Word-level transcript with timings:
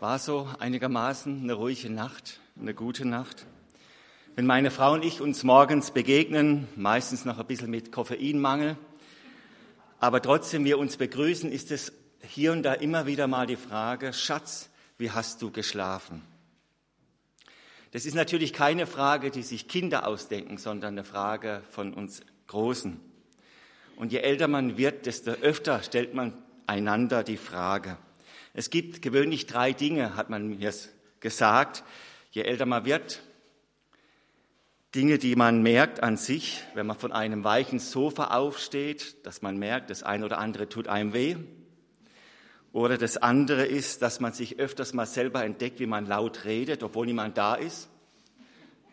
War 0.00 0.18
so 0.18 0.48
einigermaßen 0.58 1.42
eine 1.44 1.52
ruhige 1.52 1.88
Nacht, 1.88 2.40
eine 2.60 2.74
gute 2.74 3.06
Nacht. 3.06 3.46
Wenn 4.34 4.44
meine 4.44 4.72
Frau 4.72 4.92
und 4.92 5.04
ich 5.04 5.20
uns 5.20 5.44
morgens 5.44 5.92
begegnen, 5.92 6.66
meistens 6.74 7.24
noch 7.24 7.38
ein 7.38 7.46
bisschen 7.46 7.70
mit 7.70 7.92
Koffeinmangel, 7.92 8.76
aber 10.00 10.20
trotzdem 10.20 10.64
wir 10.64 10.78
uns 10.78 10.96
begrüßen, 10.96 11.50
ist 11.50 11.70
es 11.70 11.92
hier 12.22 12.50
und 12.50 12.64
da 12.64 12.72
immer 12.72 13.06
wieder 13.06 13.28
mal 13.28 13.46
die 13.46 13.54
Frage, 13.54 14.12
Schatz, 14.12 14.68
wie 14.98 15.12
hast 15.12 15.40
du 15.42 15.52
geschlafen? 15.52 16.22
Das 17.92 18.04
ist 18.04 18.14
natürlich 18.14 18.52
keine 18.52 18.88
Frage, 18.88 19.30
die 19.30 19.44
sich 19.44 19.68
Kinder 19.68 20.08
ausdenken, 20.08 20.58
sondern 20.58 20.94
eine 20.94 21.04
Frage 21.04 21.62
von 21.70 21.94
uns 21.94 22.22
Großen. 22.48 23.00
Und 23.94 24.10
je 24.10 24.18
älter 24.18 24.48
man 24.48 24.76
wird, 24.76 25.06
desto 25.06 25.30
öfter 25.30 25.84
stellt 25.84 26.14
man 26.14 26.32
einander 26.66 27.22
die 27.22 27.36
Frage. 27.36 27.96
Es 28.56 28.70
gibt 28.70 29.02
gewöhnlich 29.02 29.46
drei 29.46 29.72
Dinge, 29.72 30.14
hat 30.14 30.30
man 30.30 30.46
mir 30.46 30.72
gesagt, 31.18 31.82
je 32.30 32.42
älter 32.42 32.66
man 32.66 32.84
wird. 32.84 33.20
Dinge, 34.94 35.18
die 35.18 35.34
man 35.34 35.60
merkt 35.60 36.04
an 36.04 36.16
sich, 36.16 36.62
wenn 36.74 36.86
man 36.86 36.96
von 36.96 37.10
einem 37.10 37.42
weichen 37.42 37.80
Sofa 37.80 38.28
aufsteht, 38.28 39.26
dass 39.26 39.42
man 39.42 39.56
merkt, 39.56 39.90
das 39.90 40.04
eine 40.04 40.24
oder 40.24 40.38
andere 40.38 40.68
tut 40.68 40.86
einem 40.86 41.12
weh. 41.12 41.34
Oder 42.72 42.96
das 42.96 43.16
andere 43.16 43.66
ist, 43.66 44.02
dass 44.02 44.20
man 44.20 44.32
sich 44.32 44.60
öfters 44.60 44.94
mal 44.94 45.06
selber 45.06 45.44
entdeckt, 45.44 45.80
wie 45.80 45.86
man 45.86 46.06
laut 46.06 46.44
redet, 46.44 46.84
obwohl 46.84 47.06
niemand 47.06 47.36
da 47.36 47.56
ist. 47.56 47.88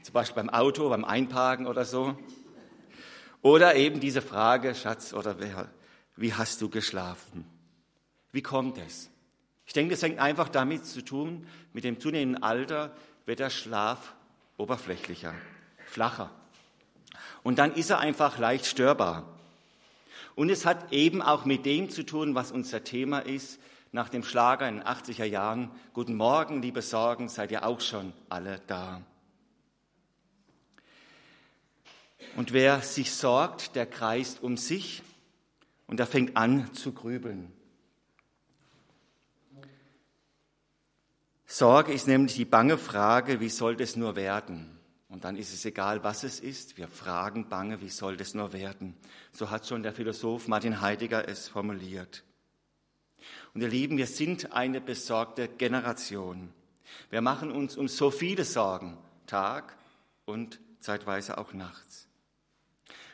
Zum 0.01 0.13
Beispiel 0.13 0.37
beim 0.37 0.49
Auto, 0.49 0.89
beim 0.89 1.05
Einparken 1.05 1.67
oder 1.67 1.85
so. 1.85 2.17
Oder 3.43 3.75
eben 3.75 3.99
diese 3.99 4.23
Frage, 4.23 4.73
Schatz, 4.73 5.13
oder 5.13 5.35
wie 6.15 6.33
hast 6.33 6.63
du 6.63 6.69
geschlafen? 6.69 7.45
Wie 8.31 8.41
kommt 8.41 8.79
es? 8.79 9.10
Ich 9.71 9.73
denke, 9.73 9.93
es 9.93 10.03
hängt 10.03 10.19
einfach 10.19 10.49
damit 10.49 10.85
zu 10.85 11.01
tun, 11.01 11.47
mit 11.71 11.85
dem 11.85 11.97
zunehmenden 11.97 12.43
Alter 12.43 12.93
wird 13.25 13.39
der 13.39 13.49
Schlaf 13.49 14.13
oberflächlicher, 14.57 15.33
flacher. 15.85 16.29
Und 17.41 17.57
dann 17.57 17.73
ist 17.75 17.89
er 17.89 17.99
einfach 17.99 18.37
leicht 18.37 18.65
störbar. 18.65 19.39
Und 20.35 20.49
es 20.49 20.65
hat 20.65 20.91
eben 20.91 21.21
auch 21.21 21.45
mit 21.45 21.65
dem 21.65 21.89
zu 21.89 22.03
tun, 22.03 22.35
was 22.35 22.51
unser 22.51 22.83
Thema 22.83 23.19
ist, 23.19 23.61
nach 23.93 24.09
dem 24.09 24.23
Schlager 24.23 24.67
in 24.67 24.79
den 24.79 24.83
80er 24.83 25.23
Jahren, 25.23 25.71
Guten 25.93 26.15
Morgen, 26.15 26.61
liebe 26.61 26.81
Sorgen, 26.81 27.29
seid 27.29 27.49
ihr 27.51 27.65
auch 27.65 27.79
schon 27.79 28.11
alle 28.27 28.59
da. 28.67 29.01
Und 32.35 32.51
wer 32.51 32.81
sich 32.81 33.13
sorgt, 33.13 33.77
der 33.77 33.85
kreist 33.85 34.43
um 34.43 34.57
sich 34.57 35.01
und 35.87 35.97
er 36.01 36.07
fängt 36.07 36.35
an 36.35 36.73
zu 36.73 36.91
grübeln. 36.91 37.53
Sorge 41.53 41.91
ist 41.91 42.07
nämlich 42.07 42.35
die 42.35 42.45
bange 42.45 42.77
Frage, 42.77 43.41
wie 43.41 43.49
soll 43.49 43.75
das 43.75 43.97
nur 43.97 44.15
werden? 44.15 44.79
Und 45.09 45.25
dann 45.25 45.35
ist 45.35 45.53
es 45.53 45.65
egal, 45.65 46.01
was 46.01 46.23
es 46.23 46.39
ist. 46.39 46.77
Wir 46.77 46.87
fragen 46.87 47.49
bange, 47.49 47.81
wie 47.81 47.89
soll 47.89 48.15
das 48.15 48.33
nur 48.33 48.53
werden? 48.53 48.95
So 49.33 49.49
hat 49.49 49.67
schon 49.67 49.83
der 49.83 49.91
Philosoph 49.91 50.47
Martin 50.47 50.79
Heidegger 50.79 51.27
es 51.27 51.49
formuliert. 51.49 52.23
Und 53.53 53.59
ihr 53.59 53.67
Lieben, 53.67 53.97
wir 53.97 54.07
sind 54.07 54.53
eine 54.53 54.79
besorgte 54.79 55.49
Generation. 55.49 56.53
Wir 57.09 57.19
machen 57.19 57.51
uns 57.51 57.75
um 57.75 57.89
so 57.89 58.11
viele 58.11 58.45
Sorgen, 58.45 58.97
Tag 59.27 59.75
und 60.23 60.61
zeitweise 60.79 61.37
auch 61.37 61.51
nachts. 61.51 62.07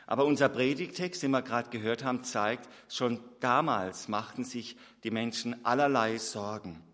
Aber 0.06 0.24
unser 0.24 0.48
Predigtext, 0.48 1.24
den 1.24 1.32
wir 1.32 1.42
gerade 1.42 1.70
gehört 1.70 2.04
haben, 2.04 2.22
zeigt, 2.22 2.68
schon 2.88 3.18
damals 3.40 4.06
machten 4.06 4.44
sich 4.44 4.76
die 5.02 5.10
Menschen 5.10 5.64
allerlei 5.66 6.18
Sorgen, 6.18 6.84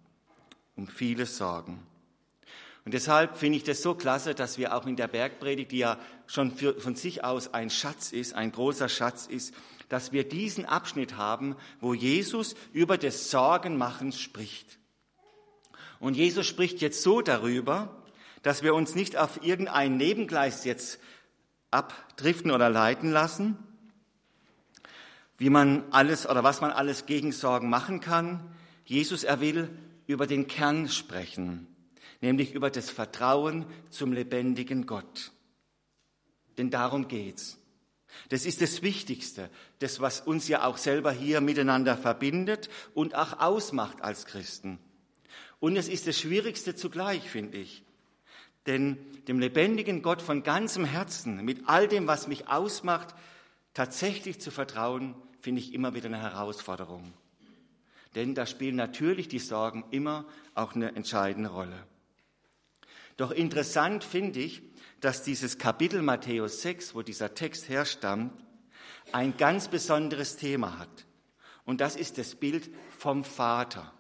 um 0.76 0.88
viele 0.88 1.26
Sorgen. 1.26 1.84
Und 2.84 2.92
deshalb 2.92 3.38
finde 3.38 3.56
ich 3.56 3.64
das 3.64 3.82
so 3.82 3.94
klasse, 3.94 4.34
dass 4.34 4.58
wir 4.58 4.74
auch 4.74 4.86
in 4.86 4.96
der 4.96 5.08
Bergpredigt, 5.08 5.72
die 5.72 5.78
ja 5.78 5.98
schon 6.26 6.54
für, 6.54 6.78
von 6.78 6.96
sich 6.96 7.24
aus 7.24 7.54
ein 7.54 7.70
Schatz 7.70 8.12
ist, 8.12 8.34
ein 8.34 8.52
großer 8.52 8.90
Schatz 8.90 9.26
ist, 9.26 9.54
dass 9.88 10.12
wir 10.12 10.28
diesen 10.28 10.66
Abschnitt 10.66 11.16
haben, 11.16 11.56
wo 11.80 11.94
Jesus 11.94 12.54
über 12.72 12.98
das 12.98 13.30
Sorgenmachen 13.30 14.12
spricht. 14.12 14.78
Und 15.98 16.14
Jesus 16.14 16.46
spricht 16.46 16.82
jetzt 16.82 17.02
so 17.02 17.22
darüber, 17.22 18.02
dass 18.42 18.62
wir 18.62 18.74
uns 18.74 18.94
nicht 18.94 19.16
auf 19.16 19.42
irgendein 19.42 19.96
Nebengleis 19.96 20.64
jetzt 20.64 20.98
abdriften 21.70 22.50
oder 22.50 22.68
leiten 22.68 23.10
lassen, 23.10 23.56
wie 25.38 25.48
man 25.48 25.84
alles 25.90 26.28
oder 26.28 26.44
was 26.44 26.60
man 26.60 26.70
alles 26.70 27.06
gegen 27.06 27.32
Sorgen 27.32 27.70
machen 27.70 28.00
kann. 28.00 28.54
Jesus, 28.84 29.24
er 29.24 29.40
will 29.40 29.70
über 30.06 30.26
den 30.26 30.46
Kern 30.46 30.88
sprechen, 30.88 31.66
nämlich 32.20 32.54
über 32.54 32.70
das 32.70 32.90
Vertrauen 32.90 33.66
zum 33.90 34.12
lebendigen 34.12 34.86
Gott. 34.86 35.32
Denn 36.58 36.70
darum 36.70 37.08
geht's. 37.08 37.58
Das 38.28 38.46
ist 38.46 38.60
das 38.60 38.82
Wichtigste, 38.82 39.50
das, 39.80 40.00
was 40.00 40.20
uns 40.20 40.46
ja 40.48 40.64
auch 40.64 40.76
selber 40.76 41.10
hier 41.12 41.40
miteinander 41.40 41.96
verbindet 41.96 42.68
und 42.94 43.14
auch 43.14 43.40
ausmacht 43.40 44.02
als 44.02 44.26
Christen. 44.26 44.78
Und 45.58 45.76
es 45.76 45.88
ist 45.88 46.06
das 46.06 46.18
Schwierigste 46.18 46.74
zugleich, 46.74 47.28
finde 47.28 47.58
ich. 47.58 47.82
Denn 48.66 48.98
dem 49.28 49.40
lebendigen 49.40 50.02
Gott 50.02 50.22
von 50.22 50.42
ganzem 50.42 50.84
Herzen, 50.84 51.44
mit 51.44 51.62
all 51.66 51.88
dem, 51.88 52.06
was 52.06 52.28
mich 52.28 52.48
ausmacht, 52.48 53.14
tatsächlich 53.74 54.40
zu 54.40 54.50
vertrauen, 54.50 55.14
finde 55.40 55.60
ich 55.60 55.74
immer 55.74 55.94
wieder 55.94 56.06
eine 56.06 56.20
Herausforderung. 56.20 57.12
Denn 58.14 58.34
da 58.34 58.46
spielen 58.46 58.76
natürlich 58.76 59.28
die 59.28 59.38
Sorgen 59.38 59.84
immer 59.90 60.26
auch 60.54 60.74
eine 60.74 60.94
entscheidende 60.94 61.50
Rolle. 61.50 61.86
Doch 63.16 63.30
interessant 63.30 64.04
finde 64.04 64.40
ich, 64.40 64.62
dass 65.00 65.22
dieses 65.22 65.58
Kapitel 65.58 66.02
Matthäus 66.02 66.62
6, 66.62 66.94
wo 66.94 67.02
dieser 67.02 67.34
Text 67.34 67.68
herstammt, 67.68 68.32
ein 69.12 69.36
ganz 69.36 69.68
besonderes 69.68 70.36
Thema 70.36 70.78
hat. 70.78 71.06
Und 71.64 71.80
das 71.80 71.96
ist 71.96 72.18
das 72.18 72.34
Bild 72.34 72.70
vom 72.98 73.24
Vater. 73.24 73.92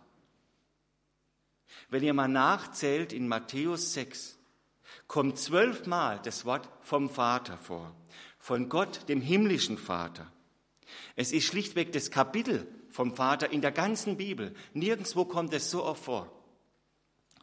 Wenn 1.90 2.02
ihr 2.02 2.14
mal 2.14 2.28
nachzählt 2.28 3.12
in 3.12 3.28
Matthäus 3.28 3.92
6, 3.94 4.38
kommt 5.06 5.38
zwölfmal 5.38 6.20
das 6.22 6.44
Wort 6.44 6.68
vom 6.80 7.10
Vater 7.10 7.58
vor, 7.58 7.94
von 8.38 8.68
Gott, 8.68 9.08
dem 9.08 9.20
himmlischen 9.20 9.78
Vater. 9.78 10.30
Es 11.16 11.32
ist 11.32 11.46
schlichtweg 11.46 11.92
das 11.92 12.10
Kapitel 12.10 12.66
vom 12.94 13.14
Vater 13.16 13.50
in 13.50 13.60
der 13.60 13.72
ganzen 13.72 14.16
Bibel. 14.16 14.54
Nirgendwo 14.72 15.24
kommt 15.24 15.52
es 15.52 15.70
so 15.70 15.84
oft 15.84 16.04
vor. 16.04 16.30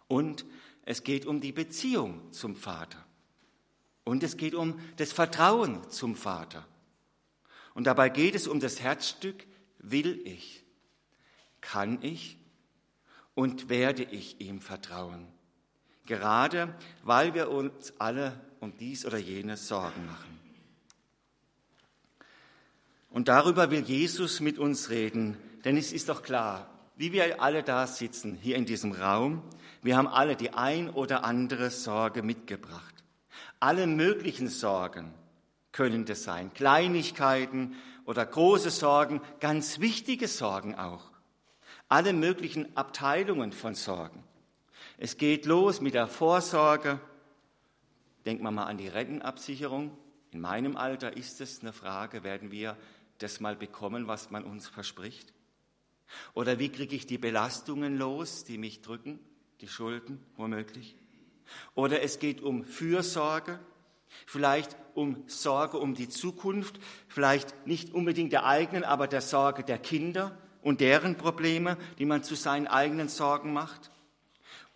Und 0.07 0.45
es 0.83 1.03
geht 1.03 1.25
um 1.25 1.41
die 1.41 1.51
Beziehung 1.51 2.31
zum 2.31 2.55
Vater. 2.55 3.03
Und 4.05 4.23
es 4.23 4.37
geht 4.37 4.55
um 4.55 4.79
das 4.95 5.11
Vertrauen 5.11 5.89
zum 5.89 6.15
Vater. 6.15 6.65
Und 7.73 7.85
dabei 7.85 8.09
geht 8.09 8.35
es 8.35 8.47
um 8.47 8.59
das 8.59 8.79
Herzstück, 8.79 9.45
will 9.79 10.21
ich, 10.25 10.63
kann 11.59 11.99
ich 12.01 12.37
und 13.35 13.69
werde 13.69 14.03
ich 14.03 14.39
ihm 14.41 14.61
vertrauen 14.61 15.27
gerade 16.11 16.75
weil 17.03 17.33
wir 17.33 17.49
uns 17.49 17.93
alle 17.97 18.37
um 18.59 18.75
dies 18.77 19.05
oder 19.05 19.17
jenes 19.17 19.69
Sorgen 19.69 20.05
machen. 20.05 20.40
Und 23.11 23.27
darüber 23.27 23.71
will 23.71 23.81
Jesus 23.81 24.39
mit 24.39 24.57
uns 24.57 24.89
reden, 24.89 25.37
denn 25.65 25.77
es 25.77 25.91
ist 25.91 26.09
doch 26.09 26.23
klar, 26.23 26.69
wie 26.95 27.11
wir 27.11 27.41
alle 27.41 27.61
da 27.61 27.85
sitzen, 27.85 28.37
hier 28.41 28.55
in 28.55 28.65
diesem 28.65 28.93
Raum, 28.93 29.41
wir 29.81 29.97
haben 29.97 30.07
alle 30.07 30.35
die 30.35 30.53
ein 30.53 30.89
oder 30.89 31.23
andere 31.23 31.69
Sorge 31.71 32.23
mitgebracht. 32.23 32.95
Alle 33.59 33.85
möglichen 33.85 34.47
Sorgen 34.47 35.13
können 35.71 36.05
das 36.05 36.23
sein, 36.23 36.53
Kleinigkeiten 36.53 37.75
oder 38.05 38.25
große 38.25 38.69
Sorgen, 38.69 39.21
ganz 39.39 39.79
wichtige 39.79 40.27
Sorgen 40.27 40.75
auch. 40.75 41.11
Alle 41.89 42.13
möglichen 42.13 42.75
Abteilungen 42.77 43.51
von 43.51 43.75
Sorgen. 43.75 44.23
Es 44.97 45.17
geht 45.17 45.45
los 45.45 45.81
mit 45.81 45.95
der 45.95 46.07
Vorsorge. 46.07 46.99
Denkt 48.25 48.41
man 48.43 48.53
mal 48.53 48.65
an 48.65 48.77
die 48.77 48.87
Rentenabsicherung. 48.87 49.97
In 50.31 50.39
meinem 50.39 50.77
Alter 50.77 51.17
ist 51.17 51.41
es 51.41 51.61
eine 51.61 51.73
Frage, 51.73 52.23
werden 52.23 52.51
wir 52.51 52.77
das 53.23 53.39
mal 53.39 53.55
bekommen, 53.55 54.07
was 54.07 54.31
man 54.31 54.43
uns 54.43 54.67
verspricht? 54.67 55.33
Oder 56.33 56.59
wie 56.59 56.69
kriege 56.69 56.95
ich 56.95 57.05
die 57.05 57.17
Belastungen 57.17 57.97
los, 57.97 58.43
die 58.43 58.57
mich 58.57 58.81
drücken, 58.81 59.19
die 59.61 59.67
Schulden 59.67 60.19
womöglich? 60.35 60.95
Oder 61.75 62.01
es 62.01 62.19
geht 62.19 62.41
um 62.41 62.63
Fürsorge, 62.63 63.59
vielleicht 64.25 64.75
um 64.93 65.23
Sorge 65.27 65.77
um 65.77 65.95
die 65.95 66.09
Zukunft, 66.09 66.79
vielleicht 67.07 67.67
nicht 67.67 67.93
unbedingt 67.93 68.33
der 68.33 68.45
eigenen, 68.45 68.83
aber 68.83 69.07
der 69.07 69.21
Sorge 69.21 69.63
der 69.63 69.77
Kinder 69.77 70.37
und 70.61 70.81
deren 70.81 71.17
Probleme, 71.17 71.77
die 71.97 72.05
man 72.05 72.23
zu 72.23 72.35
seinen 72.35 72.67
eigenen 72.67 73.09
Sorgen 73.09 73.53
macht 73.53 73.91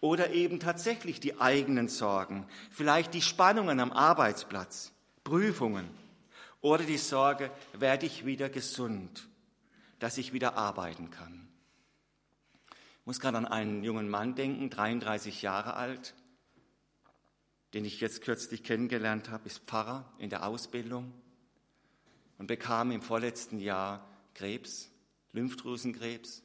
oder 0.02 0.32
eben 0.32 0.60
tatsächlich 0.60 1.20
die 1.20 1.40
eigenen 1.40 1.88
Sorgen, 1.88 2.48
vielleicht 2.72 3.14
die 3.14 3.22
Spannungen 3.22 3.80
am 3.80 3.92
Arbeitsplatz, 3.92 4.92
Prüfungen 5.24 5.90
oder 6.62 6.84
die 6.84 6.98
Sorge, 6.98 7.52
werde 7.74 8.06
ich 8.06 8.26
wieder 8.26 8.50
gesund, 8.50 9.28
dass 10.00 10.18
ich 10.18 10.34
wieder 10.34 10.58
arbeiten 10.58 11.10
kann. 11.10 11.48
Ich 12.72 13.06
muss 13.06 13.20
gerade 13.20 13.38
an 13.38 13.46
einen 13.46 13.84
jungen 13.84 14.10
Mann 14.10 14.36
denken, 14.36 14.70
33 14.70 15.42
Jahre 15.42 15.76
alt, 15.76 16.16
den 17.74 17.86
ich 17.86 18.00
jetzt 18.00 18.22
kürzlich 18.22 18.64
kennengelernt 18.64 19.30
habe, 19.30 19.46
ist 19.48 19.60
Pfarrer 19.60 20.12
in 20.18 20.30
der 20.30 20.48
Ausbildung 20.48 21.14
und 22.38 22.48
bekam 22.48 22.92
im 22.92 23.02
vorletzten 23.02 23.60
Jahr 23.60 24.08
Krebs, 24.34 24.90
Lymphdrüsenkrebs 25.34 26.42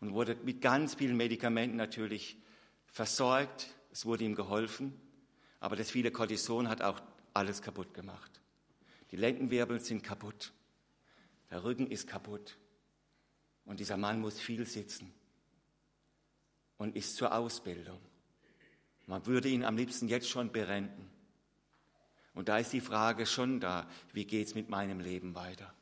und 0.00 0.12
wurde 0.12 0.36
mit 0.42 0.60
ganz 0.60 0.94
vielen 0.94 1.16
Medikamenten 1.16 1.76
natürlich 1.76 2.38
versorgt. 2.86 3.74
Es 3.92 4.04
wurde 4.04 4.24
ihm 4.24 4.34
geholfen, 4.34 4.98
aber 5.60 5.76
das 5.76 5.90
viele 5.90 6.10
Cortison 6.10 6.68
hat 6.68 6.82
auch 6.82 7.00
alles 7.32 7.62
kaputt 7.62 7.94
gemacht. 7.94 8.40
Die 9.14 9.20
Lendenwirbel 9.20 9.78
sind 9.78 10.02
kaputt, 10.02 10.52
der 11.48 11.62
Rücken 11.62 11.86
ist 11.86 12.08
kaputt 12.08 12.58
und 13.64 13.78
dieser 13.78 13.96
Mann 13.96 14.20
muss 14.20 14.40
viel 14.40 14.66
sitzen 14.66 15.14
und 16.78 16.96
ist 16.96 17.14
zur 17.14 17.32
Ausbildung. 17.32 18.00
Man 19.06 19.24
würde 19.26 19.48
ihn 19.48 19.62
am 19.62 19.76
liebsten 19.76 20.08
jetzt 20.08 20.28
schon 20.28 20.50
berenten. 20.50 21.08
Und 22.34 22.48
da 22.48 22.58
ist 22.58 22.72
die 22.72 22.80
Frage 22.80 23.24
schon 23.24 23.60
da, 23.60 23.88
wie 24.12 24.24
geht 24.24 24.48
es 24.48 24.56
mit 24.56 24.68
meinem 24.68 24.98
Leben 24.98 25.36
weiter? 25.36 25.72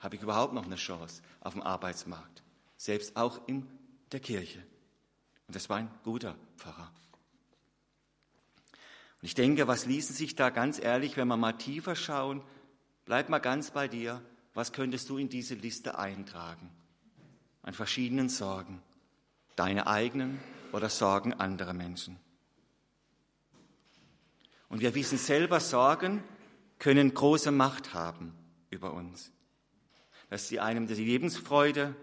Habe 0.00 0.16
ich 0.16 0.22
überhaupt 0.22 0.52
noch 0.52 0.64
eine 0.64 0.74
Chance 0.74 1.22
auf 1.38 1.52
dem 1.52 1.62
Arbeitsmarkt? 1.62 2.42
Selbst 2.76 3.16
auch 3.16 3.46
in 3.46 3.68
der 4.10 4.18
Kirche. 4.18 4.66
Und 5.46 5.54
das 5.54 5.68
war 5.68 5.76
ein 5.76 5.94
guter 6.02 6.34
Pfarrer. 6.56 6.92
Und 9.22 9.26
ich 9.26 9.34
denke, 9.36 9.68
was 9.68 9.86
ließen 9.86 10.16
sich 10.16 10.34
da 10.34 10.50
ganz 10.50 10.82
ehrlich, 10.82 11.16
wenn 11.16 11.28
wir 11.28 11.36
mal 11.36 11.52
tiefer 11.52 11.94
schauen, 11.94 12.42
bleib 13.10 13.28
mal 13.28 13.40
ganz 13.40 13.72
bei 13.72 13.88
dir, 13.88 14.22
was 14.54 14.72
könntest 14.72 15.08
du 15.10 15.18
in 15.18 15.28
diese 15.28 15.56
Liste 15.56 15.98
eintragen? 15.98 16.70
An 17.60 17.74
verschiedenen 17.74 18.28
Sorgen, 18.28 18.80
deine 19.56 19.88
eigenen 19.88 20.38
oder 20.70 20.88
Sorgen 20.88 21.34
anderer 21.34 21.72
Menschen. 21.72 22.20
Und 24.68 24.80
wir 24.80 24.94
wissen 24.94 25.18
selber, 25.18 25.58
Sorgen 25.58 26.22
können 26.78 27.12
große 27.12 27.50
Macht 27.50 27.94
haben 27.94 28.32
über 28.70 28.92
uns. 28.92 29.32
Dass 30.28 30.46
sie 30.46 30.60
einem 30.60 30.86
die 30.86 30.94
Lebensfreude, 30.94 31.96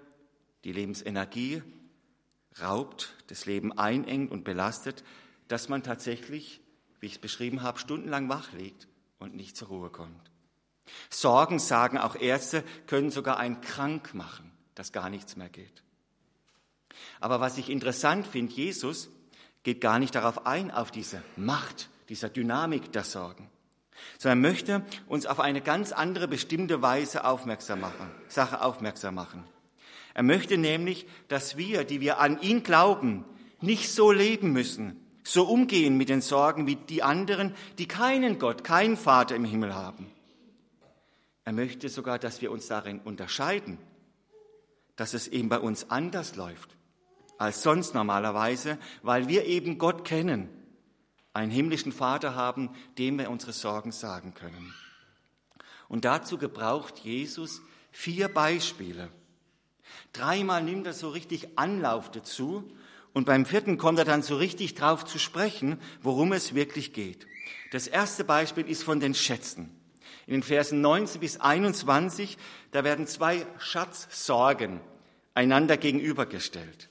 die 0.66 0.74
Lebensenergie 0.74 1.64
raubt, 2.62 3.16
das 3.28 3.46
Leben 3.46 3.72
einengt 3.72 4.30
und 4.30 4.44
belastet, 4.44 5.06
dass 5.48 5.70
man 5.70 5.84
tatsächlich, 5.84 6.60
wie 7.00 7.06
ich 7.06 7.14
es 7.14 7.20
beschrieben 7.20 7.62
habe, 7.62 7.80
stundenlang 7.80 8.28
wach 8.28 8.52
liegt 8.52 8.90
und 9.20 9.36
nicht 9.36 9.56
zur 9.56 9.70
Ruhe 9.70 9.90
kommt. 9.90 10.32
Sorgen, 11.10 11.60
sagen 11.60 11.98
auch 11.98 12.16
Ärzte, 12.16 12.64
können 12.86 13.12
sogar 13.12 13.38
einen 13.38 13.62
krank 13.62 14.14
machen, 14.14 14.52
dass 14.76 14.92
gar 14.92 15.10
nichts 15.10 15.36
mehr 15.36 15.50
geht. 15.50 15.84
Aber 17.20 17.40
was 17.40 17.58
ich 17.58 17.70
interessant 17.70 18.28
finde, 18.28 18.54
Jesus 18.54 19.10
geht 19.64 19.82
gar 19.82 20.00
nicht 20.00 20.16
darauf 20.16 20.46
ein, 20.46 20.72
auf 20.72 20.92
diese 20.92 21.22
Macht, 21.36 21.90
dieser 22.10 22.30
Dynamik 22.30 22.92
der 22.92 23.04
Sorgen, 23.04 23.50
sondern 24.18 24.42
möchte 24.42 24.86
uns 25.08 25.26
auf 25.26 25.40
eine 25.40 25.62
ganz 25.62 25.92
andere 25.92 26.28
bestimmte 26.28 26.82
Weise 26.82 27.26
aufmerksam 27.26 27.82
machen, 27.82 28.10
Sache 28.28 28.62
aufmerksam 28.62 29.16
machen. 29.16 29.44
Er 30.14 30.24
möchte 30.24 30.58
nämlich, 30.58 31.06
dass 31.28 31.58
wir, 31.58 31.84
die 31.84 32.02
wir 32.02 32.20
an 32.20 32.42
ihn 32.42 32.64
glauben, 32.64 33.26
nicht 33.62 33.92
so 33.92 34.12
leben 34.12 34.52
müssen, 34.52 35.06
so 35.24 35.44
umgehen 35.44 35.98
mit 35.98 36.10
den 36.10 36.22
Sorgen 36.22 36.66
wie 36.68 36.76
die 36.76 37.04
anderen, 37.04 37.54
die 37.78 37.88
keinen 37.88 38.40
Gott, 38.40 38.64
keinen 38.64 38.98
Vater 38.98 39.36
im 39.36 39.46
Himmel 39.46 39.76
haben. 39.76 40.10
Er 41.48 41.54
möchte 41.54 41.88
sogar, 41.88 42.20
dass 42.20 42.42
wir 42.42 42.52
uns 42.52 42.68
darin 42.68 43.00
unterscheiden, 43.00 43.78
dass 44.98 45.14
es 45.14 45.30
eben 45.30 45.48
bei 45.48 45.60
uns 45.60 45.90
anders 45.90 46.36
läuft 46.36 46.76
als 47.38 47.64
sonst 47.64 47.94
normalerweise, 47.94 48.78
weil 49.02 49.30
wir 49.30 49.46
eben 49.46 49.78
Gott 49.78 50.04
kennen 50.04 50.50
einen 51.32 51.50
himmlischen 51.50 51.94
Vater 51.94 52.36
haben, 52.36 52.72
dem 52.98 53.18
wir 53.18 53.30
unsere 53.30 53.54
Sorgen 53.54 53.94
sagen 53.94 54.34
können. 54.34 54.74
Und 55.88 56.04
dazu 56.04 56.38
gebraucht 56.38 57.00
Jesus 57.00 57.62
vier 57.92 58.28
Beispiele. 58.28 59.08
Dreimal 60.12 60.62
nimmt 60.62 60.86
er 60.86 60.92
so 60.92 61.08
richtig 61.08 61.58
Anlauf 61.58 62.12
dazu 62.12 62.70
und 63.14 63.24
beim 63.24 63.46
vierten 63.46 63.78
kommt 63.78 64.00
er 64.00 64.06
dann 64.06 64.22
so 64.22 64.36
richtig 64.36 64.76
drauf 64.76 65.06
zu 65.06 65.18
sprechen, 65.18 65.80
worum 66.02 66.34
es 66.34 66.56
wirklich 66.56 66.92
geht. 66.92 67.26
Das 67.72 67.88
erste 67.88 68.26
Beispiel 68.26 68.68
ist 68.68 68.84
von 68.84 69.00
den 69.00 69.14
Schätzen. 69.14 69.77
In 70.28 70.34
den 70.34 70.44
Versen 70.44 70.82
19 70.82 71.22
bis 71.22 71.40
21, 71.40 72.38
da 72.72 72.84
werden 72.84 73.08
zwei 73.08 73.46
Schatzsorgen 73.60 74.82
einander 75.34 75.78
gegenübergestellt. 75.78 76.90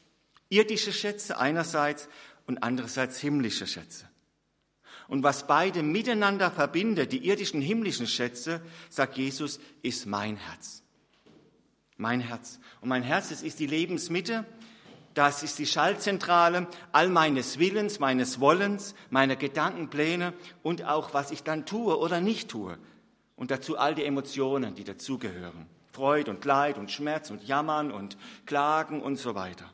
Irdische 0.48 0.92
Schätze 0.92 1.38
einerseits 1.38 2.08
und 2.46 2.62
andererseits 2.62 3.18
himmlische 3.18 3.66
Schätze. 3.66 4.08
Und 5.06 5.22
was 5.22 5.46
beide 5.46 5.82
miteinander 5.82 6.50
verbindet, 6.50 7.12
die 7.12 7.26
irdischen 7.26 7.60
himmlischen 7.60 8.06
Schätze, 8.06 8.62
sagt 8.88 9.18
Jesus, 9.18 9.60
ist 9.82 10.06
mein 10.06 10.36
Herz. 10.36 10.82
Mein 11.98 12.20
Herz. 12.20 12.58
Und 12.80 12.88
mein 12.88 13.02
Herz, 13.02 13.28
das 13.28 13.42
ist 13.42 13.60
die 13.60 13.66
Lebensmitte, 13.66 14.46
das 15.12 15.42
ist 15.42 15.58
die 15.58 15.66
Schaltzentrale 15.66 16.66
all 16.92 17.08
meines 17.08 17.58
Willens, 17.58 18.00
meines 18.00 18.40
Wollens, 18.40 18.94
meiner 19.10 19.36
Gedankenpläne 19.36 20.32
und 20.62 20.84
auch, 20.84 21.14
was 21.14 21.30
ich 21.30 21.42
dann 21.42 21.66
tue 21.66 21.98
oder 21.98 22.20
nicht 22.20 22.48
tue. 22.48 22.78
Und 23.36 23.50
dazu 23.50 23.78
all 23.78 23.94
die 23.94 24.04
Emotionen, 24.04 24.74
die 24.74 24.84
dazugehören. 24.84 25.66
Freude 25.92 26.30
und 26.30 26.44
Leid 26.44 26.78
und 26.78 26.90
Schmerz 26.90 27.30
und 27.30 27.44
Jammern 27.44 27.92
und 27.92 28.16
Klagen 28.44 29.00
und 29.00 29.16
so 29.16 29.34
weiter. 29.34 29.72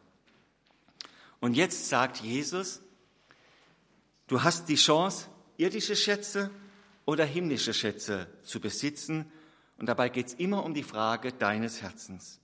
Und 1.41 1.55
jetzt 1.55 1.89
sagt 1.89 2.19
Jesus, 2.19 2.83
Du 4.33 4.43
hast 4.43 4.71
die 4.71 4.77
Chance, 4.77 5.27
irdische 5.59 5.95
Schätze 5.95 6.51
oder 7.05 7.27
himmlische 7.27 7.75
Schätze 7.75 8.29
zu 8.43 8.61
besitzen. 8.61 9.31
Und 9.77 9.85
dabei 9.87 10.09
geht 10.09 10.29
es 10.29 10.33
immer 10.33 10.65
um 10.65 10.73
die 10.73 10.83
Frage 10.83 11.33
deines 11.33 11.83
Herzens. 11.83 12.41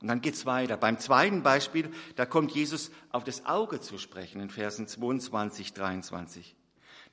Und 0.00 0.08
dann 0.08 0.20
geht 0.20 0.34
es 0.34 0.46
weiter. 0.46 0.76
Beim 0.76 0.98
zweiten 0.98 1.44
Beispiel, 1.44 1.92
da 2.16 2.26
kommt 2.26 2.50
Jesus 2.50 2.90
auf 3.10 3.22
das 3.22 3.46
Auge 3.46 3.80
zu 3.80 3.98
sprechen 3.98 4.40
in 4.40 4.50
Versen 4.50 4.88
22, 4.88 5.74
23. 5.74 6.56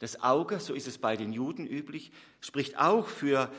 Das 0.02 0.24
Auge, 0.24 0.60
so 0.60 0.74
ist 0.74 0.88
es 0.88 0.98
bei 0.98 1.16
den 1.16 1.32
Juden 1.32 1.68
üblich, 1.68 2.12
spricht 2.40 2.80
auch 2.80 3.06
für 3.06 3.52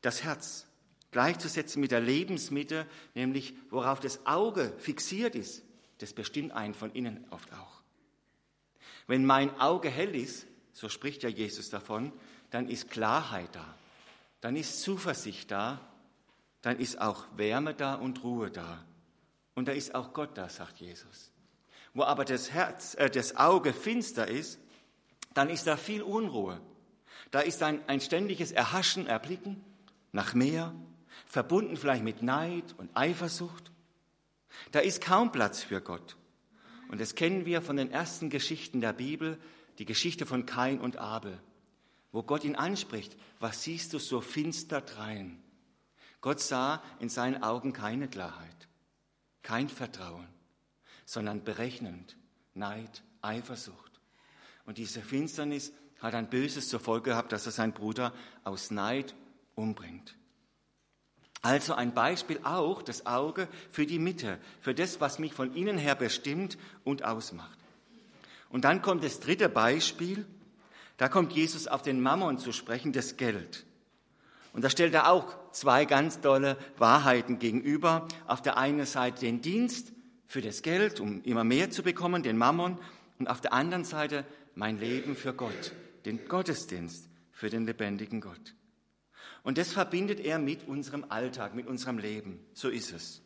das 0.00 0.22
Herz, 0.22 0.68
gleichzusetzen 1.10 1.80
mit 1.80 1.90
der 1.90 2.00
Lebensmitte, 2.00 2.86
nämlich 3.16 3.54
worauf 3.68 3.98
das 3.98 4.24
Auge 4.24 4.72
fixiert 4.78 5.34
ist. 5.34 5.64
Das 5.98 6.12
bestimmt 6.12 6.52
einen 6.52 6.74
von 6.74 6.92
innen 6.92 7.26
oft 7.30 7.52
auch. 7.54 7.82
Wenn 9.08 9.26
mein 9.26 9.58
Auge 9.58 9.90
hell 9.90 10.14
ist, 10.14 10.46
so 10.72 10.88
spricht 10.88 11.24
ja 11.24 11.28
Jesus 11.28 11.68
davon, 11.68 12.12
dann 12.50 12.68
ist 12.68 12.88
Klarheit 12.88 13.52
da, 13.52 13.74
dann 14.40 14.54
ist 14.54 14.82
Zuversicht 14.82 15.50
da, 15.50 15.80
dann 16.60 16.78
ist 16.78 17.00
auch 17.00 17.26
Wärme 17.36 17.74
da 17.74 17.96
und 17.96 18.22
Ruhe 18.22 18.52
da. 18.52 18.84
Und 19.56 19.66
da 19.66 19.72
ist 19.72 19.96
auch 19.96 20.12
Gott 20.12 20.38
da, 20.38 20.48
sagt 20.48 20.78
Jesus. 20.78 21.32
Wo 21.92 22.04
aber 22.04 22.24
das 22.24 22.52
Herz, 22.52 22.94
äh, 22.94 23.10
das 23.10 23.36
Auge 23.36 23.72
finster 23.72 24.28
ist, 24.28 24.60
dann 25.34 25.50
ist 25.50 25.66
da 25.66 25.76
viel 25.76 26.02
Unruhe. 26.02 26.60
Da 27.30 27.40
ist 27.40 27.62
ein, 27.62 27.80
ein 27.88 28.00
ständiges 28.00 28.52
Erhaschen, 28.52 29.06
Erblicken 29.06 29.62
nach 30.12 30.34
mehr, 30.34 30.74
verbunden 31.26 31.76
vielleicht 31.76 32.04
mit 32.04 32.22
Neid 32.22 32.74
und 32.78 32.90
Eifersucht. 32.94 33.72
Da 34.70 34.80
ist 34.80 35.02
kaum 35.02 35.32
Platz 35.32 35.62
für 35.62 35.80
Gott. 35.80 36.16
Und 36.88 37.00
das 37.00 37.14
kennen 37.14 37.46
wir 37.46 37.62
von 37.62 37.76
den 37.76 37.90
ersten 37.90 38.28
Geschichten 38.28 38.80
der 38.82 38.92
Bibel, 38.92 39.38
die 39.78 39.86
Geschichte 39.86 40.26
von 40.26 40.44
Kain 40.44 40.80
und 40.80 40.98
Abel, 40.98 41.40
wo 42.12 42.22
Gott 42.22 42.44
ihn 42.44 42.56
anspricht, 42.56 43.16
was 43.40 43.62
siehst 43.62 43.94
du 43.94 43.98
so 43.98 44.20
finster 44.20 44.82
drein? 44.82 45.42
Gott 46.20 46.40
sah 46.40 46.82
in 47.00 47.08
seinen 47.08 47.42
Augen 47.42 47.72
keine 47.72 48.08
Klarheit, 48.08 48.68
kein 49.42 49.68
Vertrauen, 49.68 50.28
sondern 51.06 51.42
berechnend, 51.42 52.16
Neid, 52.54 53.02
Eifersucht. 53.22 53.91
Und 54.64 54.78
diese 54.78 55.00
Finsternis 55.00 55.72
hat 56.00 56.14
ein 56.14 56.30
Böses 56.30 56.68
zur 56.68 56.80
Folge 56.80 57.10
gehabt, 57.10 57.32
dass 57.32 57.46
er 57.46 57.52
seinen 57.52 57.72
Bruder 57.72 58.12
aus 58.44 58.70
Neid 58.70 59.14
umbringt. 59.54 60.16
Also 61.42 61.74
ein 61.74 61.92
Beispiel 61.92 62.40
auch 62.44 62.82
das 62.82 63.06
Auge 63.06 63.48
für 63.70 63.84
die 63.84 63.98
Mitte, 63.98 64.38
für 64.60 64.74
das, 64.74 65.00
was 65.00 65.18
mich 65.18 65.34
von 65.34 65.54
innen 65.54 65.76
her 65.76 65.96
bestimmt 65.96 66.56
und 66.84 67.04
ausmacht. 67.04 67.58
Und 68.48 68.64
dann 68.64 68.82
kommt 68.82 69.02
das 69.02 69.18
dritte 69.18 69.48
Beispiel, 69.48 70.24
da 70.98 71.08
kommt 71.08 71.32
Jesus 71.32 71.66
auf 71.66 71.82
den 71.82 72.00
Mammon 72.00 72.38
zu 72.38 72.52
sprechen, 72.52 72.92
das 72.92 73.16
Geld. 73.16 73.64
Und 74.52 74.62
da 74.62 74.70
stellt 74.70 74.94
er 74.94 75.10
auch 75.10 75.34
zwei 75.50 75.84
ganz 75.84 76.20
tolle 76.20 76.56
Wahrheiten 76.76 77.38
gegenüber. 77.38 78.06
Auf 78.26 78.42
der 78.42 78.58
einen 78.58 78.86
Seite 78.86 79.20
den 79.20 79.40
Dienst 79.40 79.92
für 80.26 80.42
das 80.42 80.62
Geld, 80.62 81.00
um 81.00 81.22
immer 81.22 81.42
mehr 81.42 81.70
zu 81.70 81.82
bekommen, 81.82 82.22
den 82.22 82.36
Mammon, 82.36 82.78
und 83.18 83.28
auf 83.28 83.40
der 83.40 83.52
anderen 83.52 83.84
Seite 83.84 84.24
mein 84.54 84.78
Leben 84.78 85.16
für 85.16 85.34
Gott, 85.34 85.72
den 86.04 86.26
Gottesdienst 86.28 87.08
für 87.30 87.50
den 87.50 87.66
lebendigen 87.66 88.20
Gott. 88.20 88.54
Und 89.42 89.58
das 89.58 89.72
verbindet 89.72 90.20
er 90.20 90.38
mit 90.38 90.68
unserem 90.68 91.04
Alltag, 91.08 91.54
mit 91.54 91.66
unserem 91.66 91.98
Leben. 91.98 92.44
So 92.52 92.68
ist 92.68 92.92
es. 92.92 93.22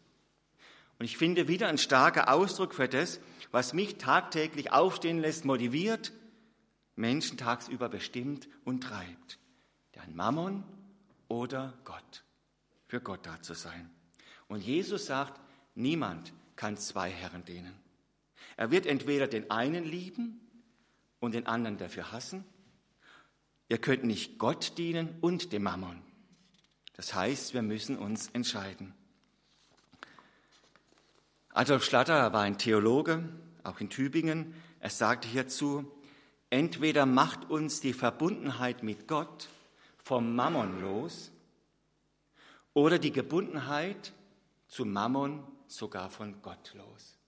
Und 0.99 1.05
ich 1.05 1.19
finde 1.19 1.49
wieder 1.49 1.69
ein 1.69 1.79
starker 1.79 2.33
Ausdruck 2.33 2.75
für 2.75 2.89
das, 2.89 3.21
was 3.51 3.75
mich 3.75 3.97
tagtäglich 3.97 4.73
aufstehen 4.73 5.19
lässt, 5.19 5.45
motiviert, 5.45 6.13
Menschen 6.95 7.37
tagsüber 7.37 7.89
bestimmt 7.89 8.49
und 8.65 8.83
treibt. 8.83 9.39
Der 9.95 10.07
Mammon 10.09 10.65
oder 11.29 11.75
Gott. 11.85 12.25
Für 12.87 13.01
Gott 13.01 13.27
da 13.27 13.43
zu 13.43 13.55
sein. 13.55 13.91
Und 14.49 14.63
Jesus 14.63 15.07
sagt, 15.07 15.41
niemand 15.75 16.33
kann 16.55 16.79
zwei 16.79 17.11
Herren 17.11 17.45
dienen. 17.45 17.75
Er 18.57 18.71
wird 18.71 18.87
entweder 18.87 19.27
den 19.27 19.51
einen 19.51 19.85
lieben 19.85 20.41
und 21.21 21.35
den 21.35 21.47
anderen 21.47 21.79
dafür 21.79 22.13
hassen. 22.13 22.45
Ihr 23.69 23.79
könnt 23.79 24.05
nicht 24.05 24.39
Gott 24.39 24.79
dienen 24.79 25.17
und 25.21 25.53
dem 25.53 25.65
Mammon. 25.65 26.03
Das 26.95 27.15
heißt, 27.15 27.53
wir 27.53 27.63
müssen 27.63 27.99
uns 27.99 28.29
entscheiden. 28.31 28.95
Adolf 31.51 31.85
Schlatter 31.85 32.33
war 32.33 32.43
ein 32.43 32.59
Theologe, 32.59 33.29
auch 33.65 33.81
in 33.81 33.91
Tübingen. 33.91 34.55
Er 34.81 34.91
sagte 34.91 35.27
hierzu, 35.27 35.91
entweder 36.51 37.07
macht 37.07 37.51
uns 37.51 37.81
die 37.81 37.93
Verbundenheit 37.93 38.83
mit 38.83 39.09
Gott 39.09 39.49
vom 40.03 40.37
Mammon 40.37 40.81
los 40.81 41.33
oder 42.73 42.99
die 42.99 43.11
Gebundenheit 43.11 44.13
zu 44.69 44.85
Mammon 44.85 45.43
sogar 45.67 46.11
von 46.11 46.41
Gott 46.43 46.75
los. 46.75 47.19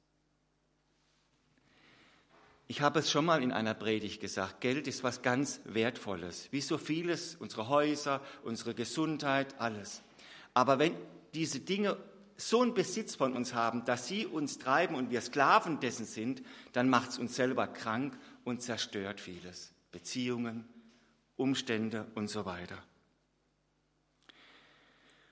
Ich 2.70 2.82
habe 2.82 2.98
es 2.98 3.10
schon 3.10 3.24
mal 3.24 3.42
in 3.42 3.50
einer 3.50 3.72
Predigt 3.72 4.20
gesagt, 4.20 4.60
Geld 4.60 4.86
ist 4.88 5.02
was 5.02 5.22
ganz 5.22 5.60
Wertvolles, 5.64 6.48
wie 6.50 6.60
so 6.60 6.76
vieles, 6.76 7.34
unsere 7.34 7.68
Häuser, 7.68 8.20
unsere 8.44 8.74
Gesundheit, 8.74 9.58
alles. 9.58 10.02
Aber 10.52 10.78
wenn 10.78 10.94
diese 11.32 11.60
Dinge 11.60 11.96
so 12.36 12.60
einen 12.60 12.74
Besitz 12.74 13.14
von 13.14 13.32
uns 13.32 13.54
haben, 13.54 13.86
dass 13.86 14.06
sie 14.06 14.26
uns 14.26 14.58
treiben 14.58 14.96
und 14.96 15.10
wir 15.10 15.22
Sklaven 15.22 15.80
dessen 15.80 16.04
sind, 16.04 16.42
dann 16.72 16.90
macht 16.90 17.10
es 17.10 17.18
uns 17.18 17.36
selber 17.36 17.66
krank 17.66 18.18
und 18.44 18.60
zerstört 18.60 19.18
vieles. 19.18 19.72
Beziehungen, 19.90 20.68
Umstände 21.36 22.06
und 22.14 22.28
so 22.28 22.44
weiter. 22.44 22.76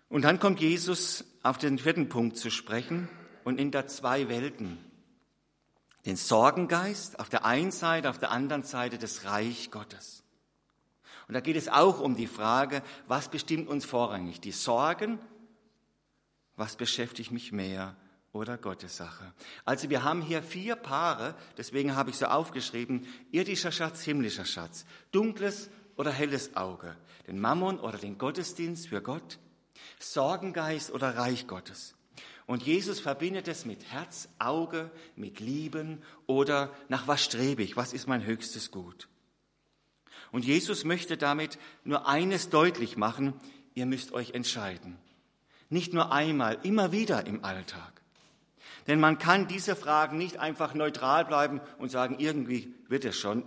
Und 0.09 0.23
dann 0.23 0.41
kommt 0.41 0.61
Jesus 0.61 1.25
auf 1.43 1.59
den 1.59 1.79
vierten 1.79 2.09
Punkt 2.09 2.39
zu 2.39 2.51
sprechen 2.51 3.11
und 3.45 3.61
in 3.61 3.73
der 3.73 3.89
zwei 3.89 4.31
Welten. 4.31 4.79
Den 6.07 6.17
Sorgengeist 6.17 7.19
auf 7.19 7.29
der 7.29 7.45
einen 7.45 7.73
Seite, 7.73 8.09
auf 8.09 8.19
der 8.19 8.31
anderen 8.31 8.63
Seite 8.63 8.97
das 8.97 9.25
Reich 9.25 9.73
Gottes. 9.73 10.23
Und 11.27 11.35
da 11.35 11.41
geht 11.41 11.57
es 11.57 11.69
auch 11.69 12.01
um 12.01 12.15
die 12.15 12.29
Frage, 12.29 12.83
was 13.09 13.29
bestimmt 13.29 13.69
uns 13.69 13.85
vorrangig? 13.85 14.41
Die 14.41 14.53
Sorgen, 14.53 15.19
was 16.55 16.77
beschäftigt 16.77 17.33
mich 17.33 17.51
mehr 17.51 17.97
oder 18.33 18.57
Gottes 18.57 18.97
Sache? 18.97 19.33
Also 19.65 19.91
wir 19.91 20.05
haben 20.05 20.23
hier 20.23 20.45
vier 20.45 20.77
Paare, 20.77 21.35
deswegen 21.57 21.97
habe 21.97 22.11
ich 22.11 22.17
so 22.17 22.27
aufgeschrieben, 22.27 23.05
irdischer 23.33 23.73
Schatz, 23.73 24.03
himmlischer 24.03 24.45
Schatz, 24.45 24.87
dunkles 25.11 25.71
oder 25.97 26.13
helles 26.13 26.55
Auge, 26.57 26.97
den 27.27 27.41
Mammon 27.41 27.81
oder 27.81 27.99
den 27.99 28.17
Gottesdienst 28.17 28.87
für 28.87 29.03
Gott, 29.03 29.41
Sorgengeist 29.99 30.93
oder 30.93 31.17
Reich 31.17 31.49
Gottes. 31.49 31.96
Und 32.47 32.63
Jesus 32.63 33.01
verbindet 33.01 33.49
es 33.49 33.65
mit 33.65 33.85
Herz, 33.91 34.29
Auge, 34.39 34.91
mit 35.17 35.41
Lieben 35.41 36.03
oder 36.27 36.73
nach 36.89 37.09
was 37.09 37.25
strebe 37.25 37.63
ich, 37.63 37.77
was 37.77 37.93
ist 37.93 38.07
mein 38.07 38.25
höchstes 38.25 38.71
Gut. 38.71 39.09
Und 40.31 40.45
Jesus 40.45 40.85
möchte 40.85 41.17
damit 41.17 41.59
nur 41.85 42.07
eines 42.07 42.49
deutlich 42.49 42.97
machen, 42.97 43.35
ihr 43.75 43.87
müsst 43.87 44.13
euch 44.13 44.33
entscheiden. 44.33 44.97
Nicht 45.69 45.93
nur 45.93 46.13
einmal, 46.13 46.59
immer 46.63 46.93
wieder 46.93 47.27
im 47.27 47.45
Alltag. 47.45 48.01
Denn 48.87 49.01
man 49.01 49.19
kann 49.19 49.49
diese 49.49 49.75
Fragen 49.75 50.17
nicht 50.17 50.39
einfach 50.39 50.75
neutral 50.75 51.25
bleiben 51.25 51.61
und 51.79 51.91
sagen, 51.91 52.17
irgendwie 52.21 52.73
wird 52.89 53.05
es 53.05 53.19
schon, 53.19 53.45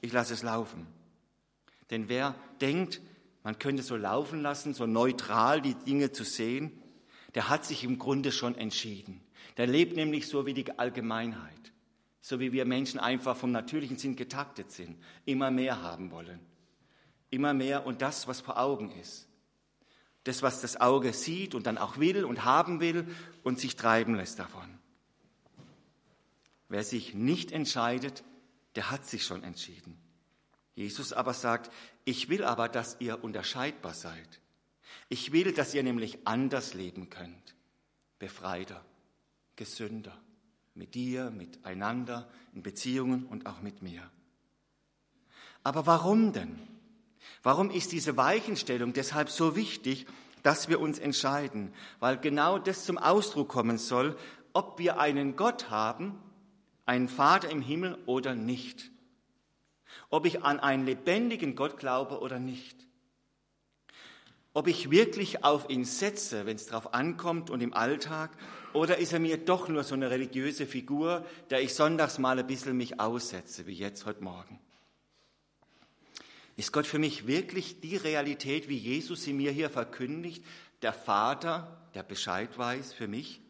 ich 0.00 0.12
lasse 0.12 0.34
es 0.34 0.44
laufen. 0.44 0.86
Denn 1.90 2.08
wer 2.08 2.36
denkt, 2.60 3.00
man 3.42 3.58
könnte 3.58 3.82
so 3.82 3.96
laufen 3.96 4.42
lassen, 4.42 4.74
so 4.74 4.86
neutral 4.86 5.60
die 5.60 5.74
Dinge 5.74 6.12
zu 6.12 6.24
sehen, 6.24 6.70
der 7.36 7.50
hat 7.50 7.66
sich 7.66 7.84
im 7.84 7.98
Grunde 7.98 8.32
schon 8.32 8.56
entschieden. 8.56 9.20
Der 9.58 9.66
lebt 9.66 9.94
nämlich 9.94 10.26
so 10.26 10.46
wie 10.46 10.54
die 10.54 10.78
Allgemeinheit, 10.78 11.72
so 12.22 12.40
wie 12.40 12.50
wir 12.50 12.64
Menschen 12.64 12.98
einfach 12.98 13.36
vom 13.36 13.52
natürlichen 13.52 13.98
Sinn 13.98 14.16
getaktet 14.16 14.72
sind, 14.72 14.96
immer 15.26 15.50
mehr 15.50 15.82
haben 15.82 16.10
wollen. 16.10 16.40
Immer 17.28 17.52
mehr 17.52 17.84
und 17.84 18.00
das, 18.00 18.26
was 18.26 18.40
vor 18.40 18.58
Augen 18.58 18.90
ist. 18.90 19.28
Das, 20.24 20.42
was 20.42 20.62
das 20.62 20.80
Auge 20.80 21.12
sieht 21.12 21.54
und 21.54 21.66
dann 21.66 21.76
auch 21.76 21.98
will 21.98 22.24
und 22.24 22.46
haben 22.46 22.80
will 22.80 23.06
und 23.42 23.60
sich 23.60 23.76
treiben 23.76 24.14
lässt 24.14 24.38
davon. 24.38 24.78
Wer 26.70 26.84
sich 26.84 27.12
nicht 27.12 27.52
entscheidet, 27.52 28.24
der 28.76 28.90
hat 28.90 29.04
sich 29.04 29.24
schon 29.24 29.44
entschieden. 29.44 29.98
Jesus 30.74 31.12
aber 31.12 31.34
sagt, 31.34 31.70
ich 32.06 32.30
will 32.30 32.44
aber, 32.44 32.70
dass 32.70 32.96
ihr 32.98 33.22
unterscheidbar 33.22 33.92
seid. 33.92 34.40
Ich 35.08 35.32
will, 35.32 35.52
dass 35.52 35.74
ihr 35.74 35.82
nämlich 35.82 36.26
anders 36.26 36.74
leben 36.74 37.10
könnt. 37.10 37.54
Befreiter, 38.18 38.84
gesünder. 39.56 40.16
Mit 40.74 40.94
dir, 40.94 41.30
miteinander, 41.30 42.28
in 42.54 42.62
Beziehungen 42.62 43.24
und 43.26 43.46
auch 43.46 43.62
mit 43.62 43.82
mir. 43.82 44.02
Aber 45.62 45.86
warum 45.86 46.32
denn? 46.32 46.58
Warum 47.42 47.70
ist 47.70 47.92
diese 47.92 48.16
Weichenstellung 48.16 48.92
deshalb 48.92 49.30
so 49.30 49.56
wichtig, 49.56 50.06
dass 50.42 50.68
wir 50.68 50.80
uns 50.80 50.98
entscheiden? 50.98 51.72
Weil 51.98 52.18
genau 52.18 52.58
das 52.58 52.84
zum 52.84 52.98
Ausdruck 52.98 53.48
kommen 53.48 53.78
soll, 53.78 54.18
ob 54.52 54.78
wir 54.78 54.98
einen 54.98 55.36
Gott 55.36 55.70
haben, 55.70 56.18
einen 56.84 57.08
Vater 57.08 57.48
im 57.48 57.62
Himmel 57.62 57.96
oder 58.06 58.34
nicht 58.34 58.90
ob 60.10 60.26
ich 60.26 60.44
an 60.44 60.60
einen 60.60 60.86
lebendigen 60.86 61.56
Gott 61.56 61.78
glaube 61.78 62.20
oder 62.20 62.38
nicht. 62.38 62.85
Ob 64.56 64.68
ich 64.68 64.90
wirklich 64.90 65.44
auf 65.44 65.68
ihn 65.68 65.84
setze, 65.84 66.46
wenn 66.46 66.56
es 66.56 66.64
darauf 66.64 66.94
ankommt 66.94 67.50
und 67.50 67.62
im 67.62 67.74
Alltag, 67.74 68.30
oder 68.72 68.96
ist 68.96 69.12
er 69.12 69.18
mir 69.18 69.36
doch 69.36 69.68
nur 69.68 69.84
so 69.84 69.94
eine 69.94 70.08
religiöse 70.08 70.64
Figur, 70.64 71.26
der 71.50 71.60
ich 71.60 71.74
sonntags 71.74 72.18
mal 72.18 72.38
ein 72.38 72.46
bisschen 72.46 72.74
mich 72.74 72.98
aussetze, 72.98 73.66
wie 73.66 73.74
jetzt 73.74 74.06
heute 74.06 74.24
Morgen. 74.24 74.58
Ist 76.56 76.72
Gott 76.72 76.86
für 76.86 76.98
mich 76.98 77.26
wirklich 77.26 77.82
die 77.82 77.96
Realität, 77.96 78.70
wie 78.70 78.78
Jesus 78.78 79.24
sie 79.24 79.34
mir 79.34 79.52
hier 79.52 79.68
verkündigt, 79.68 80.42
der 80.80 80.94
Vater, 80.94 81.86
der 81.94 82.02
Bescheid 82.02 82.56
weiß 82.56 82.94
für 82.94 83.08
mich? 83.08 83.42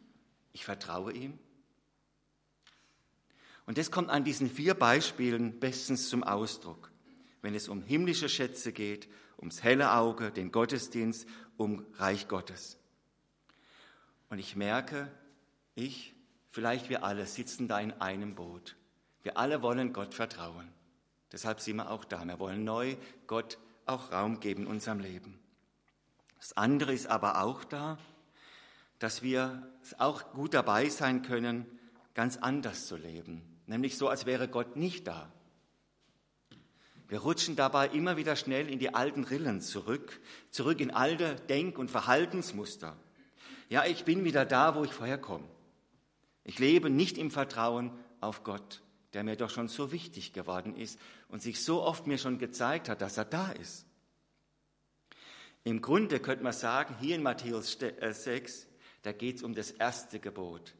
Ich 0.51 0.65
vertraue 0.65 1.13
ihm. 1.13 1.39
Und 3.65 3.77
das 3.77 3.91
kommt 3.91 4.09
an 4.09 4.25
diesen 4.25 4.49
vier 4.49 4.73
Beispielen 4.73 5.57
bestens 5.61 6.09
zum 6.09 6.23
Ausdruck, 6.25 6.91
wenn 7.41 7.55
es 7.55 7.69
um 7.69 7.81
himmlische 7.81 8.29
Schätze 8.29 8.71
geht, 8.71 9.07
ums 9.37 9.63
helle 9.63 9.93
Auge, 9.93 10.31
den 10.31 10.51
Gottesdienst, 10.51 11.27
um 11.57 11.85
Reich 11.93 12.27
Gottes. 12.27 12.77
Und 14.29 14.39
ich 14.39 14.55
merke, 14.55 15.11
ich, 15.75 16.15
vielleicht 16.49 16.89
wir 16.89 17.03
alle 17.03 17.25
sitzen 17.25 17.67
da 17.67 17.79
in 17.79 17.93
einem 17.93 18.35
Boot. 18.35 18.75
Wir 19.23 19.37
alle 19.37 19.61
wollen 19.61 19.93
Gott 19.93 20.13
vertrauen. 20.13 20.67
Deshalb 21.31 21.59
sind 21.59 21.77
wir 21.77 21.91
auch 21.91 22.05
da. 22.05 22.23
Wir 22.25 22.39
wollen 22.39 22.63
neu 22.63 22.95
Gott 23.27 23.57
auch 23.85 24.11
Raum 24.11 24.39
geben 24.39 24.63
in 24.63 24.67
unserem 24.67 24.99
Leben. 24.99 25.39
Das 26.37 26.55
andere 26.55 26.93
ist 26.93 27.07
aber 27.07 27.41
auch 27.43 27.63
da, 27.63 27.97
dass 28.99 29.21
wir 29.21 29.69
auch 29.97 30.31
gut 30.33 30.53
dabei 30.53 30.89
sein 30.89 31.21
können, 31.21 31.65
ganz 32.13 32.37
anders 32.37 32.87
zu 32.87 32.95
leben, 32.95 33.41
nämlich 33.67 33.97
so, 33.97 34.09
als 34.09 34.25
wäre 34.25 34.47
Gott 34.47 34.75
nicht 34.75 35.07
da. 35.07 35.31
Wir 37.07 37.19
rutschen 37.19 37.55
dabei 37.55 37.87
immer 37.87 38.17
wieder 38.17 38.35
schnell 38.35 38.69
in 38.69 38.79
die 38.79 38.93
alten 38.93 39.23
Rillen 39.23 39.61
zurück, 39.61 40.19
zurück 40.49 40.81
in 40.81 40.91
alte 40.91 41.35
Denk- 41.35 41.77
und 41.77 41.89
Verhaltensmuster. 41.89 42.97
Ja, 43.69 43.85
ich 43.85 44.03
bin 44.03 44.23
wieder 44.25 44.45
da, 44.45 44.75
wo 44.75 44.83
ich 44.83 44.91
vorher 44.91 45.17
komme. 45.17 45.47
Ich 46.43 46.59
lebe 46.59 46.89
nicht 46.89 47.17
im 47.17 47.31
Vertrauen 47.31 47.91
auf 48.19 48.43
Gott, 48.43 48.81
der 49.13 49.23
mir 49.23 49.35
doch 49.35 49.49
schon 49.49 49.67
so 49.67 49.91
wichtig 49.91 50.33
geworden 50.33 50.75
ist 50.75 50.99
und 51.29 51.41
sich 51.41 51.63
so 51.63 51.81
oft 51.81 52.07
mir 52.07 52.17
schon 52.17 52.39
gezeigt 52.39 52.89
hat, 52.89 53.01
dass 53.01 53.17
er 53.17 53.25
da 53.25 53.51
ist. 53.51 53.85
Im 55.63 55.81
Grunde 55.81 56.19
könnte 56.19 56.43
man 56.43 56.53
sagen, 56.53 56.95
hier 56.99 57.15
in 57.15 57.23
Matthäus 57.23 57.77
6, 57.77 58.63
äh, 58.63 58.67
da 59.01 59.11
geht 59.11 59.37
es 59.37 59.43
um 59.43 59.53
das 59.53 59.71
erste 59.71 60.19
Gebot. 60.19 60.73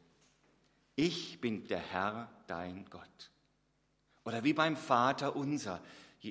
Ich 0.96 1.42
bin 1.42 1.68
der 1.68 1.80
Herr, 1.80 2.32
dein 2.48 2.86
Gott. 2.90 3.32
Oder 4.24 4.44
wie 4.46 4.54
beim 4.54 4.78
Vater 4.78 5.36
unser, 5.36 5.82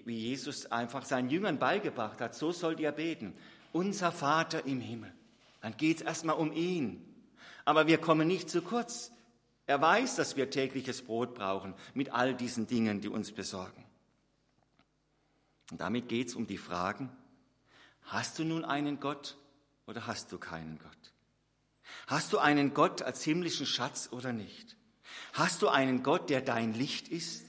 wie 0.05 0.19
Jesus 0.19 0.67
einfach 0.67 1.05
seinen 1.05 1.31
Jüngern 1.31 1.59
beigebracht 1.59 2.21
hat, 2.21 2.35
so 2.35 2.53
sollt 2.53 2.81
ihr 2.81 2.93
beten. 2.93 3.35
Unser 3.73 4.12
Vater 4.12 4.67
im 4.67 4.81
Himmel. 4.81 5.12
Dann 5.61 5.76
geht 5.76 5.99
es 5.99 6.03
erstmal 6.03 6.37
um 6.37 6.53
ihn. 6.53 7.03
Aber 7.65 7.87
wir 7.87 7.99
kommen 7.99 8.29
nicht 8.29 8.50
zu 8.50 8.62
kurz. 8.62 9.11
Er 9.67 9.81
weiß, 9.81 10.17
dass 10.17 10.37
wir 10.37 10.50
tägliches 10.50 11.03
Brot 11.03 11.35
brauchen 11.35 11.75
mit 11.95 12.12
all 12.12 12.35
diesen 12.35 12.67
Dingen, 12.67 13.00
die 13.00 13.09
uns 13.09 13.33
besorgen. 13.33 13.85
Und 15.71 15.81
damit 15.81 16.09
geht 16.09 16.29
es 16.29 16.35
um 16.35 16.47
die 16.47 16.59
Fragen, 16.59 17.11
hast 18.03 18.38
du 18.38 18.45
nun 18.45 18.65
einen 18.65 19.00
Gott 19.00 19.37
oder 19.87 20.07
hast 20.07 20.31
du 20.31 20.38
keinen 20.38 20.79
Gott? 20.79 21.12
Hast 22.07 22.33
du 22.33 22.38
einen 22.38 22.75
Gott 22.75 23.03
als 23.03 23.23
himmlischen 23.23 23.67
Schatz 23.67 24.09
oder 24.12 24.33
nicht? 24.33 24.76
Hast 25.33 25.62
du 25.62 25.69
einen 25.69 26.03
Gott, 26.03 26.31
der 26.31 26.41
dein 26.41 26.73
Licht 26.73 27.09
ist? 27.09 27.46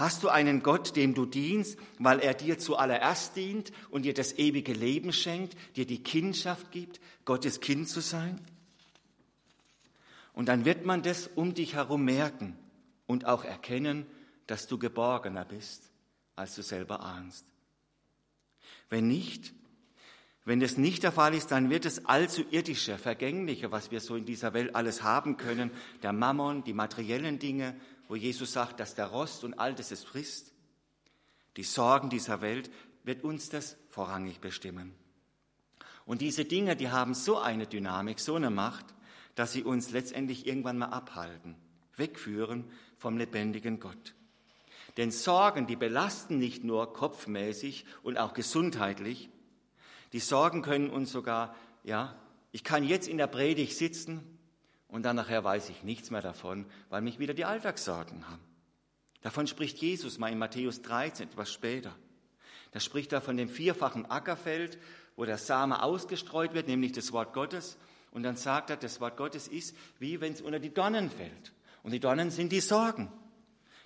Hast 0.00 0.22
du 0.22 0.30
einen 0.30 0.62
Gott, 0.62 0.96
dem 0.96 1.12
du 1.12 1.26
dienst, 1.26 1.78
weil 1.98 2.20
er 2.20 2.32
dir 2.32 2.58
zuallererst 2.58 3.36
dient 3.36 3.70
und 3.90 4.06
dir 4.06 4.14
das 4.14 4.38
ewige 4.38 4.72
Leben 4.72 5.12
schenkt, 5.12 5.54
dir 5.76 5.84
die 5.84 6.02
Kindschaft 6.02 6.72
gibt, 6.72 7.02
Gottes 7.26 7.60
Kind 7.60 7.86
zu 7.86 8.00
sein? 8.00 8.40
Und 10.32 10.48
dann 10.48 10.64
wird 10.64 10.86
man 10.86 11.02
das 11.02 11.26
um 11.26 11.52
dich 11.52 11.74
herum 11.74 12.02
merken 12.02 12.56
und 13.06 13.26
auch 13.26 13.44
erkennen, 13.44 14.06
dass 14.46 14.66
du 14.66 14.78
geborgener 14.78 15.44
bist, 15.44 15.90
als 16.34 16.54
du 16.54 16.62
selber 16.62 17.00
ahnst. 17.00 17.44
Wenn 18.88 19.06
nicht, 19.06 19.52
wenn 20.46 20.60
das 20.60 20.78
nicht 20.78 21.02
der 21.02 21.12
Fall 21.12 21.34
ist, 21.34 21.50
dann 21.50 21.68
wird 21.68 21.84
es 21.84 22.06
allzu 22.06 22.42
irdische, 22.50 22.96
vergängliche, 22.96 23.70
was 23.70 23.90
wir 23.90 24.00
so 24.00 24.16
in 24.16 24.24
dieser 24.24 24.54
Welt 24.54 24.74
alles 24.74 25.02
haben 25.02 25.36
können, 25.36 25.70
der 26.02 26.14
Mammon, 26.14 26.64
die 26.64 26.72
materiellen 26.72 27.38
Dinge, 27.38 27.78
wo 28.10 28.16
Jesus 28.16 28.52
sagt, 28.52 28.80
dass 28.80 28.96
der 28.96 29.06
Rost 29.06 29.44
und 29.44 29.60
Altes 29.60 29.92
es 29.92 30.02
frisst. 30.02 30.52
Die 31.56 31.62
Sorgen 31.62 32.10
dieser 32.10 32.40
Welt 32.40 32.68
wird 33.04 33.22
uns 33.22 33.50
das 33.50 33.76
vorrangig 33.88 34.40
bestimmen. 34.40 34.96
Und 36.06 36.20
diese 36.20 36.44
Dinge, 36.44 36.74
die 36.74 36.90
haben 36.90 37.14
so 37.14 37.38
eine 37.38 37.68
Dynamik, 37.68 38.18
so 38.18 38.34
eine 38.34 38.50
Macht, 38.50 38.84
dass 39.36 39.52
sie 39.52 39.62
uns 39.62 39.92
letztendlich 39.92 40.44
irgendwann 40.44 40.78
mal 40.78 40.86
abhalten, 40.86 41.54
wegführen 41.94 42.64
vom 42.98 43.16
lebendigen 43.16 43.78
Gott. 43.78 44.16
Denn 44.96 45.12
Sorgen, 45.12 45.68
die 45.68 45.76
belasten 45.76 46.36
nicht 46.38 46.64
nur 46.64 46.92
kopfmäßig 46.92 47.84
und 48.02 48.18
auch 48.18 48.34
gesundheitlich, 48.34 49.30
die 50.12 50.18
Sorgen 50.18 50.62
können 50.62 50.90
uns 50.90 51.12
sogar, 51.12 51.54
ja, 51.84 52.16
ich 52.50 52.64
kann 52.64 52.82
jetzt 52.82 53.06
in 53.06 53.18
der 53.18 53.28
Predigt 53.28 53.76
sitzen 53.76 54.29
und 54.90 55.04
dann 55.04 55.16
nachher 55.16 55.44
weiß 55.44 55.70
ich 55.70 55.82
nichts 55.82 56.10
mehr 56.10 56.22
davon, 56.22 56.66
weil 56.88 57.02
mich 57.02 57.18
wieder 57.18 57.34
die 57.34 57.44
Alltagssorgen 57.44 58.28
haben. 58.28 58.42
Davon 59.22 59.46
spricht 59.46 59.78
Jesus 59.78 60.18
mal 60.18 60.32
in 60.32 60.38
Matthäus 60.38 60.82
13, 60.82 61.28
etwas 61.28 61.52
später. 61.52 61.94
Da 62.72 62.80
spricht 62.80 63.12
er 63.12 63.20
von 63.20 63.36
dem 63.36 63.48
vierfachen 63.48 64.10
Ackerfeld, 64.10 64.78
wo 65.16 65.24
der 65.24 65.38
Same 65.38 65.82
ausgestreut 65.82 66.54
wird, 66.54 66.68
nämlich 66.68 66.92
das 66.92 67.12
Wort 67.12 67.34
Gottes. 67.34 67.76
Und 68.10 68.22
dann 68.22 68.36
sagt 68.36 68.70
er, 68.70 68.76
das 68.76 69.00
Wort 69.00 69.16
Gottes 69.16 69.48
ist, 69.48 69.76
wie 69.98 70.20
wenn 70.20 70.32
es 70.32 70.40
unter 70.40 70.58
die 70.58 70.72
Dornen 70.72 71.10
fällt. 71.10 71.52
Und 71.82 71.92
die 71.92 72.00
Dornen 72.00 72.30
sind 72.30 72.50
die 72.50 72.60
Sorgen. 72.60 73.12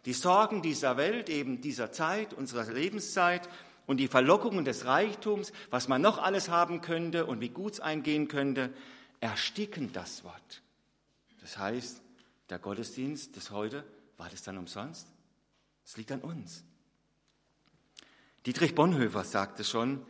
Die 0.04 0.12
Sorgen 0.12 0.62
dieser 0.62 0.96
Welt, 0.96 1.28
eben 1.28 1.60
dieser 1.60 1.90
Zeit, 1.90 2.34
unserer 2.34 2.70
Lebenszeit, 2.72 3.48
und 3.86 3.98
die 3.98 4.08
Verlockungen 4.08 4.64
des 4.64 4.86
Reichtums, 4.86 5.52
was 5.70 5.88
man 5.88 6.00
noch 6.00 6.18
alles 6.18 6.48
haben 6.48 6.80
könnte 6.80 7.26
und 7.26 7.40
wie 7.40 7.50
gut 7.50 7.74
es 7.74 7.80
eingehen 7.80 8.28
könnte, 8.28 8.72
ersticken 9.20 9.92
das 9.92 10.24
Wort. 10.24 10.62
Das 11.44 11.58
heißt, 11.58 12.00
der 12.48 12.58
Gottesdienst 12.58 13.36
des 13.36 13.50
heute, 13.50 13.84
war 14.16 14.30
das 14.30 14.42
dann 14.42 14.56
umsonst? 14.56 15.06
Es 15.84 15.98
liegt 15.98 16.10
an 16.10 16.22
uns. 16.22 16.64
Dietrich 18.46 18.74
Bonhoeffer 18.74 19.24
sagte 19.24 19.62
schon, 19.62 20.06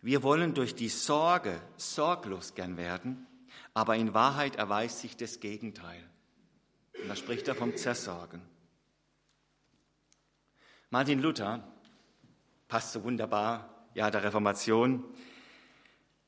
wir 0.00 0.22
wollen 0.22 0.54
durch 0.54 0.74
die 0.74 0.88
Sorge 0.88 1.60
sorglos 1.76 2.54
gern 2.54 2.78
werden, 2.78 3.26
aber 3.74 3.96
in 3.96 4.14
Wahrheit 4.14 4.56
erweist 4.56 5.00
sich 5.00 5.18
das 5.18 5.40
Gegenteil. 5.40 6.02
Und 7.02 7.10
da 7.10 7.14
spricht 7.14 7.46
er 7.48 7.54
vom 7.54 7.76
Zersorgen. 7.76 8.40
Martin 10.88 11.20
Luther 11.20 11.62
passt 12.68 12.92
so 12.92 13.04
wunderbar, 13.04 13.84
ja, 13.92 14.10
der 14.10 14.22
Reformation. 14.22 15.04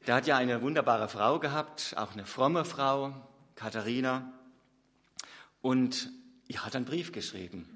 Der 0.06 0.16
hat 0.16 0.26
ja 0.26 0.37
eine 0.37 0.61
wunderbare 0.61 1.09
Frau 1.09 1.38
gehabt, 1.38 1.94
auch 1.97 2.12
eine 2.12 2.26
fromme 2.26 2.66
Frau, 2.66 3.14
Katharina. 3.54 4.32
Und 5.62 6.11
er 6.49 6.66
hat 6.66 6.76
einen 6.76 6.85
Brief 6.85 7.12
geschrieben. 7.12 7.66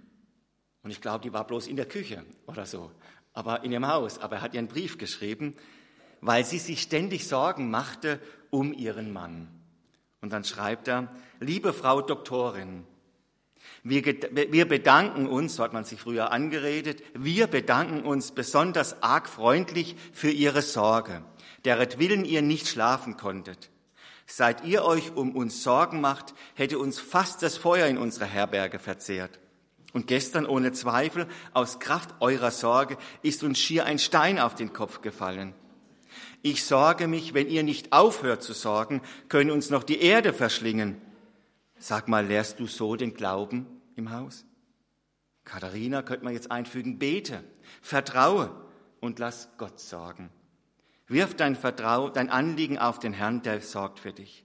Und 0.83 0.91
ich 0.91 1.01
glaube, 1.01 1.23
die 1.23 1.33
war 1.33 1.47
bloß 1.47 1.67
in 1.67 1.77
der 1.77 1.87
Küche 1.87 2.25
oder 2.47 2.67
so, 2.67 2.93
aber 3.33 3.65
in 3.65 3.73
ihrem 3.73 3.89
Haus. 3.89 4.19
Aber 4.19 4.37
er 4.37 4.43
hat 4.43 4.55
ihr 4.55 4.59
einen 4.59 4.69
Brief 4.69 4.99
geschrieben, 4.99 5.55
weil 6.21 6.45
sie 6.45 6.59
sich 6.59 6.83
ständig 6.83 7.27
Sorgen 7.27 7.71
machte 7.71 8.21
um 8.51 8.73
ihren 8.73 9.13
Mann. 9.13 9.49
Und 10.21 10.33
dann 10.33 10.45
schreibt 10.45 10.89
er, 10.89 11.15
liebe 11.41 11.73
Frau 11.73 12.03
Doktorin, 12.03 12.85
wir, 13.83 14.69
bedanken 14.69 15.27
uns, 15.29 15.57
so 15.57 15.63
hat 15.63 15.73
man 15.73 15.85
sich 15.85 16.01
früher 16.01 16.33
angeredet, 16.33 17.03
wir 17.15 17.47
bedanken 17.47 18.03
uns 18.03 18.33
besonders 18.33 19.03
arg 19.03 19.29
freundlich 19.29 19.97
für 20.13 20.31
Ihre 20.31 20.63
Sorge, 20.63 21.23
deretwillen 21.65 22.25
ihr 22.25 22.43
nicht 22.43 22.69
schlafen 22.69 23.17
konntet. 23.17 23.71
Seit 24.27 24.65
ihr 24.65 24.85
euch 24.85 25.15
um 25.15 25.37
uns 25.37 25.63
Sorgen 25.63 26.01
macht, 26.01 26.35
hätte 26.55 26.79
uns 26.79 26.99
fast 26.99 27.43
das 27.43 27.57
Feuer 27.57 27.87
in 27.87 27.99
unserer 27.99 28.27
Herberge 28.27 28.79
verzehrt. 28.79 29.39
Und 29.93 30.09
gestern 30.09 30.47
ohne 30.47 30.73
Zweifel, 30.73 31.27
aus 31.53 31.79
Kraft 31.79 32.15
eurer 32.21 32.51
Sorge, 32.51 32.99
ist 33.23 33.45
uns 33.45 33.59
schier 33.59 33.87
ein 33.87 33.99
Stein 33.99 34.39
auf 34.39 34.55
den 34.55 34.73
Kopf 34.73 35.01
gefallen. 35.01 35.55
Ich 36.43 36.65
sorge 36.65 37.07
mich, 37.07 37.35
wenn 37.35 37.49
ihr 37.49 37.63
nicht 37.63 37.93
aufhört 37.93 38.43
zu 38.43 38.53
sorgen, 38.53 39.01
können 39.29 39.51
uns 39.51 39.71
noch 39.71 39.85
die 39.85 40.01
Erde 40.01 40.33
verschlingen. 40.33 41.01
Sag 41.79 42.09
mal, 42.09 42.27
lehrst 42.27 42.61
du 42.61 42.67
so 42.67 42.97
den 42.97 43.15
Glauben? 43.15 43.67
im 43.97 44.13
Haus? 44.13 44.45
Katharina 45.45 46.03
könnte 46.03 46.25
man 46.25 46.35
jetzt 46.35 46.51
einfügen, 46.51 46.99
bete, 46.99 47.43
vertraue 47.81 48.51
und 49.01 49.19
lass 49.19 49.49
Gott 49.59 49.81
sorgen. 49.81 50.31
Wirf 51.09 51.35
dein 51.35 51.55
Vertrauen, 51.55 52.13
dein 52.13 52.31
Anliegen 52.31 52.79
auf 52.79 52.99
den 52.99 53.13
Herrn, 53.13 53.43
der 53.43 53.61
sorgt 53.61 54.01
für 54.01 54.13
dich. 54.13 54.45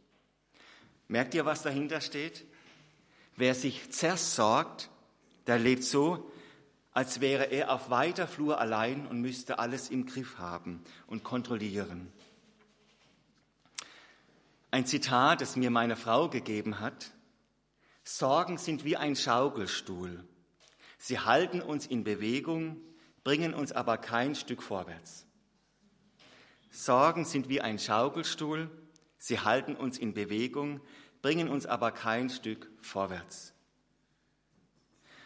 Merkt 1.07 1.33
ihr, 1.33 1.45
was 1.45 1.63
dahinter 1.63 2.01
steht? 2.01 2.45
Wer 3.35 3.55
sich 3.55 3.91
zersorgt, 3.91 4.89
der 5.47 5.57
lebt 5.57 5.83
so, 5.83 6.31
als 6.93 7.21
wäre 7.21 7.45
er 7.45 7.71
auf 7.71 7.89
weiter 7.89 8.27
Flur 8.27 8.59
allein 8.59 9.07
und 9.07 9.21
müsste 9.21 9.59
alles 9.59 9.89
im 9.89 10.05
Griff 10.05 10.37
haben 10.37 10.83
und 11.07 11.23
kontrollieren. 11.23 12.11
Ein 14.69 14.85
Zitat, 14.85 15.41
das 15.41 15.55
mir 15.55 15.71
meine 15.71 15.95
Frau 15.95 16.29
gegeben 16.29 16.79
hat, 16.79 17.11
Sorgen 18.03 18.57
sind 18.57 18.83
wie 18.83 18.97
ein 18.97 19.15
Schaukelstuhl. 19.15 20.23
Sie 20.97 21.19
halten 21.19 21.61
uns 21.61 21.85
in 21.85 22.03
Bewegung, 22.03 22.77
bringen 23.23 23.53
uns 23.53 23.71
aber 23.71 23.97
kein 23.97 24.35
Stück 24.35 24.61
vorwärts. 24.63 25.25
Sorgen 26.71 27.25
sind 27.25 27.49
wie 27.49 27.61
ein 27.61 27.77
Schaukelstuhl. 27.77 28.69
Sie 29.17 29.39
halten 29.39 29.75
uns 29.75 29.99
in 29.99 30.13
Bewegung, 30.13 30.81
bringen 31.21 31.49
uns 31.49 31.65
aber 31.65 31.91
kein 31.91 32.29
Stück 32.29 32.71
vorwärts. 32.81 33.53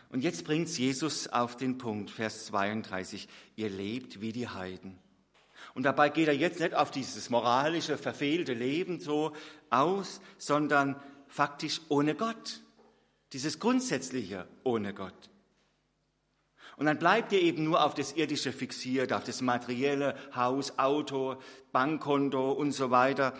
Und 0.10 0.22
jetzt 0.22 0.44
bringt 0.44 0.70
Jesus 0.78 1.28
auf 1.28 1.56
den 1.56 1.78
Punkt, 1.78 2.10
Vers 2.10 2.48
32. 2.48 3.28
Ihr 3.56 3.70
lebt 3.70 4.22
wie 4.22 4.32
die 4.32 4.48
Heiden. 4.48 4.98
Und 5.74 5.84
dabei 5.84 6.10
geht 6.10 6.28
er 6.28 6.36
jetzt 6.36 6.60
nicht 6.60 6.74
auf 6.74 6.92
dieses 6.92 7.30
moralische, 7.30 7.98
verfehlte 7.98 8.54
Leben 8.54 9.00
so 9.00 9.34
aus, 9.70 10.22
sondern 10.38 11.02
faktisch 11.28 11.82
ohne 11.90 12.16
Gott. 12.16 12.62
Dieses 13.34 13.60
Grundsätzliche 13.60 14.48
ohne 14.64 14.94
Gott. 14.94 15.30
Und 16.78 16.88
dann 16.88 17.00
bleibt 17.00 17.32
ihr 17.32 17.42
eben 17.42 17.64
nur 17.64 17.84
auf 17.84 17.94
das 17.94 18.14
Irdische 18.14 18.52
fixiert, 18.52 19.14
auf 19.14 19.24
das 19.24 19.42
materielle 19.42 20.16
Haus, 20.36 20.78
Auto, 20.78 21.38
Bankkonto 21.72 22.52
und 22.52 22.72
so 22.72 22.92
weiter. 22.92 23.34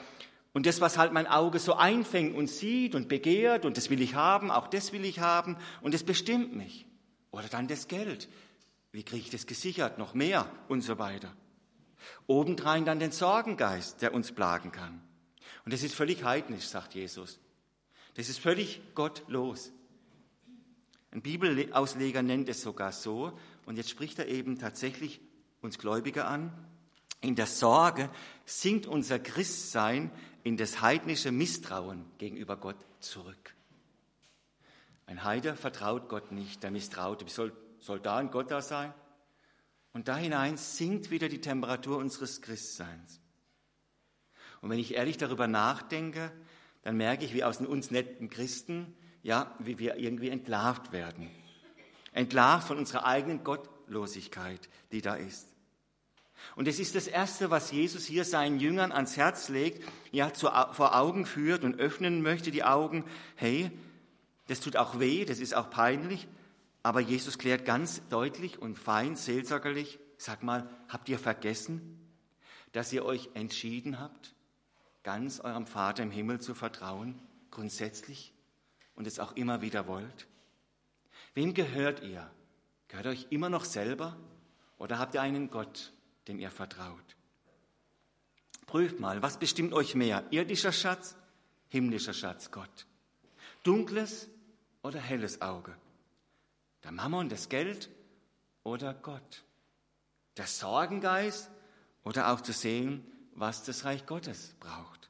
Und 0.54 0.66
das, 0.66 0.80
was 0.80 0.98
halt 0.98 1.12
mein 1.12 1.28
Auge 1.28 1.60
so 1.60 1.74
einfängt 1.76 2.34
und 2.34 2.48
sieht 2.48 2.96
und 2.96 3.10
begehrt 3.10 3.66
und 3.66 3.76
das 3.76 3.90
will 3.90 4.02
ich 4.02 4.16
haben, 4.16 4.52
auch 4.52 4.68
das 4.68 4.94
will 4.94 5.04
ich 5.04 5.20
haben 5.20 5.58
und 5.82 5.94
das 5.94 6.04
bestimmt 6.04 6.56
mich. 6.56 6.86
Oder 7.32 7.50
dann 7.50 7.68
das 7.68 7.90
Geld. 7.90 8.30
Wie 8.94 9.04
kriege 9.04 9.24
ich 9.24 9.30
das 9.30 9.48
gesichert? 9.48 9.98
Noch 9.98 10.14
mehr 10.14 10.50
und 10.70 10.82
so 10.82 10.98
weiter. 10.98 11.36
Obendrein 12.28 12.86
dann 12.86 13.00
den 13.00 13.12
Sorgengeist, 13.12 14.02
der 14.02 14.14
uns 14.14 14.32
plagen 14.32 14.72
kann. 14.72 15.02
Und 15.66 15.74
das 15.74 15.84
ist 15.84 15.94
völlig 15.94 16.24
heidnisch, 16.24 16.68
sagt 16.68 16.94
Jesus. 16.94 17.40
Das 18.14 18.30
ist 18.30 18.40
völlig 18.40 18.80
gottlos. 18.94 19.74
Ein 21.16 21.22
Bibelausleger 21.22 22.22
nennt 22.22 22.50
es 22.50 22.62
sogar 22.62 22.92
so, 22.92 23.32
und 23.66 23.78
jetzt 23.78 23.90
spricht 23.90 24.20
er 24.20 24.28
eben 24.28 24.60
tatsächlich 24.60 25.22
uns 25.62 25.80
Gläubige 25.80 26.26
an. 26.26 26.52
In 27.22 27.36
der 27.36 27.46
Sorge 27.46 28.10
sinkt 28.44 28.86
unser 28.86 29.18
Christsein 29.20 30.12
in 30.44 30.58
das 30.58 30.82
heidnische 30.82 31.32
Misstrauen 31.32 32.04
gegenüber 32.18 32.58
Gott 32.58 32.76
zurück. 33.00 33.56
Ein 35.06 35.24
Heide 35.24 35.56
vertraut 35.56 36.10
Gott 36.10 36.34
nicht, 36.34 36.64
der 36.64 36.72
misstraut. 36.72 37.26
Wie 37.26 37.30
soll, 37.30 37.56
soll 37.80 38.02
da 38.02 38.18
ein 38.18 38.30
Gott 38.30 38.52
da 38.52 38.62
sein? 38.62 38.94
Und 39.94 40.10
da 40.10 40.18
hinein 40.18 40.58
sinkt 40.58 41.12
wieder 41.12 41.30
die 41.30 41.40
Temperatur 41.40 41.98
unseres 41.98 42.42
Christseins. 42.42 43.22
Und 44.60 44.70
wenn 44.70 44.80
ich 44.80 44.96
ehrlich 44.96 45.16
darüber 45.16 45.48
nachdenke, 45.48 46.34
dann 46.82 46.98
merke 46.98 47.24
ich, 47.24 47.34
wie 47.34 47.46
aus 47.46 47.62
uns 47.62 47.90
netten 47.90 48.30
Christen 48.30 48.94
ja, 49.26 49.52
wie 49.58 49.80
wir 49.80 49.98
irgendwie 49.98 50.30
entlarvt 50.30 50.92
werden. 50.92 51.32
Entlarvt 52.12 52.68
von 52.68 52.78
unserer 52.78 53.08
eigenen 53.08 53.44
Gottlosigkeit, 53.44 54.70
die 54.92 55.02
da 55.02 55.16
ist. 55.16 55.48
Und 56.56 56.68
es 56.68 56.78
ist 56.78 56.94
das 56.94 57.08
Erste, 57.08 57.50
was 57.50 57.72
Jesus 57.72 58.06
hier 58.06 58.24
seinen 58.24 58.60
Jüngern 58.60 58.92
ans 58.92 59.18
Herz 59.18 59.50
legt, 59.50 59.84
ja, 60.12 60.32
zu, 60.32 60.46
vor 60.74 60.96
Augen 60.96 61.26
führt 61.26 61.64
und 61.64 61.80
öffnen 61.80 62.22
möchte 62.22 62.52
die 62.52 62.64
Augen. 62.64 63.04
Hey, 63.36 63.72
das 64.46 64.60
tut 64.60 64.78
auch 64.78 65.00
weh, 65.00 65.26
das 65.26 65.40
ist 65.40 65.56
auch 65.56 65.72
peinlich, 65.72 66.28
aber 66.84 67.00
Jesus 67.00 67.40
klärt 67.40 67.66
ganz 67.66 68.08
deutlich 68.10 68.60
und 68.60 68.78
fein, 68.78 69.16
seelsorgerlich, 69.16 69.98
sag 70.20 70.44
mal, 70.44 70.70
habt 70.88 71.10
ihr 71.10 71.18
vergessen, 71.18 72.00
dass 72.74 72.94
ihr 72.94 73.04
euch 73.04 73.30
entschieden 73.34 74.00
habt, 74.00 74.36
ganz 75.02 75.40
eurem 75.40 75.66
Vater 75.66 76.04
im 76.04 76.12
Himmel 76.12 76.42
zu 76.42 76.54
vertrauen, 76.54 77.20
grundsätzlich, 77.50 78.35
und 78.96 79.08
es 79.08 79.20
auch 79.20 79.36
immer 79.36 79.62
wieder 79.62 79.88
wollt? 79.88 80.28
Wem 81.34 81.54
gehört 81.54 82.02
ihr? 82.02 82.30
Gehört 82.88 83.08
euch 83.08 83.28
immer 83.30 83.50
noch 83.50 83.66
selber 83.66 84.18
oder 84.78 85.00
habt 85.00 85.16
ihr 85.16 85.22
einen 85.22 85.50
Gott, 85.50 85.94
dem 86.28 86.40
ihr 86.40 86.52
vertraut? 86.52 87.16
Prüft 88.66 89.00
mal, 89.00 89.22
was 89.22 89.38
bestimmt 89.38 89.74
euch 89.74 89.96
mehr? 89.96 90.24
Irdischer 90.32 90.72
Schatz, 90.72 91.16
himmlischer 91.70 92.14
Schatz, 92.14 92.52
Gott. 92.52 92.88
Dunkles 93.64 94.30
oder 94.82 95.00
helles 95.00 95.42
Auge? 95.42 95.76
Der 96.84 96.92
Mammon, 96.92 97.30
das 97.30 97.50
Geld 97.50 97.90
oder 98.64 98.94
Gott? 98.94 99.44
Der 100.38 100.48
Sorgengeist 100.48 101.50
oder 102.04 102.32
auch 102.32 102.42
zu 102.42 102.54
sehen, 102.54 103.06
was 103.34 103.64
das 103.64 103.86
Reich 103.86 104.06
Gottes 104.06 104.56
braucht? 104.60 105.10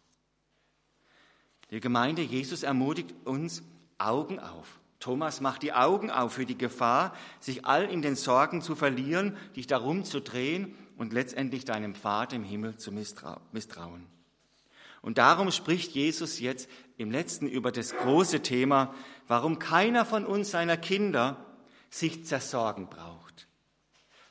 Die 1.71 1.79
Gemeinde 1.79 2.21
Jesus 2.21 2.63
ermutigt 2.63 3.13
uns, 3.25 3.63
Augen 3.97 4.39
auf. 4.39 4.79
Thomas 4.99 5.41
macht 5.41 5.61
die 5.61 5.73
Augen 5.73 6.09
auf 6.09 6.33
für 6.33 6.45
die 6.45 6.57
Gefahr, 6.57 7.13
sich 7.39 7.65
all 7.65 7.85
in 7.85 8.01
den 8.01 8.15
Sorgen 8.15 8.61
zu 8.61 8.75
verlieren, 8.75 9.37
dich 9.55 9.67
darum 9.67 10.03
zu 10.03 10.19
drehen 10.19 10.75
und 10.97 11.13
letztendlich 11.13 11.65
deinem 11.65 11.95
Vater 11.95 12.35
im 12.35 12.43
Himmel 12.43 12.77
zu 12.77 12.91
misstrauen. 12.91 14.07
Und 15.01 15.19
darum 15.19 15.51
spricht 15.51 15.91
Jesus 15.91 16.39
jetzt 16.39 16.67
im 16.97 17.11
letzten 17.11 17.47
über 17.47 17.71
das 17.71 17.95
große 17.95 18.41
Thema, 18.41 18.93
warum 19.27 19.59
keiner 19.59 20.05
von 20.05 20.25
uns 20.25 20.49
seiner 20.49 20.77
Kinder 20.77 21.45
sich 21.91 22.25
zersorgen 22.25 22.87
braucht. 22.87 23.47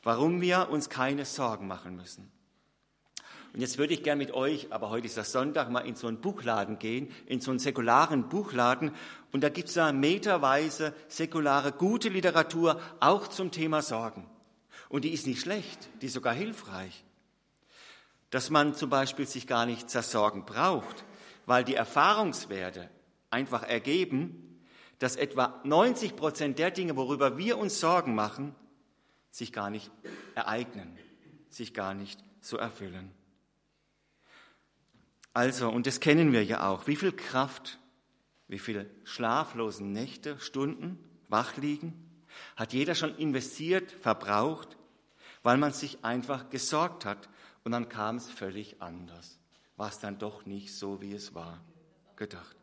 Warum 0.02 0.40
wir 0.40 0.70
uns 0.70 0.88
keine 0.90 1.24
Sorgen 1.24 1.68
machen 1.68 1.94
müssen. 1.94 2.32
Und 3.54 3.60
jetzt 3.60 3.78
würde 3.78 3.94
ich 3.94 4.02
gern 4.02 4.18
mit 4.18 4.32
euch, 4.32 4.72
aber 4.72 4.90
heute 4.90 5.06
ist 5.06 5.16
das 5.16 5.30
Sonntag, 5.30 5.70
mal 5.70 5.86
in 5.86 5.94
so 5.94 6.08
einen 6.08 6.20
Buchladen 6.20 6.80
gehen, 6.80 7.08
in 7.26 7.40
so 7.40 7.52
einen 7.52 7.60
säkularen 7.60 8.28
Buchladen. 8.28 8.90
Und 9.30 9.44
da 9.44 9.48
gibt 9.48 9.68
es 9.68 9.74
da 9.74 9.92
meterweise 9.92 10.92
säkulare, 11.06 11.70
gute 11.70 12.08
Literatur, 12.08 12.80
auch 12.98 13.28
zum 13.28 13.52
Thema 13.52 13.80
Sorgen. 13.80 14.28
Und 14.88 15.04
die 15.04 15.12
ist 15.12 15.28
nicht 15.28 15.40
schlecht, 15.40 15.88
die 16.02 16.06
ist 16.06 16.14
sogar 16.14 16.34
hilfreich. 16.34 17.04
Dass 18.30 18.50
man 18.50 18.74
zum 18.74 18.90
Beispiel 18.90 19.28
sich 19.28 19.46
gar 19.46 19.66
nicht 19.66 19.88
zersorgen 19.88 20.44
braucht, 20.44 21.04
weil 21.46 21.62
die 21.62 21.76
Erfahrungswerte 21.76 22.90
einfach 23.30 23.62
ergeben, 23.62 24.64
dass 24.98 25.14
etwa 25.14 25.60
90 25.62 26.16
Prozent 26.16 26.58
der 26.58 26.72
Dinge, 26.72 26.96
worüber 26.96 27.38
wir 27.38 27.58
uns 27.58 27.78
Sorgen 27.78 28.16
machen, 28.16 28.52
sich 29.30 29.52
gar 29.52 29.70
nicht 29.70 29.92
ereignen, 30.34 30.98
sich 31.50 31.72
gar 31.72 31.94
nicht 31.94 32.18
so 32.40 32.56
erfüllen. 32.56 33.12
Also, 35.34 35.68
und 35.68 35.86
das 35.86 35.98
kennen 35.98 36.32
wir 36.32 36.44
ja 36.44 36.68
auch, 36.68 36.86
wie 36.86 36.94
viel 36.94 37.12
Kraft, 37.12 37.80
wie 38.46 38.60
viel 38.60 38.88
schlaflose 39.02 39.84
Nächte, 39.84 40.38
Stunden 40.38 40.98
wach 41.28 41.56
liegen, 41.56 41.92
hat 42.54 42.72
jeder 42.72 42.94
schon 42.94 43.16
investiert, 43.16 43.90
verbraucht, 43.90 44.76
weil 45.42 45.56
man 45.56 45.72
sich 45.72 46.04
einfach 46.04 46.50
gesorgt 46.50 47.04
hat 47.04 47.28
und 47.64 47.72
dann 47.72 47.88
kam 47.88 48.16
es 48.16 48.30
völlig 48.30 48.80
anders. 48.80 49.40
War 49.76 49.88
es 49.88 49.98
dann 49.98 50.18
doch 50.18 50.46
nicht 50.46 50.72
so, 50.72 51.00
wie 51.02 51.12
es 51.12 51.34
war, 51.34 51.60
gedacht. 52.14 52.56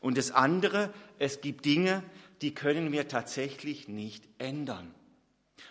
Und 0.00 0.18
das 0.18 0.30
andere, 0.30 0.94
es 1.18 1.40
gibt 1.40 1.64
Dinge, 1.64 2.04
die 2.42 2.54
können 2.54 2.92
wir 2.92 3.08
tatsächlich 3.08 3.88
nicht 3.88 4.28
ändern. 4.38 4.94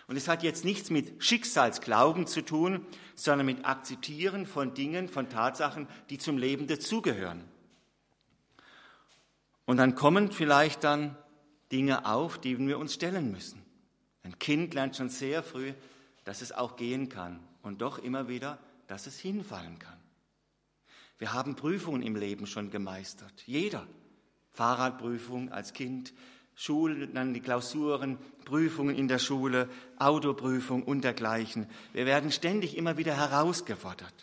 Und 0.06 0.16
es 0.16 0.28
hat 0.28 0.42
jetzt 0.42 0.64
nichts 0.64 0.90
mit 0.90 1.22
Schicksalsglauben 1.22 2.26
zu 2.26 2.42
tun, 2.42 2.86
sondern 3.14 3.46
mit 3.46 3.64
Akzeptieren 3.64 4.46
von 4.46 4.74
Dingen, 4.74 5.08
von 5.08 5.28
Tatsachen, 5.28 5.86
die 6.10 6.18
zum 6.18 6.38
Leben 6.38 6.66
dazugehören. 6.66 7.44
Und 9.64 9.76
dann 9.76 9.94
kommen 9.94 10.32
vielleicht 10.32 10.84
dann 10.84 11.16
Dinge 11.70 12.06
auf, 12.06 12.38
die 12.38 12.58
wir 12.58 12.78
uns 12.78 12.94
stellen 12.94 13.30
müssen. 13.30 13.62
Ein 14.22 14.38
Kind 14.38 14.74
lernt 14.74 14.96
schon 14.96 15.08
sehr 15.08 15.42
früh, 15.42 15.72
dass 16.24 16.42
es 16.42 16.52
auch 16.52 16.76
gehen 16.76 17.08
kann 17.08 17.40
und 17.62 17.80
doch 17.80 17.98
immer 17.98 18.28
wieder, 18.28 18.58
dass 18.86 19.06
es 19.06 19.18
hinfallen 19.18 19.78
kann. 19.78 19.98
Wir 21.18 21.32
haben 21.32 21.54
Prüfungen 21.54 22.02
im 22.02 22.16
Leben 22.16 22.46
schon 22.46 22.70
gemeistert. 22.70 23.32
Jeder. 23.46 23.86
Fahrradprüfung 24.50 25.50
als 25.50 25.72
Kind, 25.72 26.12
Schulen, 26.62 27.12
dann 27.12 27.34
die 27.34 27.40
Klausuren, 27.40 28.18
Prüfungen 28.44 28.94
in 28.94 29.08
der 29.08 29.18
Schule, 29.18 29.68
Autoprüfung 29.98 30.84
und 30.84 31.02
dergleichen. 31.02 31.66
Wir 31.92 32.06
werden 32.06 32.30
ständig 32.30 32.76
immer 32.76 32.96
wieder 32.96 33.16
herausgefordert. 33.16 34.14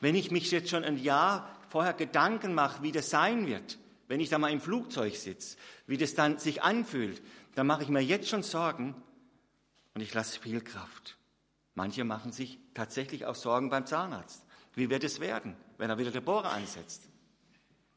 Wenn 0.00 0.14
ich 0.14 0.30
mich 0.30 0.50
jetzt 0.50 0.70
schon 0.70 0.84
ein 0.84 0.96
Jahr 0.96 1.54
vorher 1.68 1.92
Gedanken 1.92 2.54
mache, 2.54 2.82
wie 2.82 2.92
das 2.92 3.10
sein 3.10 3.46
wird, 3.46 3.78
wenn 4.08 4.20
ich 4.20 4.30
da 4.30 4.38
mal 4.38 4.50
im 4.50 4.62
Flugzeug 4.62 5.16
sitze, 5.16 5.58
wie 5.86 5.98
das 5.98 6.14
dann 6.14 6.38
sich 6.38 6.62
anfühlt, 6.62 7.20
dann 7.56 7.66
mache 7.66 7.82
ich 7.82 7.90
mir 7.90 8.00
jetzt 8.00 8.30
schon 8.30 8.42
Sorgen 8.42 8.94
und 9.92 10.00
ich 10.00 10.14
lasse 10.14 10.40
viel 10.40 10.62
Kraft. 10.62 11.18
Manche 11.74 12.04
machen 12.04 12.32
sich 12.32 12.58
tatsächlich 12.72 13.26
auch 13.26 13.34
Sorgen 13.34 13.68
beim 13.68 13.84
Zahnarzt. 13.84 14.46
Wie 14.74 14.88
wird 14.88 15.04
es 15.04 15.20
werden, 15.20 15.54
wenn 15.76 15.90
er 15.90 15.98
wieder 15.98 16.10
die 16.10 16.20
Bohrer 16.20 16.52
ansetzt? 16.52 17.10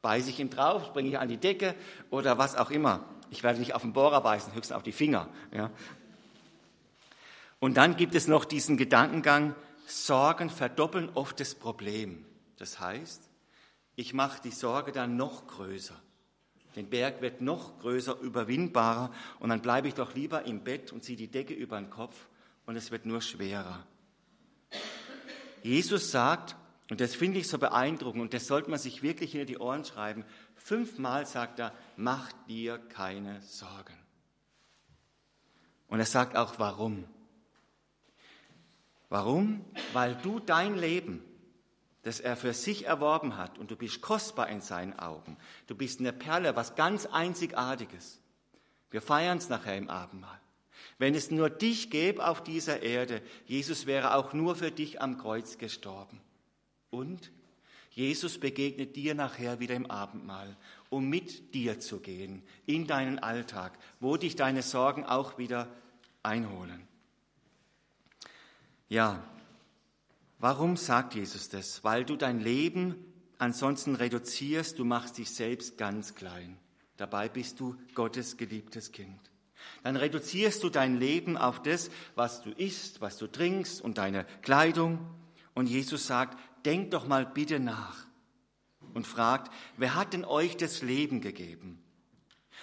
Beiße 0.01 0.29
ich 0.29 0.39
ihn 0.39 0.49
drauf, 0.49 0.85
springe 0.85 1.09
ich 1.09 1.19
an 1.19 1.27
die 1.27 1.37
Decke 1.37 1.75
oder 2.09 2.37
was 2.37 2.55
auch 2.55 2.71
immer. 2.71 3.05
Ich 3.31 3.43
werde 3.43 3.59
nicht 3.59 3.75
auf 3.75 3.81
den 3.81 3.93
Bohrer 3.93 4.21
beißen, 4.21 4.53
höchstens 4.53 4.75
auf 4.75 4.83
die 4.83 4.91
Finger. 4.91 5.27
Ja. 5.51 5.69
Und 7.59 7.77
dann 7.77 7.97
gibt 7.97 8.15
es 8.15 8.27
noch 8.27 8.45
diesen 8.45 8.77
Gedankengang, 8.77 9.55
Sorgen 9.85 10.49
verdoppeln 10.49 11.09
oft 11.15 11.39
das 11.39 11.55
Problem. 11.55 12.25
Das 12.57 12.79
heißt, 12.79 13.29
ich 13.95 14.13
mache 14.13 14.41
die 14.41 14.51
Sorge 14.51 14.91
dann 14.91 15.17
noch 15.17 15.47
größer. 15.47 15.99
Den 16.75 16.89
Berg 16.89 17.21
wird 17.21 17.41
noch 17.41 17.79
größer, 17.79 18.19
überwindbarer 18.19 19.11
und 19.39 19.49
dann 19.49 19.61
bleibe 19.61 19.87
ich 19.87 19.95
doch 19.95 20.13
lieber 20.13 20.45
im 20.45 20.63
Bett 20.63 20.93
und 20.93 21.03
ziehe 21.03 21.17
die 21.17 21.27
Decke 21.27 21.53
über 21.53 21.77
den 21.77 21.89
Kopf 21.89 22.27
und 22.65 22.75
es 22.75 22.91
wird 22.91 23.05
nur 23.05 23.21
schwerer. 23.21 23.85
Jesus 25.63 26.11
sagt, 26.11 26.55
und 26.89 27.01
das 27.01 27.15
finde 27.15 27.39
ich 27.39 27.47
so 27.47 27.59
beeindruckend 27.59 28.21
und 28.21 28.33
das 28.33 28.47
sollte 28.47 28.69
man 28.69 28.79
sich 28.79 29.03
wirklich 29.03 29.31
hinter 29.31 29.45
die 29.45 29.57
Ohren 29.57 29.85
schreiben, 29.85 30.25
Fünfmal 30.55 31.25
sagt 31.25 31.59
er, 31.59 31.73
mach 31.95 32.31
dir 32.47 32.77
keine 32.77 33.41
Sorgen. 33.41 33.97
Und 35.87 35.99
er 35.99 36.05
sagt 36.05 36.35
auch 36.35 36.59
warum. 36.59 37.05
Warum? 39.07 39.65
Weil 39.93 40.15
du 40.15 40.39
dein 40.39 40.77
Leben, 40.77 41.23
das 42.03 42.19
er 42.19 42.37
für 42.37 42.53
sich 42.53 42.85
erworben 42.85 43.37
hat, 43.37 43.57
und 43.57 43.71
du 43.71 43.75
bist 43.75 44.01
kostbar 44.01 44.49
in 44.49 44.61
seinen 44.61 44.97
Augen, 44.99 45.37
du 45.67 45.75
bist 45.75 45.99
eine 45.99 46.13
Perle, 46.13 46.55
was 46.55 46.75
ganz 46.75 47.05
Einzigartiges. 47.05 48.21
Wir 48.91 49.01
feiern 49.01 49.37
es 49.37 49.49
nachher 49.49 49.77
im 49.77 49.89
Abendmahl. 49.89 50.39
Wenn 50.97 51.15
es 51.15 51.31
nur 51.31 51.49
dich 51.49 51.89
gäbe 51.89 52.25
auf 52.25 52.43
dieser 52.43 52.81
Erde, 52.81 53.21
Jesus 53.45 53.85
wäre 53.85 54.15
auch 54.15 54.33
nur 54.33 54.55
für 54.55 54.71
dich 54.71 55.01
am 55.01 55.17
Kreuz 55.17 55.57
gestorben. 55.57 56.21
Und 56.89 57.31
Jesus 57.91 58.39
begegnet 58.39 58.95
dir 58.95 59.15
nachher 59.15 59.59
wieder 59.59 59.75
im 59.75 59.89
Abendmahl, 59.89 60.55
um 60.89 61.09
mit 61.09 61.53
dir 61.53 61.79
zu 61.79 61.99
gehen 61.99 62.43
in 62.65 62.87
deinen 62.87 63.19
Alltag, 63.19 63.77
wo 63.99 64.17
dich 64.17 64.35
deine 64.35 64.61
Sorgen 64.61 65.05
auch 65.05 65.37
wieder 65.37 65.67
einholen. 66.23 66.87
Ja, 68.87 69.23
warum 70.39 70.77
sagt 70.77 71.15
Jesus 71.15 71.49
das? 71.49 71.83
Weil 71.83 72.05
du 72.05 72.15
dein 72.15 72.39
Leben 72.39 72.95
ansonsten 73.37 73.95
reduzierst, 73.95 74.79
du 74.79 74.85
machst 74.85 75.17
dich 75.17 75.31
selbst 75.31 75.77
ganz 75.77 76.15
klein. 76.15 76.57
Dabei 76.97 77.29
bist 77.29 77.59
du 77.59 77.75
Gottes 77.95 78.37
geliebtes 78.37 78.91
Kind. 78.91 79.19
Dann 79.83 79.95
reduzierst 79.95 80.63
du 80.63 80.69
dein 80.69 80.97
Leben 80.97 81.37
auf 81.37 81.61
das, 81.61 81.89
was 82.15 82.41
du 82.41 82.51
isst, 82.51 83.01
was 83.01 83.17
du 83.17 83.27
trinkst 83.27 83.81
und 83.81 83.97
deine 83.97 84.25
Kleidung. 84.41 84.99
Und 85.59 85.67
Jesus 85.67 86.07
sagt, 86.07 86.37
denkt 86.63 86.93
doch 86.93 87.05
mal 87.05 87.25
bitte 87.25 87.59
nach 87.59 88.05
und 88.93 89.05
fragt, 89.05 89.51
wer 89.75 89.93
hat 89.93 90.13
denn 90.13 90.23
euch 90.23 90.55
das 90.55 90.81
Leben 90.81 91.19
gegeben? 91.19 91.83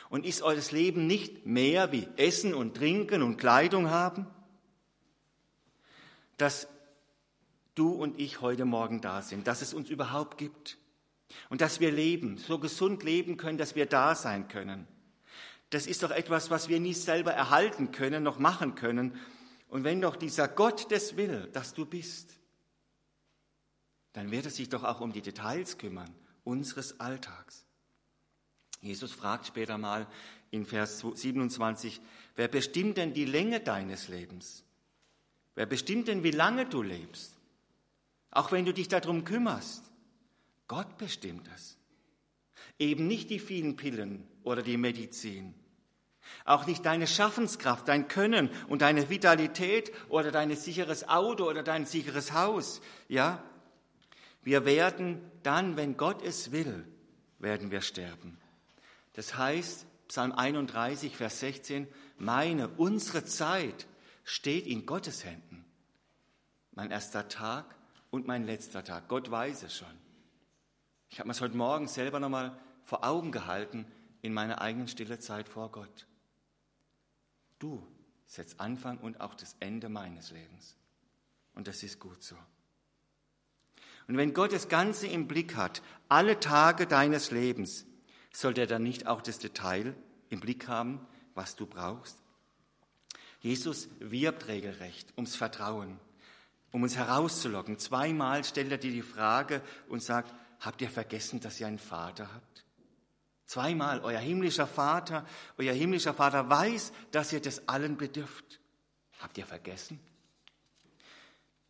Und 0.09 0.24
ist 0.24 0.40
eures 0.40 0.72
Leben 0.72 1.06
nicht 1.06 1.44
mehr 1.44 1.92
wie 1.92 2.09
Essen 2.16 2.54
und 2.54 2.74
Trinken 2.74 3.20
und 3.20 3.37
Kleidung 3.37 3.90
haben? 3.90 4.26
Dass 6.38 6.68
du 7.74 7.90
und 7.90 8.18
ich 8.18 8.40
heute 8.40 8.64
Morgen 8.64 9.02
da 9.02 9.20
sind, 9.20 9.46
dass 9.46 9.61
es 9.61 9.74
uns 9.74 9.90
überhaupt 9.90 10.38
gibt 10.38 10.78
und 11.50 11.61
dass 11.61 11.80
wir 11.80 11.92
leben, 11.92 12.38
so 12.38 12.59
gesund 12.59 13.02
leben 13.02 13.37
können, 13.37 13.59
dass 13.59 13.74
wir 13.74 13.85
da 13.85 14.14
sein 14.14 14.48
können. 14.48 14.88
Das 15.68 15.87
ist 15.87 16.02
doch 16.02 16.12
etwas, 16.12 16.48
was 16.48 16.70
wir 16.70 16.80
nie 16.80 16.94
selber 16.94 17.32
erhalten 17.32 17.90
können, 17.92 18.22
noch 18.22 18.38
machen 18.38 18.74
können, 18.74 19.20
Und 19.68 19.85
wenn 19.85 20.00
doch 20.00 20.16
dieser 20.16 20.48
Gott 20.48 20.90
das 20.90 21.18
will, 21.18 21.50
dass 21.52 21.74
du 21.74 21.85
bist, 21.85 22.36
dann 24.16 24.31
wird 24.31 24.46
er 24.46 24.50
sich 24.50 24.70
doch 24.70 24.83
auch 24.83 25.02
um 25.02 25.12
die 25.12 25.20
Details 25.20 25.76
kümmern 25.76 26.09
unseres 26.42 27.00
Alltags. 27.00 27.66
Jesus 28.81 29.12
fragt 29.12 29.46
später 29.46 29.76
mal 29.76 30.07
in 30.50 30.64
Vers 30.64 31.00
27, 31.00 32.00
wer 32.35 32.48
bestimmt 32.48 32.96
denn 32.96 33.12
die 33.12 33.26
Länge 33.26 33.61
deines 33.61 34.09
Lebens? 34.09 34.64
Wer 35.55 35.66
bestimmt 35.66 36.09
denn, 36.09 36.22
wie 36.22 36.31
lange 36.31 36.64
du 36.64 36.81
lebst? 36.81 37.37
Auch 38.31 38.52
wenn 38.52 38.64
du 38.64 38.72
dich 38.72 38.88
darum 38.88 39.24
kümmerst. 39.24 39.85
Gott 40.66 40.96
bestimmt 40.96 41.46
es. 41.55 41.76
Eben 42.79 43.07
nicht 43.07 43.29
die 43.29 43.38
vielen 43.38 43.76
Pillen 43.76 44.26
oder 44.44 44.62
die 44.62 44.79
Medizin. 44.79 45.52
Auch 46.46 46.66
nicht 46.66 46.87
deine 46.87 47.07
Schaffenskraft, 47.07 47.87
dein 47.87 48.09
Können 48.09 48.48
und 48.68 48.81
deine 48.81 49.11
Vitalität 49.11 49.92
oder 50.09 50.31
dein 50.31 50.57
sicheres 50.57 51.07
Auto 51.07 51.46
oder 51.46 51.62
dein 51.62 51.85
sicheres 51.85 52.33
Haus. 52.33 52.81
Ja, 53.09 53.44
wir 54.46 54.64
werden 54.64 55.28
dann, 55.42 55.76
wenn 55.76 55.96
Gott 55.96 56.22
es 56.22 56.52
will, 56.52 56.87
werden 57.40 57.72
wir 57.72 57.80
sterben. 57.80 58.38
Das 59.14 59.37
heißt, 59.37 59.85
Psalm 60.06 60.30
31, 60.30 61.16
Vers 61.16 61.40
16, 61.40 61.88
meine, 62.16 62.68
unsere 62.68 63.24
Zeit 63.24 63.88
steht 64.22 64.68
in 64.68 64.87
Gottes 64.87 65.24
Händen. 65.24 65.64
Mein 66.70 66.92
erster 66.92 67.26
Tag 67.26 67.74
und 68.11 68.28
mein 68.28 68.44
letzter 68.44 68.85
Tag. 68.85 69.09
Gott 69.09 69.28
weiß 69.32 69.64
es 69.64 69.76
schon. 69.76 69.98
Ich 71.09 71.18
habe 71.18 71.26
mir 71.26 71.32
es 71.32 71.40
heute 71.40 71.56
Morgen 71.56 71.88
selber 71.88 72.20
nochmal 72.20 72.56
vor 72.85 73.04
Augen 73.04 73.32
gehalten 73.32 73.85
in 74.22 74.32
meiner 74.32 74.61
eigenen 74.61 74.87
stille 74.87 75.18
Zeit 75.18 75.48
vor 75.48 75.72
Gott. 75.72 76.06
Du 77.59 77.85
setzt 78.26 78.61
Anfang 78.61 78.98
und 78.98 79.20
auch 79.20 79.35
das 79.35 79.56
Ende 79.59 79.88
meines 79.88 80.30
Lebens. 80.30 80.76
Und 81.56 81.66
das 81.66 81.82
ist 81.82 81.98
gut 81.98 82.22
so. 82.22 82.37
Und 84.08 84.16
wenn 84.16 84.34
Gott 84.34 84.52
das 84.52 84.68
Ganze 84.68 85.06
im 85.06 85.26
Blick 85.26 85.56
hat, 85.56 85.82
alle 86.08 86.38
Tage 86.38 86.86
deines 86.86 87.30
Lebens, 87.30 87.86
sollte 88.32 88.62
er 88.62 88.66
dann 88.66 88.82
nicht 88.82 89.06
auch 89.06 89.22
das 89.22 89.38
Detail 89.38 89.94
im 90.28 90.40
Blick 90.40 90.68
haben, 90.68 91.00
was 91.34 91.56
du 91.56 91.66
brauchst? 91.66 92.18
Jesus 93.40 93.88
wirbt 93.98 94.48
regelrecht 94.48 95.12
ums 95.16 95.36
Vertrauen, 95.36 95.98
um 96.70 96.82
uns 96.82 96.96
herauszulocken. 96.96 97.78
Zweimal 97.78 98.44
stellt 98.44 98.70
er 98.70 98.78
dir 98.78 98.92
die 98.92 99.02
Frage 99.02 99.62
und 99.88 100.02
sagt, 100.02 100.34
habt 100.60 100.82
ihr 100.82 100.90
vergessen, 100.90 101.40
dass 101.40 101.60
ihr 101.60 101.66
einen 101.66 101.78
Vater 101.78 102.32
habt? 102.32 102.64
Zweimal, 103.46 104.00
euer 104.00 104.18
himmlischer 104.18 104.66
Vater, 104.66 105.24
euer 105.56 105.72
himmlischer 105.72 106.14
Vater 106.14 106.48
weiß, 106.48 106.92
dass 107.12 107.32
ihr 107.32 107.40
des 107.40 107.68
allen 107.68 107.96
bedürft. 107.96 108.60
Habt 109.20 109.38
ihr 109.38 109.46
vergessen? 109.46 110.00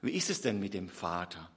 Wie 0.01 0.12
ist 0.12 0.31
es 0.31 0.40
denn 0.40 0.59
mit 0.59 0.72
dem 0.75 0.88
Vater? 0.88 1.51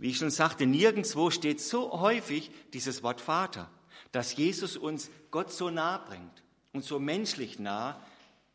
Wie 0.00 0.08
ich 0.08 0.16
schon 0.16 0.30
sagte, 0.30 0.66
nirgendwo 0.66 1.30
steht 1.30 1.60
so 1.60 2.00
häufig 2.00 2.50
dieses 2.72 3.02
Wort 3.02 3.20
Vater, 3.20 3.70
dass 4.12 4.34
Jesus 4.34 4.78
uns 4.78 5.10
Gott 5.30 5.52
so 5.52 5.68
nah 5.68 5.98
bringt 5.98 6.42
und 6.72 6.82
so 6.82 6.98
menschlich 6.98 7.58
nah 7.58 8.00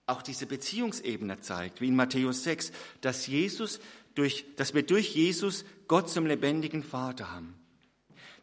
auch 0.08 0.23
diese 0.23 0.47
Beziehungsebene 0.47 1.39
zeigt, 1.39 1.81
wie 1.81 1.88
in 1.89 1.95
Matthäus 1.95 2.43
6, 2.43 2.71
dass 3.01 3.27
Jesus 3.27 3.79
durch, 4.15 4.45
dass 4.55 4.73
wir 4.73 4.84
durch 4.84 5.13
Jesus 5.13 5.65
Gott 5.88 6.10
zum 6.10 6.25
lebendigen 6.25 6.81
Vater 6.81 7.31
haben. 7.31 7.53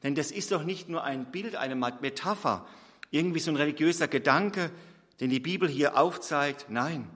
Denn 0.05 0.15
das 0.15 0.31
ist 0.31 0.53
doch 0.53 0.63
nicht 0.63 0.89
nur 0.89 1.03
ein 1.03 1.33
Bild, 1.33 1.57
eine 1.57 1.75
Metapher, 1.75 2.67
irgendwie 3.11 3.41
so 3.41 3.51
ein 3.51 3.57
religiöser 3.57 4.07
Gedanke, 4.07 4.71
den 5.19 5.31
die 5.31 5.41
Bibel 5.41 5.69
hier 5.69 5.97
aufzeigt. 5.97 6.67
Nein. 6.69 7.11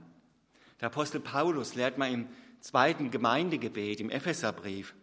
Der 0.81 0.89
Apostel 0.89 1.21
Paulus 1.21 1.77
lehrt 1.77 1.97
mal 1.97 2.13
im 2.13 2.27
zweiten 2.61 3.13
Gemeindegebet, 3.13 4.01
im 4.01 4.11
Epheserbrief, 4.11 4.95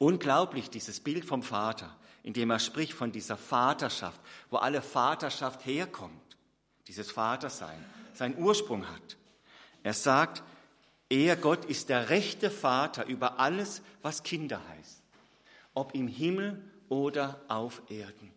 Unglaublich, 0.00 0.70
dieses 0.70 0.98
Bild 0.98 1.26
vom 1.26 1.42
Vater, 1.42 1.94
in 2.22 2.32
dem 2.32 2.48
er 2.48 2.58
spricht 2.58 2.94
von 2.94 3.12
dieser 3.12 3.36
Vaterschaft, 3.36 4.18
wo 4.48 4.56
alle 4.56 4.80
Vaterschaft 4.80 5.66
herkommt, 5.66 6.38
dieses 6.88 7.10
Vatersein, 7.10 7.84
seinen 8.14 8.38
Ursprung 8.38 8.88
hat. 8.88 9.18
Er 9.82 9.92
sagt, 9.92 10.42
er, 11.10 11.36
Gott, 11.36 11.66
ist 11.66 11.90
der 11.90 12.08
rechte 12.08 12.50
Vater 12.50 13.04
über 13.04 13.38
alles, 13.38 13.82
was 14.00 14.22
Kinder 14.22 14.62
heißt, 14.70 15.02
ob 15.74 15.94
im 15.94 16.08
Himmel 16.08 16.64
oder 16.88 17.38
auf 17.48 17.82
Erden. 17.90 18.32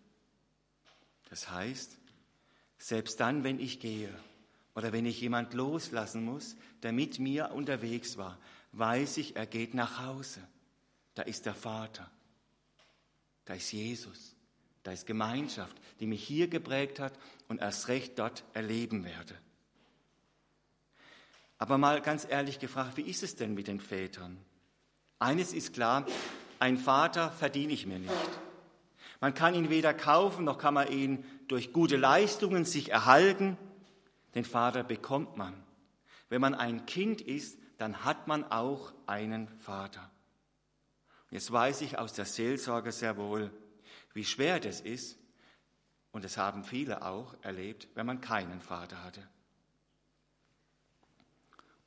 Das 1.29 1.49
heißt, 1.49 1.97
selbst 2.77 3.21
dann, 3.21 3.45
wenn 3.45 3.61
ich 3.61 3.79
gehe 3.79 4.13
oder 4.75 4.91
wenn 4.91 5.05
ich 5.05 5.21
jemand 5.21 5.53
loslassen 5.53 6.25
muss, 6.25 6.57
der 6.81 6.91
mit 6.91 7.19
mir 7.19 7.51
unterwegs 7.53 8.17
war, 8.17 8.37
weiß 8.73 9.15
ich, 9.15 9.37
er 9.37 9.45
geht 9.45 9.73
nach 9.73 10.05
Hause 10.05 10.41
da 11.15 11.23
ist 11.23 11.45
der 11.45 11.55
Vater, 11.55 12.09
da 13.45 13.53
ist 13.53 13.71
Jesus, 13.71 14.35
da 14.83 14.91
ist 14.91 15.05
Gemeinschaft, 15.05 15.75
die 15.99 16.07
mich 16.07 16.23
hier 16.23 16.47
geprägt 16.47 16.99
hat 16.99 17.17
und 17.47 17.61
erst 17.61 17.87
recht 17.87 18.19
dort 18.19 18.43
erleben 18.53 19.05
werde. 19.05 19.35
Aber 21.57 21.77
mal 21.77 22.01
ganz 22.01 22.27
ehrlich 22.29 22.59
gefragt, 22.59 22.97
wie 22.97 23.03
ist 23.03 23.23
es 23.23 23.35
denn 23.35 23.53
mit 23.53 23.67
den 23.67 23.79
Vätern? 23.79 24.37
Eines 25.19 25.53
ist 25.53 25.73
klar, 25.73 26.05
ein 26.59 26.77
Vater 26.77 27.31
verdiene 27.31 27.71
ich 27.73 27.85
mir 27.85 27.99
nicht. 27.99 28.11
Man 29.21 29.33
kann 29.33 29.55
ihn 29.55 29.69
weder 29.69 29.93
kaufen, 29.93 30.43
noch 30.43 30.57
kann 30.57 30.73
man 30.73 30.91
ihn 30.91 31.23
durch 31.47 31.71
gute 31.71 31.95
Leistungen 31.95 32.65
sich 32.65 32.91
erhalten. 32.91 33.57
Den 34.35 34.43
Vater 34.43 34.83
bekommt 34.83 35.37
man. 35.37 35.53
Wenn 36.27 36.41
man 36.41 36.55
ein 36.55 36.85
Kind 36.85 37.21
ist, 37.21 37.57
dann 37.77 38.03
hat 38.03 38.27
man 38.27 38.43
auch 38.51 38.91
einen 39.05 39.47
Vater. 39.59 40.09
Jetzt 41.33 41.51
weiß 41.51 41.81
ich 41.81 41.97
aus 41.97 42.13
der 42.13 42.25
Seelsorge 42.25 42.91
sehr 42.91 43.17
wohl, 43.17 43.49
wie 44.13 44.23
schwer 44.23 44.59
das 44.59 44.81
ist, 44.81 45.17
und 46.11 46.23
das 46.23 46.37
haben 46.37 46.63
viele 46.63 47.03
auch 47.03 47.33
erlebt, 47.41 47.87
wenn 47.95 48.05
man 48.05 48.21
keinen 48.21 48.61
Vater 48.61 49.03
hatte. 49.03 49.27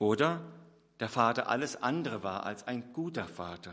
Oder 0.00 0.42
der 0.98 1.08
Vater 1.08 1.48
alles 1.48 1.80
andere 1.80 2.24
war 2.24 2.44
als 2.44 2.66
ein 2.66 2.92
guter 2.92 3.28
Vater. 3.28 3.72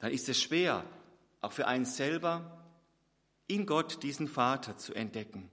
Dann 0.00 0.12
ist 0.12 0.28
es 0.28 0.38
schwer, 0.38 0.84
auch 1.40 1.52
für 1.52 1.66
einen 1.66 1.86
selber, 1.86 2.62
in 3.46 3.64
Gott 3.64 4.02
diesen 4.02 4.28
Vater 4.28 4.76
zu 4.76 4.92
entdecken. 4.92 5.50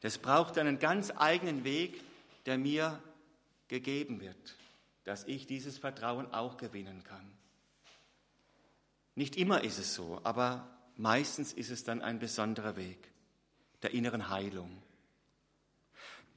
Das 0.00 0.18
braucht 0.18 0.58
einen 0.58 0.78
ganz 0.78 1.10
eigenen 1.16 1.64
Weg, 1.64 2.02
der 2.44 2.58
mir 2.58 3.02
gegeben 3.68 4.20
wird, 4.20 4.56
dass 5.04 5.24
ich 5.24 5.46
dieses 5.46 5.78
Vertrauen 5.78 6.34
auch 6.34 6.58
gewinnen 6.58 7.02
kann. 7.02 7.37
Nicht 9.18 9.34
immer 9.34 9.64
ist 9.64 9.80
es 9.80 9.96
so, 9.96 10.20
aber 10.22 10.68
meistens 10.96 11.52
ist 11.52 11.72
es 11.72 11.82
dann 11.82 12.02
ein 12.02 12.20
besonderer 12.20 12.76
Weg 12.76 13.10
der 13.82 13.92
inneren 13.92 14.28
Heilung. 14.28 14.80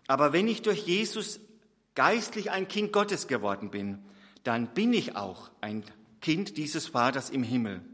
Aber 0.08 0.34
wenn 0.34 0.48
ich 0.48 0.64
durch 0.64 0.88
Jesus 0.88 1.40
geistlich 1.94 2.50
ein 2.50 2.68
Kind 2.68 2.92
Gottes 2.92 3.28
geworden 3.28 3.70
bin, 3.70 4.04
dann 4.44 4.74
bin 4.74 4.94
ich 4.94 5.16
auch 5.16 5.52
ein 5.62 5.84
Kind 6.22 6.58
dieses 6.58 6.88
Vaters 6.88 7.30
im 7.30 7.44
Himmel. 7.44 7.86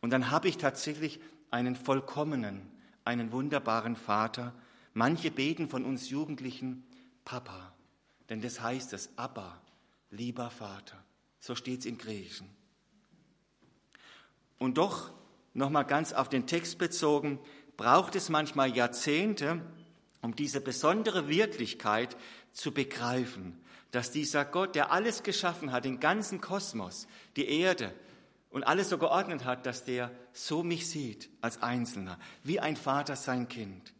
Und 0.00 0.10
dann 0.10 0.32
habe 0.32 0.48
ich 0.48 0.58
tatsächlich 0.58 1.20
einen 1.52 1.76
vollkommenen, 1.76 2.68
einen 3.04 3.30
wunderbaren 3.30 3.94
Vater. 3.94 4.52
Manche 4.94 5.30
beten 5.30 5.68
von 5.68 5.84
uns 5.84 6.10
Jugendlichen 6.10 6.84
Papa, 7.24 7.72
denn 8.30 8.40
das 8.40 8.60
heißt 8.60 8.94
es, 8.94 9.16
Abba, 9.16 9.62
lieber 10.10 10.50
Vater. 10.50 11.00
So 11.38 11.54
steht 11.54 11.78
es 11.78 11.86
im 11.86 11.98
Griechischen. 11.98 12.63
Und 14.58 14.78
doch, 14.78 15.12
nochmal 15.52 15.84
ganz 15.84 16.12
auf 16.12 16.28
den 16.28 16.46
Text 16.46 16.78
bezogen, 16.78 17.38
braucht 17.76 18.14
es 18.16 18.28
manchmal 18.28 18.74
Jahrzehnte, 18.76 19.60
um 20.22 20.34
diese 20.34 20.60
besondere 20.60 21.28
Wirklichkeit 21.28 22.16
zu 22.52 22.72
begreifen, 22.72 23.60
dass 23.90 24.10
dieser 24.10 24.44
Gott, 24.44 24.74
der 24.74 24.90
alles 24.90 25.22
geschaffen 25.22 25.72
hat, 25.72 25.84
den 25.84 26.00
ganzen 26.00 26.40
Kosmos, 26.40 27.06
die 27.36 27.48
Erde 27.48 27.92
und 28.50 28.64
alles 28.64 28.88
so 28.88 28.98
geordnet 28.98 29.44
hat, 29.44 29.66
dass 29.66 29.84
der 29.84 30.10
so 30.32 30.62
mich 30.62 30.88
sieht 30.88 31.28
als 31.40 31.62
Einzelner, 31.62 32.18
wie 32.42 32.60
ein 32.60 32.76
Vater 32.76 33.16
sein 33.16 33.48
Kind. 33.48 33.92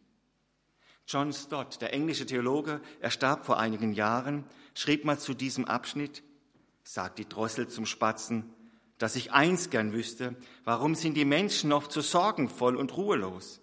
John 1.07 1.33
Stott, 1.33 1.81
der 1.81 1.93
englische 1.93 2.25
Theologe, 2.25 2.81
er 2.99 3.11
starb 3.11 3.45
vor 3.45 3.59
einigen 3.59 3.93
Jahren, 3.93 4.43
schrieb 4.73 5.05
mal 5.05 5.19
zu 5.19 5.33
diesem 5.33 5.65
Abschnitt, 5.65 6.23
sagt 6.83 7.19
die 7.19 7.29
Drossel 7.29 7.67
zum 7.67 7.85
Spatzen, 7.85 8.54
dass 8.97 9.15
ich 9.15 9.31
eins 9.31 9.69
gern 9.69 9.93
wüsste, 9.93 10.35
warum 10.63 10.95
sind 10.95 11.15
die 11.15 11.25
Menschen 11.25 11.73
oft 11.73 11.91
so 11.91 12.01
sorgenvoll 12.01 12.75
und 12.75 12.95
ruhelos? 12.95 13.61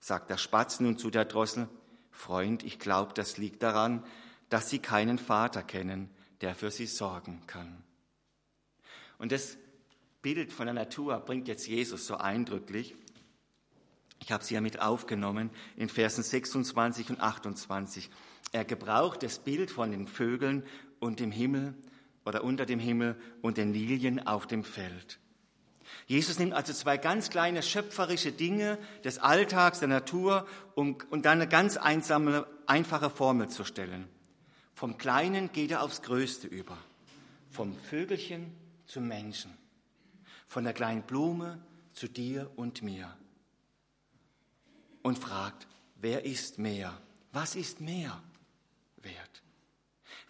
Sagt 0.00 0.30
der 0.30 0.36
Spatz 0.36 0.80
nun 0.80 0.98
zu 0.98 1.10
der 1.10 1.24
Drossel, 1.24 1.68
Freund, 2.10 2.62
ich 2.62 2.78
glaube, 2.78 3.12
das 3.14 3.38
liegt 3.38 3.62
daran, 3.62 4.04
dass 4.48 4.70
sie 4.70 4.78
keinen 4.78 5.18
Vater 5.18 5.62
kennen, 5.62 6.10
der 6.42 6.54
für 6.54 6.70
sie 6.70 6.86
sorgen 6.86 7.42
kann. 7.46 7.82
Und 9.18 9.32
das 9.32 9.56
Bild 10.22 10.52
von 10.52 10.66
der 10.66 10.74
Natur 10.74 11.18
bringt 11.20 11.48
jetzt 11.48 11.66
Jesus 11.66 12.06
so 12.06 12.16
eindrücklich. 12.16 12.94
Ich 14.20 14.32
habe 14.32 14.44
sie 14.44 14.54
ja 14.54 14.60
mit 14.60 14.80
aufgenommen 14.80 15.50
in 15.76 15.88
Versen 15.88 16.22
26 16.22 17.10
und 17.10 17.20
28. 17.20 18.10
Er 18.52 18.64
gebraucht 18.64 19.22
das 19.22 19.38
Bild 19.38 19.70
von 19.70 19.90
den 19.90 20.06
Vögeln 20.06 20.64
und 21.00 21.20
dem 21.20 21.30
Himmel 21.30 21.74
oder 22.24 22.44
unter 22.44 22.66
dem 22.66 22.78
Himmel 22.78 23.16
und 23.42 23.56
den 23.56 23.72
Lilien 23.72 24.26
auf 24.26 24.46
dem 24.46 24.64
Feld. 24.64 25.18
Jesus 26.06 26.38
nimmt 26.38 26.52
also 26.52 26.72
zwei 26.72 26.98
ganz 26.98 27.30
kleine 27.30 27.62
schöpferische 27.62 28.32
Dinge 28.32 28.78
des 29.04 29.18
Alltags, 29.18 29.78
der 29.78 29.88
Natur, 29.88 30.46
um, 30.74 30.98
um 31.10 31.22
dann 31.22 31.40
eine 31.40 31.48
ganz 31.48 31.76
einsame, 31.76 32.46
einfache 32.66 33.10
Formel 33.10 33.48
zu 33.48 33.64
stellen. 33.64 34.08
Vom 34.74 34.98
Kleinen 34.98 35.52
geht 35.52 35.70
er 35.70 35.82
aufs 35.82 36.02
Größte 36.02 36.46
über. 36.46 36.76
Vom 37.50 37.76
Vögelchen 37.76 38.52
zum 38.86 39.06
Menschen. 39.06 39.56
Von 40.46 40.64
der 40.64 40.72
kleinen 40.72 41.02
Blume 41.02 41.64
zu 41.92 42.08
dir 42.08 42.50
und 42.56 42.82
mir. 42.82 43.16
Und 45.02 45.18
fragt, 45.18 45.66
wer 45.96 46.24
ist 46.24 46.58
mehr? 46.58 47.00
Was 47.32 47.56
ist 47.56 47.80
mehr 47.80 48.22
wert? 48.96 49.43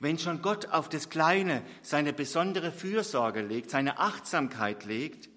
Wenn 0.05 0.19
schon 0.19 0.43
Gott 0.43 0.67
auf 0.67 0.91
das 0.91 1.09
Kleine 1.09 1.65
seine 1.81 2.13
besondere 2.13 2.73
Fürsorge 2.73 3.41
legt, 3.41 3.71
seine 3.71 3.99
Achtsamkeit 3.99 4.85
legt, 4.85 5.31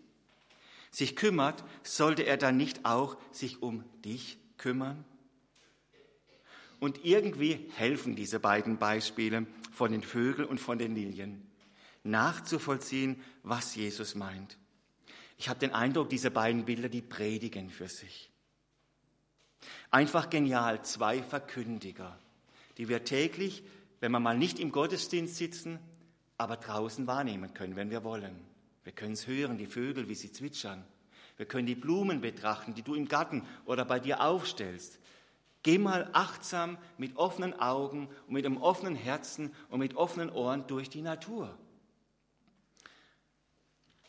sich 0.91 1.15
kümmert, 1.15 1.63
sollte 1.83 2.23
er 2.23 2.35
dann 2.35 2.57
nicht 2.57 2.83
auch 2.83 3.15
sich 3.31 3.61
um 3.61 3.85
dich 4.03 4.37
kümmern? 4.57 5.05
Und 6.81 7.05
irgendwie 7.05 7.71
helfen 7.77 8.17
diese 8.17 8.41
beiden 8.41 8.77
Beispiele 8.77 9.47
von 9.71 9.93
den 9.93 10.03
Vögeln 10.03 10.49
und 10.49 10.59
von 10.59 10.77
den 10.77 10.95
Lilien, 10.95 11.49
nachzuvollziehen, 12.03 13.23
was 13.43 13.73
Jesus 13.73 14.15
meint. 14.15 14.57
Ich 15.37 15.47
habe 15.47 15.61
den 15.61 15.71
Eindruck, 15.71 16.09
diese 16.09 16.29
beiden 16.29 16.65
Bilder, 16.65 16.89
die 16.89 17.01
predigen 17.01 17.69
für 17.69 17.87
sich. 17.87 18.29
Einfach 19.91 20.29
genial, 20.29 20.83
zwei 20.83 21.23
Verkündiger, 21.23 22.19
die 22.77 22.89
wir 22.89 23.05
täglich, 23.05 23.63
wenn 23.99 24.11
wir 24.11 24.19
mal 24.19 24.37
nicht 24.37 24.59
im 24.59 24.71
Gottesdienst 24.71 25.35
sitzen, 25.35 25.79
aber 26.37 26.57
draußen 26.57 27.07
wahrnehmen 27.07 27.53
können, 27.53 27.75
wenn 27.75 27.89
wir 27.89 28.03
wollen. 28.03 28.35
Wir 28.83 28.93
können 28.93 29.13
es 29.13 29.27
hören, 29.27 29.57
die 29.57 29.65
Vögel, 29.65 30.07
wie 30.07 30.15
sie 30.15 30.31
zwitschern. 30.31 30.83
Wir 31.35 31.45
können 31.45 31.67
die 31.67 31.75
Blumen 31.75 32.21
betrachten, 32.21 32.73
die 32.73 32.83
du 32.83 32.95
im 32.95 33.07
Garten 33.07 33.43
oder 33.65 33.85
bei 33.85 33.99
dir 33.99 34.21
aufstellst. 34.21 34.99
Geh 35.63 35.77
mal 35.77 36.09
achtsam 36.13 36.77
mit 36.97 37.17
offenen 37.17 37.59
Augen 37.59 38.07
und 38.27 38.33
mit 38.33 38.45
einem 38.45 38.57
offenen 38.57 38.95
Herzen 38.95 39.53
und 39.69 39.79
mit 39.79 39.95
offenen 39.95 40.29
Ohren 40.29 40.65
durch 40.67 40.89
die 40.89 41.01
Natur. 41.01 41.57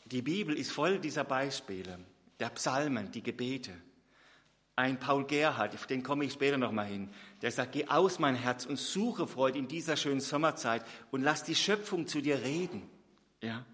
Die 0.05 0.23
Bibel 0.23 0.57
ist 0.57 0.71
voll 0.71 0.99
dieser 0.99 1.25
Beispiele, 1.25 1.99
der 2.41 2.51
Psalmen, 2.51 3.11
die 3.11 3.23
Gebete. 3.23 3.73
Ein 4.79 5.01
Paul 5.01 5.27
Gerhard, 5.27 5.75
auf 5.75 5.89
den 5.89 6.05
komme 6.05 6.25
ich 6.25 6.35
später 6.35 6.57
nochmal 6.57 6.87
hin, 6.87 7.09
der 7.43 7.51
sagt, 7.51 7.73
geh 7.73 7.89
aus 7.89 8.21
mein 8.21 8.37
Herz 8.37 8.65
und 8.65 8.79
suche 8.79 9.27
Freude 9.27 9.59
in 9.59 9.67
dieser 9.67 9.97
schönen 9.97 10.21
Sommerzeit 10.21 10.85
und 11.11 11.21
lass 11.21 11.43
die 11.43 11.57
Schöpfung 11.57 12.07
zu 12.07 12.21
dir 12.21 12.43
reden. 12.43 12.89
Ja? 13.43 13.67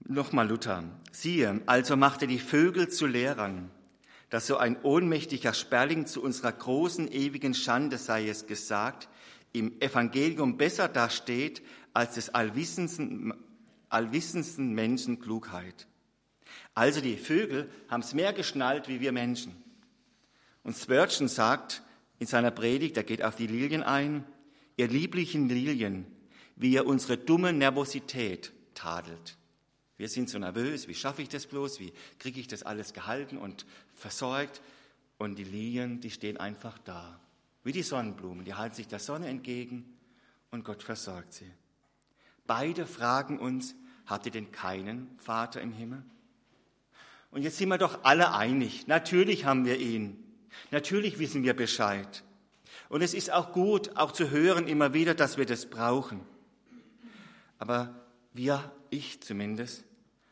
Nochmal 0.00 0.48
Luther. 0.48 0.82
Siehe, 1.12 1.62
also 1.66 1.96
machte 1.96 2.26
die 2.26 2.40
Vögel 2.40 2.88
zu 2.88 3.06
Lehrern, 3.06 3.70
dass 4.30 4.48
so 4.48 4.56
ein 4.56 4.82
ohnmächtiger 4.82 5.54
Sperling 5.54 6.06
zu 6.06 6.20
unserer 6.20 6.50
großen 6.50 7.06
ewigen 7.06 7.54
Schande 7.54 7.98
sei 7.98 8.28
es 8.28 8.48
gesagt, 8.48 9.08
im 9.52 9.80
Evangelium 9.80 10.56
besser 10.56 10.88
dasteht 10.88 11.62
als 11.92 12.16
des 12.16 12.34
allwissendsten, 12.34 13.32
allwissendsten 13.90 14.74
Menschen 14.74 15.20
Klugheit. 15.20 15.86
Also 16.78 17.00
die 17.00 17.16
Vögel 17.16 17.68
haben 17.88 18.02
es 18.02 18.14
mehr 18.14 18.32
geschnallt 18.32 18.86
wie 18.86 19.00
wir 19.00 19.10
Menschen. 19.10 19.52
Und 20.62 20.76
Spurgeon 20.76 21.26
sagt 21.26 21.82
in 22.20 22.28
seiner 22.28 22.52
Predigt, 22.52 22.96
er 22.96 23.02
geht 23.02 23.24
auf 23.24 23.34
die 23.34 23.48
Lilien 23.48 23.82
ein, 23.82 24.24
ihr 24.76 24.86
lieblichen 24.86 25.48
Lilien, 25.48 26.06
wie 26.54 26.70
ihr 26.70 26.86
unsere 26.86 27.18
dumme 27.18 27.52
Nervosität 27.52 28.52
tadelt. 28.74 29.36
Wir 29.96 30.08
sind 30.08 30.30
so 30.30 30.38
nervös, 30.38 30.86
wie 30.86 30.94
schaffe 30.94 31.20
ich 31.20 31.28
das 31.28 31.46
bloß, 31.46 31.80
wie 31.80 31.92
kriege 32.20 32.38
ich 32.38 32.46
das 32.46 32.62
alles 32.62 32.92
gehalten 32.92 33.38
und 33.38 33.66
versorgt. 33.94 34.62
Und 35.18 35.36
die 35.36 35.42
Lilien, 35.42 36.00
die 36.00 36.12
stehen 36.12 36.36
einfach 36.36 36.78
da, 36.78 37.18
wie 37.64 37.72
die 37.72 37.82
Sonnenblumen, 37.82 38.44
die 38.44 38.54
halten 38.54 38.76
sich 38.76 38.86
der 38.86 39.00
Sonne 39.00 39.26
entgegen 39.26 39.98
und 40.52 40.64
Gott 40.64 40.84
versorgt 40.84 41.32
sie. 41.32 41.50
Beide 42.46 42.86
fragen 42.86 43.40
uns, 43.40 43.74
habt 44.06 44.26
ihr 44.26 44.32
denn 44.32 44.52
keinen 44.52 45.18
Vater 45.18 45.60
im 45.60 45.72
Himmel? 45.72 46.04
Und 47.30 47.42
jetzt 47.42 47.58
sind 47.58 47.68
wir 47.68 47.78
doch 47.78 48.04
alle 48.04 48.32
einig, 48.32 48.86
natürlich 48.86 49.44
haben 49.44 49.64
wir 49.64 49.78
ihn, 49.78 50.16
natürlich 50.70 51.18
wissen 51.18 51.42
wir 51.42 51.54
Bescheid. 51.54 52.24
Und 52.88 53.02
es 53.02 53.12
ist 53.12 53.30
auch 53.30 53.52
gut, 53.52 53.96
auch 53.96 54.12
zu 54.12 54.30
hören 54.30 54.66
immer 54.66 54.94
wieder, 54.94 55.14
dass 55.14 55.36
wir 55.36 55.44
das 55.44 55.66
brauchen. 55.66 56.20
Aber 57.58 57.94
wir, 58.32 58.72
ich 58.88 59.20
zumindest, 59.20 59.84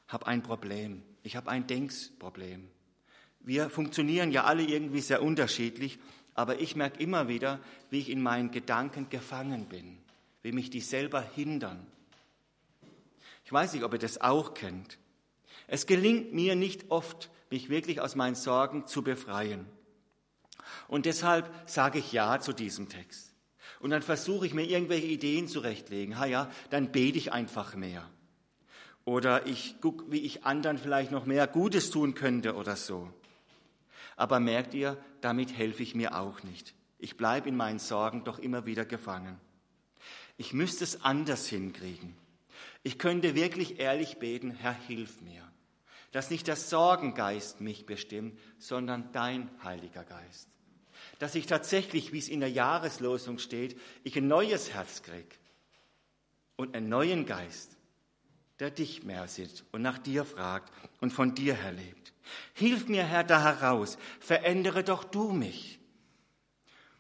habe 0.09 0.27
ein 0.27 0.43
Problem. 0.43 1.03
Ich 1.23 1.37
habe 1.37 1.51
ein 1.51 1.67
Denksproblem. 1.67 2.69
Wir 3.41 3.69
funktionieren 3.69 4.31
ja 4.31 4.45
alle 4.45 4.63
irgendwie 4.63 5.01
sehr 5.01 5.23
unterschiedlich, 5.23 5.99
aber 6.35 6.61
ich 6.61 6.77
merke 6.77 7.03
immer 7.03 7.29
wieder, 7.29 7.61
wie 7.91 7.99
ich 7.99 8.11
in 8.11 8.23
meinen 8.23 8.51
Gedanken 8.51 9.09
gefangen 9.11 9.67
bin, 9.67 9.99
wie 10.43 10.53
mich 10.53 10.71
die 10.71 10.81
selber 10.81 11.21
hindern. 11.21 11.87
Ich 13.45 13.53
weiß 13.53 13.75
nicht, 13.75 13.85
ob 13.85 13.93
ihr 13.93 13.99
das 13.99 14.21
auch 14.21 14.55
kennt. 14.55 14.99
Es 15.67 15.87
gelingt 15.87 16.33
mir 16.33 16.55
nicht 16.57 16.91
oft, 16.91 17.31
mich 17.51 17.69
wirklich 17.69 18.01
aus 18.01 18.15
meinen 18.15 18.35
Sorgen 18.35 18.87
zu 18.87 19.03
befreien. 19.03 19.67
Und 20.89 21.07
deshalb 21.07 21.51
sage 21.67 21.99
ich 21.99 22.13
Ja 22.13 22.41
zu 22.41 22.53
diesem 22.53 22.89
Text. 22.89 23.33
Und 23.81 23.91
dann 23.91 24.03
versuche 24.03 24.47
ich 24.47 24.55
mir 24.55 24.65
irgendwelche 24.65 25.07
Ideen 25.07 25.49
zurechtlegen. 25.49 26.19
Ha 26.19 26.27
ja, 26.27 26.51
dann 26.71 26.93
bete 26.93 27.19
ich 27.19 27.33
einfach 27.33 27.75
mehr. 27.75 28.09
Oder 29.05 29.47
ich 29.47 29.81
gucke, 29.81 30.11
wie 30.11 30.21
ich 30.21 30.45
anderen 30.45 30.79
vielleicht 30.79 31.13
noch 31.13 31.27
mehr 31.27 31.47
Gutes 31.47 31.91
tun 31.91 32.15
könnte 32.15 32.57
oder 32.57 32.75
so. 32.75 33.09
Aber 34.17 34.41
merkt 34.41 34.75
ihr, 34.75 34.97
damit 35.21 35.57
helfe 35.57 35.83
ich 35.83 35.95
mir 35.95 36.19
auch 36.19 36.43
nicht. 36.43 36.75
Ich 36.99 37.17
bleibe 37.17 37.49
in 37.49 37.57
meinen 37.57 37.79
Sorgen 37.79 38.25
doch 38.25 38.39
immer 38.39 38.67
wieder 38.67 38.85
gefangen. 38.85 39.39
Ich 40.39 40.53
müsste 40.53 40.85
es 40.85 41.05
anders 41.05 41.47
hinkriegen. 41.47 42.17
Ich 42.83 42.99
könnte 42.99 43.35
wirklich 43.35 43.79
ehrlich 43.79 44.19
beten, 44.19 44.51
Herr, 44.51 44.73
hilf 44.73 45.21
mir. 45.21 45.43
Dass 46.17 46.31
nicht 46.31 46.47
der 46.47 46.57
Sorgengeist 46.57 47.61
mich 47.61 47.85
bestimmt, 47.85 48.39
sondern 48.59 49.13
dein 49.13 49.51
Heiliger 49.63 50.03
Geist. 50.05 50.49
Dass 51.19 51.35
ich 51.35 51.45
tatsächlich, 51.45 52.13
wie 52.13 52.19
es 52.19 52.29
in 52.29 52.41
der 52.41 52.51
Jahreslosung 52.51 53.39
steht, 53.39 53.79
ich 54.03 54.17
ein 54.17 54.27
neues 54.27 54.73
Herz 54.73 55.03
krieg 55.03 55.39
und 56.57 56.75
einen 56.75 56.89
neuen 56.89 57.27
Geist 57.27 57.77
der 58.59 58.71
dich 58.71 59.03
mehr 59.05 59.29
sieht 59.29 59.65
und 59.73 59.83
nach 59.83 59.99
dir 59.99 60.25
fragt 60.25 60.73
und 61.01 61.13
von 61.13 61.35
dir 61.35 61.55
her 61.55 61.73
lebt. 61.73 62.13
Hilf 62.55 62.89
mir, 62.89 63.05
Herr, 63.05 63.25
da 63.25 63.43
heraus, 63.43 63.99
verändere 64.19 64.83
doch 64.83 65.05
du 65.05 65.33
mich. 65.33 65.79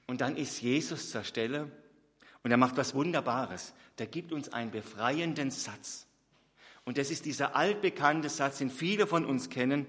Und 0.06 0.20
dann 0.20 0.36
ist 0.36 0.60
Jesus 0.60 1.10
zur 1.10 1.24
Stelle 1.24 1.70
und 2.42 2.50
er 2.50 2.58
macht 2.58 2.76
was 2.76 2.94
Wunderbares. 2.94 3.72
Der 3.98 4.06
gibt 4.06 4.32
uns 4.32 4.52
einen 4.52 4.70
befreienden 4.70 5.50
Satz. 5.50 6.05
Und 6.86 6.98
das 6.98 7.10
ist 7.10 7.24
dieser 7.24 7.56
altbekannte 7.56 8.30
Satz, 8.30 8.58
den 8.58 8.70
viele 8.70 9.06
von 9.06 9.26
uns 9.26 9.50
kennen. 9.50 9.86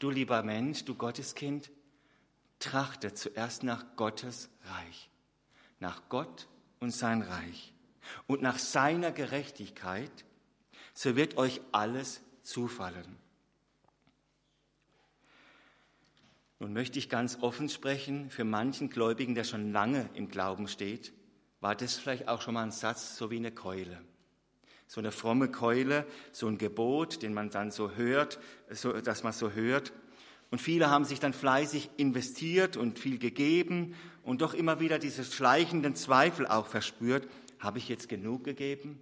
Du 0.00 0.10
lieber 0.10 0.42
Mensch, 0.42 0.84
du 0.84 0.94
Gotteskind, 0.94 1.70
trachte 2.58 3.14
zuerst 3.14 3.62
nach 3.62 3.96
Gottes 3.96 4.50
Reich, 4.64 5.10
nach 5.78 6.02
Gott 6.08 6.48
und 6.80 6.90
sein 6.90 7.22
Reich 7.22 7.72
und 8.26 8.42
nach 8.42 8.58
seiner 8.58 9.12
Gerechtigkeit 9.12 10.24
so 10.92 11.16
wird 11.16 11.36
euch 11.36 11.60
alles 11.70 12.20
zufallen. 12.42 13.16
Nun 16.58 16.72
möchte 16.72 16.98
ich 16.98 17.08
ganz 17.08 17.38
offen 17.40 17.68
sprechen, 17.68 18.28
für 18.28 18.44
manchen 18.44 18.90
Gläubigen, 18.90 19.34
der 19.34 19.44
schon 19.44 19.72
lange 19.72 20.10
im 20.14 20.28
Glauben 20.28 20.68
steht, 20.68 21.12
war 21.60 21.76
das 21.76 21.96
vielleicht 21.96 22.28
auch 22.28 22.42
schon 22.42 22.54
mal 22.54 22.64
ein 22.64 22.72
Satz, 22.72 23.16
so 23.16 23.30
wie 23.30 23.36
eine 23.36 23.52
Keule. 23.52 24.02
So 24.90 25.00
eine 25.00 25.12
fromme 25.12 25.48
Keule, 25.48 26.04
so 26.32 26.48
ein 26.48 26.58
Gebot, 26.58 27.22
den 27.22 27.32
man 27.32 27.48
dann 27.48 27.70
so 27.70 27.92
hört, 27.92 28.40
so, 28.70 28.92
dass 29.00 29.22
man 29.22 29.32
so 29.32 29.52
hört. 29.52 29.92
Und 30.50 30.60
viele 30.60 30.90
haben 30.90 31.04
sich 31.04 31.20
dann 31.20 31.32
fleißig 31.32 31.90
investiert 31.96 32.76
und 32.76 32.98
viel 32.98 33.20
gegeben 33.20 33.94
und 34.24 34.40
doch 34.40 34.52
immer 34.52 34.80
wieder 34.80 34.98
diese 34.98 35.22
schleichenden 35.22 35.94
Zweifel 35.94 36.44
auch 36.44 36.66
verspürt. 36.66 37.28
Habe 37.60 37.78
ich 37.78 37.88
jetzt 37.88 38.08
genug 38.08 38.42
gegeben? 38.42 39.00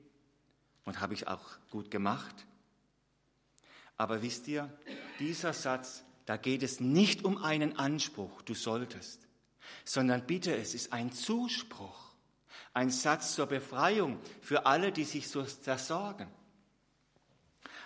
Und 0.85 1.01
habe 1.01 1.15
ich 1.15 1.27
auch 1.27 1.57
gut 1.71 1.91
gemacht. 1.91 2.47
Aber 3.97 4.21
wisst 4.21 4.47
ihr, 4.47 4.71
dieser 5.19 5.55
Satz, 5.55 6.05
da 6.27 6.37
geht 6.37 6.63
es 6.63 6.81
nicht 6.81 7.25
um 7.25 7.39
einen 7.39 7.79
Anspruch, 7.79 8.43
du 8.43 8.53
solltest, 8.53 9.27
sondern 9.87 10.27
bitte, 10.27 10.55
es 10.55 10.75
ist 10.75 10.93
ein 10.93 11.13
Zuspruch, 11.13 12.08
ein 12.75 12.91
Satz 12.91 13.35
zur 13.35 13.47
Befreiung 13.47 14.19
für 14.41 14.67
alle, 14.67 14.93
die 14.93 15.05
sich 15.05 15.29
so 15.29 15.43
zersorgen. 15.43 16.29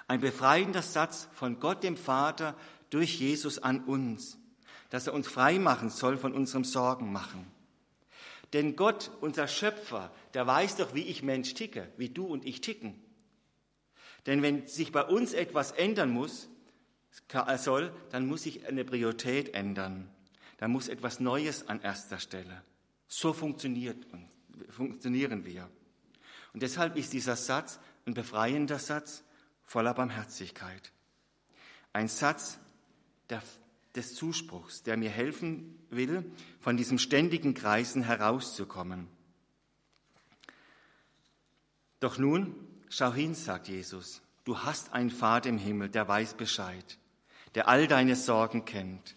Ein 0.08 0.20
befreiender 0.20 0.82
Satz 0.82 1.28
von 1.32 1.60
Gott 1.60 1.82
dem 1.82 1.96
Vater 1.96 2.56
durch 2.90 3.18
Jesus 3.18 3.58
an 3.58 3.84
uns, 3.84 4.38
dass 4.90 5.06
er 5.06 5.14
uns 5.14 5.28
frei 5.28 5.58
machen 5.58 5.90
soll 5.90 6.16
von 6.16 6.34
unserem 6.34 6.64
Sorgen 6.64 7.12
machen. 7.12 7.46
Denn 8.52 8.76
Gott, 8.76 9.10
unser 9.20 9.48
Schöpfer, 9.48 10.10
der 10.34 10.46
weiß 10.46 10.76
doch, 10.76 10.94
wie 10.94 11.04
ich 11.04 11.22
Mensch 11.22 11.54
ticke, 11.54 11.90
wie 11.96 12.10
du 12.10 12.26
und 12.26 12.44
ich 12.44 12.60
ticken. 12.60 13.02
Denn 14.26 14.42
wenn 14.42 14.66
sich 14.66 14.92
bei 14.92 15.04
uns 15.04 15.32
etwas 15.32 15.72
ändern 15.72 16.10
muss, 16.10 16.48
soll, 17.56 17.92
dann 18.10 18.26
muss 18.26 18.42
sich 18.42 18.66
eine 18.66 18.84
Priorität 18.84 19.54
ändern. 19.54 20.10
Da 20.58 20.68
muss 20.68 20.88
etwas 20.88 21.18
Neues 21.18 21.68
an 21.68 21.80
erster 21.80 22.18
Stelle. 22.18 22.62
So 23.08 23.32
funktioniert, 23.32 24.06
funktionieren 24.68 25.44
wir. 25.44 25.68
Und 26.52 26.62
deshalb 26.62 26.96
ist 26.96 27.12
dieser 27.12 27.36
Satz 27.36 27.78
ein 28.06 28.14
befreiender 28.14 28.78
Satz 28.78 29.22
voller 29.64 29.94
Barmherzigkeit. 29.94 30.92
Ein 31.92 32.08
Satz 32.08 32.58
der, 33.30 33.42
des 33.94 34.14
Zuspruchs, 34.14 34.82
der 34.82 34.96
mir 34.96 35.10
helfen 35.10 35.78
will, 35.90 36.30
von 36.60 36.76
diesem 36.76 36.98
ständigen 36.98 37.54
Kreisen 37.54 38.02
herauszukommen. 38.02 39.08
Doch 42.00 42.18
nun, 42.18 42.54
schau 42.88 43.12
hin, 43.12 43.34
sagt 43.34 43.68
Jesus, 43.68 44.22
du 44.44 44.58
hast 44.58 44.92
einen 44.92 45.10
Vater 45.10 45.48
im 45.48 45.58
Himmel, 45.58 45.88
der 45.88 46.08
weiß 46.08 46.34
Bescheid, 46.34 46.98
der 47.54 47.68
all 47.68 47.86
deine 47.86 48.16
Sorgen 48.16 48.64
kennt. 48.64 49.14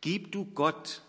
Gib 0.00 0.30
du 0.30 0.44
Gott, 0.44 1.02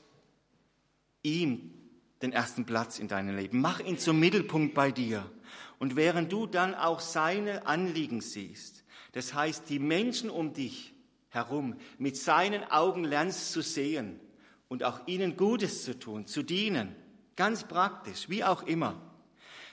ihm 1.22 1.74
den 2.22 2.34
ersten 2.34 2.65
Platz 2.65 2.99
in 2.99 3.07
deinem 3.07 3.36
Leben. 3.36 3.61
Mach 3.61 3.80
ihn 3.80 3.97
zum 3.97 4.20
Mittelpunkt 4.20 4.74
bei 4.74 4.91
dir. 4.91 5.30
Und 5.78 5.95
während 5.95 6.32
du 6.32 6.45
dann 6.45 6.76
auch 6.76 6.99
seine 6.99 7.65
Anliegen 7.65 8.22
siehst, 8.22 8.84
das 9.13 9.34
heißt, 9.34 9.70
die 9.70 9.80
Menschen 9.80 10.30
um 10.30 10.53
dich 10.53 10.93
herum 11.30 11.76
mit 11.97 12.17
seinen 12.17 12.63
Augen 12.70 13.03
lernst 13.03 13.51
zu 13.51 13.61
sehen 13.61 14.20
und 14.67 14.84
auch 14.84 15.07
ihnen 15.07 15.38
Gutes 15.38 15.86
zu 15.86 15.97
tun, 15.97 16.26
zu 16.26 16.43
dienen, 16.43 16.95
ganz 17.36 17.63
praktisch, 17.63 18.30
wie 18.30 18.43
auch 18.43 18.63
immer, 18.63 19.01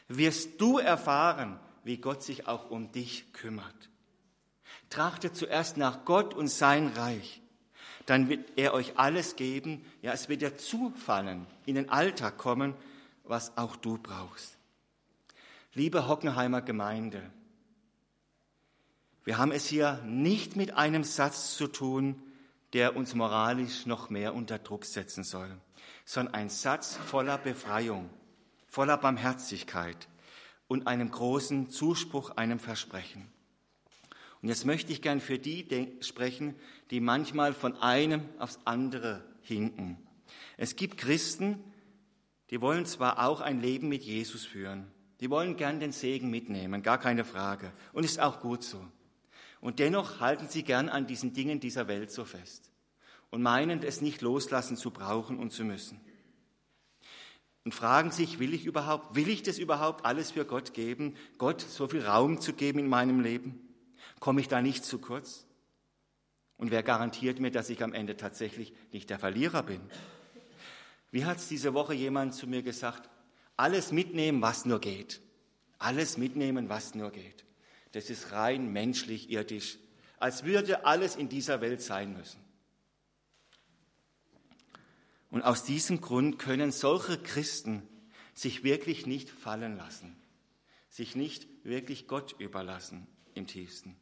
wirst 0.08 0.60
du 0.60 0.78
erfahren, 0.78 1.58
wie 1.82 1.98
Gott 1.98 2.22
sich 2.22 2.46
auch 2.46 2.70
um 2.70 2.92
dich 2.92 3.32
kümmert. 3.32 3.90
Trachte 4.88 5.32
zuerst 5.32 5.76
nach 5.76 6.04
Gott 6.04 6.34
und 6.34 6.48
sein 6.48 6.88
Reich 6.88 7.42
dann 8.06 8.28
wird 8.28 8.52
er 8.56 8.72
euch 8.72 8.98
alles 8.98 9.36
geben. 9.36 9.84
Ja, 10.00 10.12
es 10.12 10.28
wird 10.28 10.40
dir 10.40 10.56
zufallen, 10.56 11.46
in 11.66 11.74
den 11.74 11.90
Alltag 11.90 12.38
kommen, 12.38 12.74
was 13.24 13.56
auch 13.58 13.76
du 13.76 13.98
brauchst. 13.98 14.56
Liebe 15.74 16.08
Hockenheimer 16.08 16.62
Gemeinde, 16.62 17.22
wir 19.24 19.38
haben 19.38 19.50
es 19.50 19.66
hier 19.66 20.00
nicht 20.04 20.54
mit 20.54 20.74
einem 20.74 21.02
Satz 21.02 21.56
zu 21.56 21.66
tun, 21.66 22.22
der 22.72 22.96
uns 22.96 23.14
moralisch 23.14 23.84
noch 23.84 24.08
mehr 24.08 24.34
unter 24.34 24.58
Druck 24.58 24.84
setzen 24.84 25.24
soll, 25.24 25.50
sondern 26.04 26.34
ein 26.34 26.48
Satz 26.48 26.96
voller 26.96 27.36
Befreiung, 27.36 28.08
voller 28.68 28.96
Barmherzigkeit 28.96 30.08
und 30.68 30.86
einem 30.86 31.10
großen 31.10 31.70
Zuspruch, 31.70 32.36
einem 32.36 32.60
Versprechen. 32.60 33.26
Und 34.42 34.48
jetzt 34.48 34.66
möchte 34.66 34.92
ich 34.92 35.02
gern 35.02 35.20
für 35.20 35.38
die 35.38 35.66
sprechen, 36.00 36.54
die 36.90 37.00
manchmal 37.00 37.52
von 37.52 37.76
einem 37.78 38.22
aufs 38.38 38.58
andere 38.64 39.24
hinken. 39.42 39.98
Es 40.56 40.76
gibt 40.76 40.98
Christen, 40.98 41.62
die 42.50 42.60
wollen 42.60 42.86
zwar 42.86 43.26
auch 43.26 43.40
ein 43.40 43.60
Leben 43.60 43.88
mit 43.88 44.04
Jesus 44.04 44.44
führen, 44.44 44.86
die 45.20 45.30
wollen 45.30 45.56
gern 45.56 45.80
den 45.80 45.92
Segen 45.92 46.30
mitnehmen, 46.30 46.82
gar 46.82 46.98
keine 46.98 47.24
Frage. 47.24 47.72
Und 47.92 48.04
ist 48.04 48.20
auch 48.20 48.40
gut 48.40 48.62
so. 48.62 48.84
Und 49.60 49.78
dennoch 49.78 50.20
halten 50.20 50.48
sie 50.48 50.62
gern 50.62 50.88
an 50.88 51.06
diesen 51.06 51.32
Dingen 51.32 51.58
dieser 51.58 51.88
Welt 51.88 52.10
so 52.10 52.24
fest 52.24 52.70
und 53.30 53.42
meinen, 53.42 53.82
es 53.82 54.00
nicht 54.00 54.20
loslassen 54.20 54.76
zu 54.76 54.90
brauchen 54.90 55.38
und 55.38 55.52
zu 55.52 55.64
müssen. 55.64 56.00
Und 57.64 57.74
fragen 57.74 58.12
sich, 58.12 58.38
will 58.38 58.54
ich 58.54 58.64
überhaupt, 58.64 59.16
will 59.16 59.28
ich 59.28 59.42
das 59.42 59.58
überhaupt 59.58 60.04
alles 60.04 60.30
für 60.30 60.44
Gott 60.44 60.72
geben, 60.72 61.16
Gott 61.36 61.60
so 61.60 61.88
viel 61.88 62.02
Raum 62.06 62.40
zu 62.40 62.52
geben 62.52 62.78
in 62.78 62.86
meinem 62.86 63.20
Leben? 63.20 63.65
Komme 64.20 64.40
ich 64.40 64.48
da 64.48 64.62
nicht 64.62 64.84
zu 64.84 64.98
kurz? 64.98 65.46
Und 66.56 66.70
wer 66.70 66.82
garantiert 66.82 67.38
mir, 67.38 67.50
dass 67.50 67.68
ich 67.68 67.82
am 67.82 67.92
Ende 67.92 68.16
tatsächlich 68.16 68.72
nicht 68.92 69.10
der 69.10 69.18
Verlierer 69.18 69.62
bin? 69.62 69.80
Wie 71.10 71.24
hat 71.24 71.38
es 71.38 71.48
diese 71.48 71.74
Woche 71.74 71.94
jemand 71.94 72.34
zu 72.34 72.46
mir 72.46 72.62
gesagt? 72.62 73.08
Alles 73.56 73.92
mitnehmen, 73.92 74.42
was 74.42 74.64
nur 74.64 74.80
geht. 74.80 75.20
Alles 75.78 76.16
mitnehmen, 76.16 76.68
was 76.68 76.94
nur 76.94 77.10
geht. 77.10 77.44
Das 77.92 78.10
ist 78.10 78.32
rein 78.32 78.72
menschlich, 78.72 79.30
irdisch. 79.30 79.78
Als 80.18 80.44
würde 80.44 80.86
alles 80.86 81.16
in 81.16 81.28
dieser 81.28 81.60
Welt 81.60 81.82
sein 81.82 82.16
müssen. 82.16 82.42
Und 85.30 85.42
aus 85.42 85.64
diesem 85.64 86.00
Grund 86.00 86.38
können 86.38 86.72
solche 86.72 87.18
Christen 87.18 87.86
sich 88.32 88.62
wirklich 88.62 89.06
nicht 89.06 89.28
fallen 89.28 89.76
lassen, 89.76 90.16
sich 90.88 91.16
nicht 91.16 91.46
wirklich 91.64 92.06
Gott 92.06 92.34
überlassen 92.38 93.06
im 93.34 93.46
tiefsten 93.46 93.96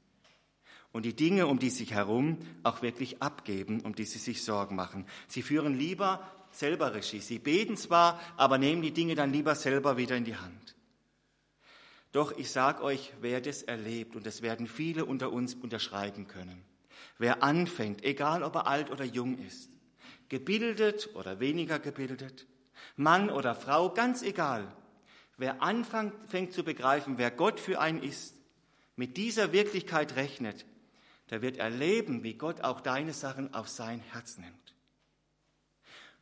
und 0.94 1.04
die 1.04 1.16
Dinge 1.16 1.48
um 1.48 1.58
die 1.58 1.70
sich 1.70 1.92
herum 1.92 2.38
auch 2.62 2.80
wirklich 2.80 3.20
abgeben, 3.20 3.80
um 3.80 3.96
die 3.96 4.04
sie 4.04 4.20
sich 4.20 4.44
Sorgen 4.44 4.76
machen. 4.76 5.06
Sie 5.26 5.42
führen 5.42 5.76
lieber 5.76 6.24
selber 6.52 6.94
Regie. 6.94 7.18
Sie 7.18 7.40
beten 7.40 7.76
zwar, 7.76 8.20
aber 8.36 8.58
nehmen 8.58 8.80
die 8.80 8.92
Dinge 8.92 9.16
dann 9.16 9.32
lieber 9.32 9.56
selber 9.56 9.96
wieder 9.96 10.16
in 10.16 10.24
die 10.24 10.36
Hand. 10.36 10.76
Doch 12.12 12.30
ich 12.38 12.48
sage 12.48 12.84
euch, 12.84 13.12
wer 13.20 13.40
das 13.40 13.64
erlebt, 13.64 14.14
und 14.14 14.24
das 14.24 14.40
werden 14.40 14.68
viele 14.68 15.04
unter 15.04 15.32
uns 15.32 15.54
unterschreiben 15.56 16.28
können, 16.28 16.62
wer 17.18 17.42
anfängt, 17.42 18.04
egal 18.04 18.44
ob 18.44 18.54
er 18.54 18.68
alt 18.68 18.92
oder 18.92 19.04
jung 19.04 19.36
ist, 19.38 19.70
gebildet 20.28 21.10
oder 21.14 21.40
weniger 21.40 21.80
gebildet, 21.80 22.46
Mann 22.94 23.30
oder 23.30 23.56
Frau, 23.56 23.90
ganz 23.90 24.22
egal, 24.22 24.72
wer 25.38 25.60
anfängt 25.60 26.52
zu 26.52 26.62
begreifen, 26.62 27.18
wer 27.18 27.32
Gott 27.32 27.58
für 27.58 27.80
einen 27.80 28.00
ist, 28.00 28.36
mit 28.94 29.16
dieser 29.16 29.52
Wirklichkeit 29.52 30.14
rechnet, 30.14 30.64
der 31.30 31.42
wird 31.42 31.56
erleben, 31.56 32.22
wie 32.22 32.34
Gott 32.34 32.60
auch 32.60 32.80
deine 32.80 33.12
Sachen 33.12 33.54
auf 33.54 33.68
sein 33.68 34.00
Herz 34.12 34.38
nimmt. 34.38 34.74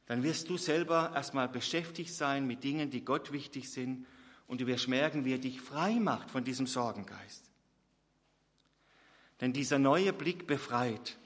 Dann 0.07 0.22
wirst 0.22 0.48
du 0.48 0.57
selber 0.57 1.12
erstmal 1.14 1.48
beschäftigt 1.48 2.12
sein 2.12 2.46
mit 2.46 2.64
Dingen, 2.64 2.90
die 2.90 3.05
Gott 3.05 3.32
wichtig 3.32 3.70
sind 3.70 4.07
und 4.46 4.61
du 4.61 4.66
wirst 4.66 4.88
merken, 4.88 5.24
wie 5.24 5.34
er 5.34 5.38
dich 5.38 5.61
frei 5.61 5.94
macht 5.94 6.30
von 6.30 6.44
diesem 6.44 6.66
Sorgengeist. 6.66 7.50
Denn 9.40 9.53
dieser 9.53 9.78
neue 9.78 10.12
Blick 10.12 10.46
befreit 10.46 11.18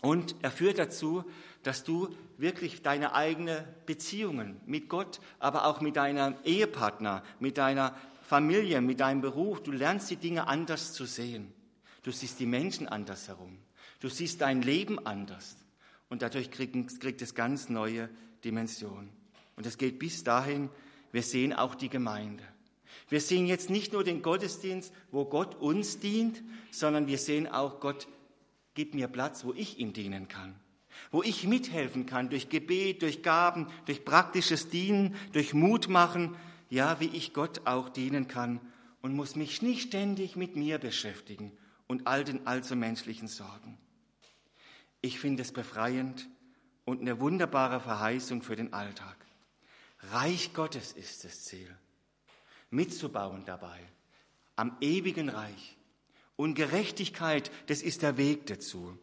und 0.00 0.36
er 0.42 0.50
führt 0.50 0.78
dazu, 0.78 1.24
dass 1.62 1.84
du 1.84 2.14
wirklich 2.36 2.82
deine 2.82 3.14
eigenen 3.14 3.64
Beziehungen 3.86 4.60
mit 4.66 4.88
Gott, 4.88 5.20
aber 5.38 5.66
auch 5.66 5.80
mit 5.80 5.96
deinem 5.96 6.36
Ehepartner, 6.44 7.22
mit 7.40 7.58
deiner 7.58 7.96
Familie, 8.22 8.80
mit 8.80 9.00
deinem 9.00 9.20
Beruf, 9.20 9.62
du 9.62 9.72
lernst 9.72 10.10
die 10.10 10.16
Dinge 10.16 10.46
anders 10.48 10.92
zu 10.92 11.06
sehen. 11.06 11.52
Du 12.06 12.12
siehst 12.12 12.38
die 12.38 12.46
Menschen 12.46 12.86
anders 12.86 13.26
herum. 13.26 13.58
Du 13.98 14.08
siehst 14.08 14.40
dein 14.40 14.62
Leben 14.62 15.04
anders. 15.04 15.56
Und 16.08 16.22
dadurch 16.22 16.52
kriegt, 16.52 17.00
kriegt 17.00 17.20
es 17.20 17.34
ganz 17.34 17.68
neue 17.68 18.08
Dimensionen. 18.44 19.10
Und 19.56 19.66
es 19.66 19.76
geht 19.76 19.98
bis 19.98 20.22
dahin, 20.22 20.68
wir 21.10 21.24
sehen 21.24 21.52
auch 21.52 21.74
die 21.74 21.88
Gemeinde. 21.88 22.44
Wir 23.08 23.20
sehen 23.20 23.48
jetzt 23.48 23.70
nicht 23.70 23.92
nur 23.92 24.04
den 24.04 24.22
Gottesdienst, 24.22 24.94
wo 25.10 25.24
Gott 25.24 25.56
uns 25.56 25.98
dient, 25.98 26.44
sondern 26.70 27.08
wir 27.08 27.18
sehen 27.18 27.48
auch, 27.48 27.80
Gott 27.80 28.06
gibt 28.74 28.94
mir 28.94 29.08
Platz, 29.08 29.44
wo 29.44 29.52
ich 29.52 29.80
ihm 29.80 29.92
dienen 29.92 30.28
kann. 30.28 30.54
Wo 31.10 31.24
ich 31.24 31.44
mithelfen 31.44 32.06
kann 32.06 32.30
durch 32.30 32.48
Gebet, 32.48 33.02
durch 33.02 33.24
Gaben, 33.24 33.66
durch 33.86 34.04
praktisches 34.04 34.68
Dienen, 34.68 35.16
durch 35.32 35.54
Mut 35.54 35.88
machen, 35.88 36.36
ja, 36.70 37.00
wie 37.00 37.08
ich 37.08 37.34
Gott 37.34 37.62
auch 37.64 37.88
dienen 37.88 38.28
kann 38.28 38.60
und 39.02 39.16
muss 39.16 39.34
mich 39.34 39.60
nicht 39.60 39.88
ständig 39.88 40.36
mit 40.36 40.54
mir 40.54 40.78
beschäftigen 40.78 41.50
und 41.86 42.06
all 42.06 42.24
den 42.24 42.46
allzu 42.46 42.76
menschlichen 42.76 43.28
Sorgen. 43.28 43.78
Ich 45.00 45.18
finde 45.20 45.42
es 45.42 45.52
befreiend 45.52 46.28
und 46.84 47.00
eine 47.00 47.20
wunderbare 47.20 47.80
Verheißung 47.80 48.42
für 48.42 48.56
den 48.56 48.72
Alltag. 48.72 49.16
Reich 50.10 50.52
Gottes 50.52 50.92
ist 50.92 51.24
das 51.24 51.44
Ziel. 51.44 51.76
Mitzubauen 52.70 53.44
dabei. 53.44 53.80
Am 54.56 54.76
ewigen 54.80 55.28
Reich. 55.28 55.76
Und 56.36 56.54
Gerechtigkeit, 56.54 57.50
das 57.66 57.82
ist 57.82 58.02
der 58.02 58.16
Weg 58.16 58.46
dazu. 58.46 58.98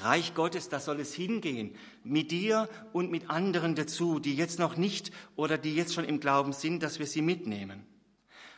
Reich 0.00 0.34
Gottes, 0.34 0.68
da 0.68 0.80
soll 0.80 1.00
es 1.00 1.14
hingehen, 1.14 1.76
mit 2.02 2.30
dir 2.30 2.68
und 2.92 3.10
mit 3.10 3.28
anderen 3.28 3.74
dazu, 3.74 4.18
die 4.18 4.34
jetzt 4.34 4.58
noch 4.58 4.76
nicht 4.76 5.12
oder 5.36 5.58
die 5.58 5.74
jetzt 5.74 5.94
schon 5.94 6.04
im 6.04 6.20
Glauben 6.20 6.52
sind, 6.52 6.82
dass 6.82 6.98
wir 6.98 7.06
sie 7.06 7.22
mitnehmen. 7.22 7.86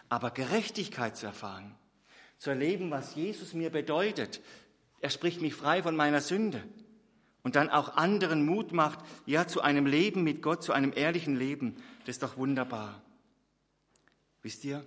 Aber 0.08 0.30
Gerechtigkeit 0.30 1.16
zu 1.16 1.26
erfahren, 1.26 1.74
zu 2.44 2.50
erleben, 2.50 2.90
was 2.90 3.14
Jesus 3.14 3.54
mir 3.54 3.70
bedeutet. 3.70 4.42
Er 5.00 5.08
spricht 5.08 5.40
mich 5.40 5.54
frei 5.54 5.82
von 5.82 5.96
meiner 5.96 6.20
Sünde 6.20 6.62
und 7.42 7.56
dann 7.56 7.70
auch 7.70 7.96
anderen 7.96 8.44
Mut 8.44 8.72
macht, 8.72 8.98
ja, 9.24 9.46
zu 9.46 9.62
einem 9.62 9.86
Leben 9.86 10.24
mit 10.24 10.42
Gott, 10.42 10.62
zu 10.62 10.74
einem 10.74 10.92
ehrlichen 10.94 11.36
Leben. 11.36 11.76
Das 12.00 12.16
ist 12.16 12.22
doch 12.22 12.36
wunderbar. 12.36 13.00
Wisst 14.42 14.62
ihr, 14.64 14.84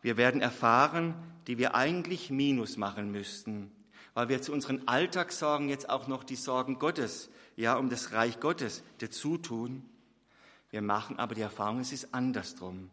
wir 0.00 0.16
werden 0.16 0.40
erfahren, 0.40 1.16
die 1.48 1.58
wir 1.58 1.74
eigentlich 1.74 2.30
Minus 2.30 2.76
machen 2.76 3.10
müssten, 3.10 3.72
weil 4.14 4.28
wir 4.28 4.40
zu 4.40 4.52
unseren 4.52 4.86
Alltagssorgen 4.86 5.68
jetzt 5.68 5.90
auch 5.90 6.06
noch 6.06 6.22
die 6.22 6.36
Sorgen 6.36 6.78
Gottes, 6.78 7.30
ja, 7.56 7.74
um 7.74 7.90
das 7.90 8.12
Reich 8.12 8.38
Gottes 8.38 8.84
dazu 8.98 9.38
tun. 9.38 9.84
Wir 10.70 10.82
machen 10.82 11.18
aber 11.18 11.34
die 11.34 11.40
Erfahrung, 11.40 11.80
es 11.80 11.90
ist 11.90 12.14
andersrum. 12.14 12.90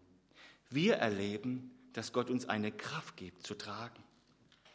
Wir 0.72 0.96
erleben, 0.96 1.70
dass 1.94 2.14
Gott 2.14 2.30
uns 2.30 2.48
eine 2.48 2.72
Kraft 2.72 3.18
gibt 3.18 3.46
zu 3.46 3.56
tragen, 3.56 4.02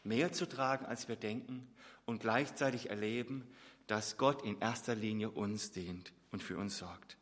mehr 0.05 0.33
zu 0.33 0.47
tragen, 0.47 0.87
als 0.87 1.09
wir 1.09 1.17
denken 1.17 1.67
und 2.05 2.21
gleichzeitig 2.21 2.91
erleben, 2.91 3.47
dass 3.87 4.17
Gott 4.17 4.45
in 4.45 4.59
erster 4.61 4.95
Linie 4.95 5.31
uns 5.31 5.71
dient 5.71 6.12
und 6.31 6.43
für 6.43 6.57
uns 6.57 6.79
sorgt. 6.79 7.17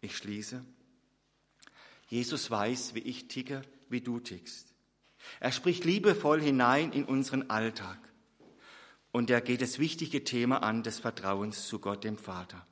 Ich 0.00 0.16
schließe. 0.16 0.64
Jesus 2.08 2.50
weiß, 2.50 2.94
wie 2.94 3.00
ich 3.00 3.28
ticke, 3.28 3.62
wie 3.88 4.00
du 4.00 4.20
tickst. 4.20 4.72
Er 5.40 5.52
spricht 5.52 5.84
liebevoll 5.84 6.40
hinein 6.40 6.92
in 6.92 7.04
unseren 7.04 7.50
Alltag. 7.50 7.98
Und 9.10 9.30
er 9.30 9.40
geht 9.40 9.62
das 9.62 9.78
wichtige 9.78 10.24
Thema 10.24 10.62
an 10.62 10.82
des 10.82 10.98
Vertrauens 10.98 11.66
zu 11.66 11.78
Gott, 11.78 12.04
dem 12.04 12.18
Vater. 12.18 12.66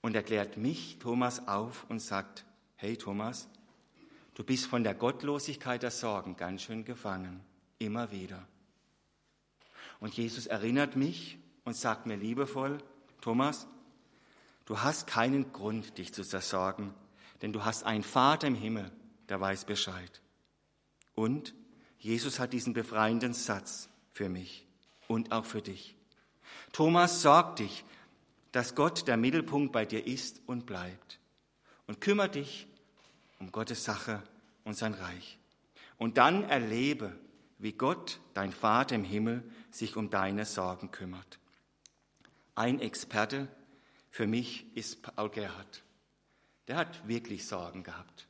Und 0.00 0.14
er 0.14 0.22
klärt 0.22 0.56
mich, 0.56 0.98
Thomas, 0.98 1.46
auf 1.48 1.86
und 1.88 2.00
sagt, 2.00 2.44
hey 2.76 2.96
Thomas, 2.96 3.48
du 4.38 4.44
bist 4.44 4.66
von 4.66 4.84
der 4.84 4.94
Gottlosigkeit 4.94 5.82
der 5.82 5.90
Sorgen 5.90 6.36
ganz 6.36 6.62
schön 6.62 6.84
gefangen, 6.84 7.40
immer 7.78 8.12
wieder. 8.12 8.46
Und 10.00 10.14
Jesus 10.14 10.46
erinnert 10.46 10.94
mich 10.94 11.38
und 11.64 11.76
sagt 11.76 12.06
mir 12.06 12.16
liebevoll, 12.16 12.78
Thomas, 13.20 13.66
du 14.64 14.80
hast 14.80 15.08
keinen 15.08 15.52
Grund, 15.52 15.98
dich 15.98 16.14
zu 16.14 16.22
zersorgen, 16.22 16.94
denn 17.42 17.52
du 17.52 17.64
hast 17.64 17.82
einen 17.82 18.04
Vater 18.04 18.46
im 18.46 18.54
Himmel, 18.54 18.92
der 19.28 19.40
weiß 19.40 19.64
Bescheid. 19.64 20.22
Und 21.16 21.52
Jesus 21.98 22.38
hat 22.38 22.52
diesen 22.52 22.74
befreienden 22.74 23.34
Satz 23.34 23.88
für 24.12 24.28
mich 24.28 24.68
und 25.08 25.32
auch 25.32 25.46
für 25.46 25.62
dich. 25.62 25.96
Thomas, 26.72 27.22
sorg 27.22 27.56
dich, 27.56 27.84
dass 28.52 28.76
Gott 28.76 29.08
der 29.08 29.16
Mittelpunkt 29.16 29.72
bei 29.72 29.84
dir 29.84 30.06
ist 30.06 30.40
und 30.46 30.64
bleibt. 30.64 31.18
Und 31.88 32.00
kümmere 32.00 32.28
dich 32.28 32.68
um 33.38 33.52
Gottes 33.52 33.84
Sache 33.84 34.22
und 34.64 34.74
sein 34.74 34.94
Reich. 34.94 35.38
Und 35.96 36.16
dann 36.16 36.44
erlebe, 36.44 37.18
wie 37.58 37.72
Gott, 37.72 38.20
dein 38.34 38.52
Vater 38.52 38.94
im 38.94 39.04
Himmel, 39.04 39.42
sich 39.70 39.96
um 39.96 40.10
deine 40.10 40.44
Sorgen 40.44 40.90
kümmert. 40.90 41.38
Ein 42.54 42.80
Experte 42.80 43.48
für 44.10 44.26
mich 44.26 44.66
ist 44.76 45.02
Paul 45.02 45.30
Gerhard. 45.30 45.82
Der 46.68 46.76
hat 46.76 47.06
wirklich 47.06 47.46
Sorgen 47.46 47.82
gehabt. 47.82 48.28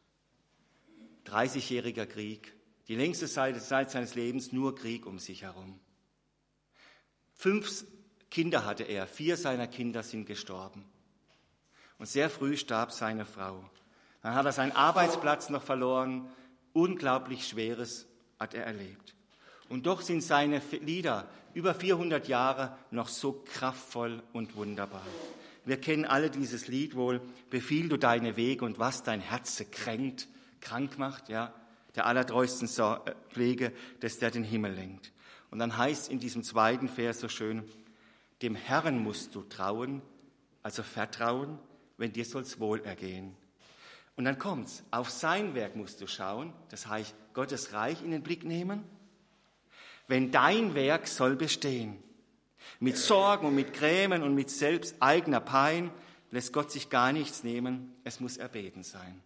30-jähriger 1.27 2.07
Krieg, 2.07 2.55
die 2.89 2.95
längste 2.95 3.29
Zeit, 3.29 3.61
seines 3.61 4.15
Lebens 4.15 4.53
nur 4.53 4.75
Krieg 4.75 5.07
um 5.07 5.19
sich 5.19 5.43
herum. 5.43 5.79
Fünf 7.35 7.85
Kinder 8.31 8.65
hatte 8.65 8.85
er, 8.85 9.07
vier 9.07 9.37
seiner 9.37 9.67
Kinder 9.67 10.03
sind 10.03 10.27
gestorben. 10.27 10.85
Und 11.99 12.07
sehr 12.07 12.31
früh 12.31 12.57
starb 12.57 12.93
seine 12.93 13.25
Frau. 13.25 13.69
Dann 14.23 14.35
hat 14.35 14.47
er 14.47 14.53
seinen 14.53 14.73
Arbeitsplatz 14.73 15.49
noch 15.51 15.63
verloren. 15.63 16.29
Unglaublich 16.73 17.47
Schweres 17.47 18.07
hat 18.39 18.55
er 18.55 18.65
erlebt. 18.65 19.15
Und 19.69 19.87
doch 19.87 20.01
sind 20.01 20.23
seine 20.23 20.63
Lieder 20.81 21.29
über 21.55 21.75
400 21.75 22.29
Jahre 22.29 22.77
noch 22.91 23.09
so 23.09 23.45
kraftvoll 23.45 24.23
und 24.33 24.57
wunderbar. 24.57 25.07
Wir 25.65 25.81
kennen 25.81 26.05
alle 26.05 26.31
dieses 26.31 26.69
Lied 26.69 26.97
wohl, 26.97 27.21
befiehl 27.51 27.89
du 27.89 27.97
deine 27.97 28.37
Wege 28.37 28.65
und 28.65 28.79
was 28.79 29.03
dein 29.03 29.21
Herz 29.21 29.63
kränkt, 29.71 30.29
krank 30.61 30.99
macht, 30.99 31.29
ja 31.29 31.53
der 31.99 32.07
allertreuesten 32.07 32.69
äh, 32.69 33.15
Pflege, 33.29 33.73
dass 33.99 34.19
der 34.19 34.31
den 34.31 34.45
Himmel 34.45 34.73
lenkt. 34.73 35.13
Und 35.51 35.59
dann 35.59 35.77
heißt 35.77 36.11
in 36.11 36.21
diesem 36.21 36.45
zweiten 36.45 36.89
Vers 36.89 37.19
so 37.19 37.29
schön, 37.29 37.65
dem 38.41 38.55
Herrn 38.55 39.03
musst 39.03 39.35
du 39.35 39.43
trauen, 39.43 40.01
also 40.63 40.85
vertrauen, 40.85 41.59
wenn 41.97 42.13
dir 42.13 42.25
soll's 42.25 42.61
wohl 42.61 42.81
ergehen. 42.85 43.35
Und 44.19 44.25
dann 44.25 44.39
kommt's, 44.39 44.83
auf 44.91 45.11
sein 45.11 45.55
Werk 45.55 45.77
musst 45.77 46.01
du 46.01 46.09
schauen, 46.09 46.53
das 46.71 46.89
heißt 46.89 47.15
Gottes 47.35 47.73
Reich 47.73 48.03
in 48.03 48.11
den 48.11 48.23
Blick 48.23 48.45
nehmen. 48.45 48.83
Wenn 50.09 50.33
dein 50.33 50.75
Werk 50.75 51.07
soll 51.07 51.37
bestehen, 51.37 52.03
mit 52.81 52.97
Sorgen 52.97 53.47
und 53.47 53.55
mit 53.55 53.73
Grämen 53.73 54.25
und 54.25 54.35
mit 54.35 54.51
selbst 54.51 54.97
eigener 55.01 55.41
Pein 55.41 55.93
lässt 56.33 56.53
Gott 56.53 56.73
sich 56.73 56.91
gar 56.91 57.13
nichts 57.13 57.45
nehmen, 57.45 57.95
es 58.03 58.19
muss 58.19 58.37
erbeten 58.37 58.83
sein. 58.83 59.23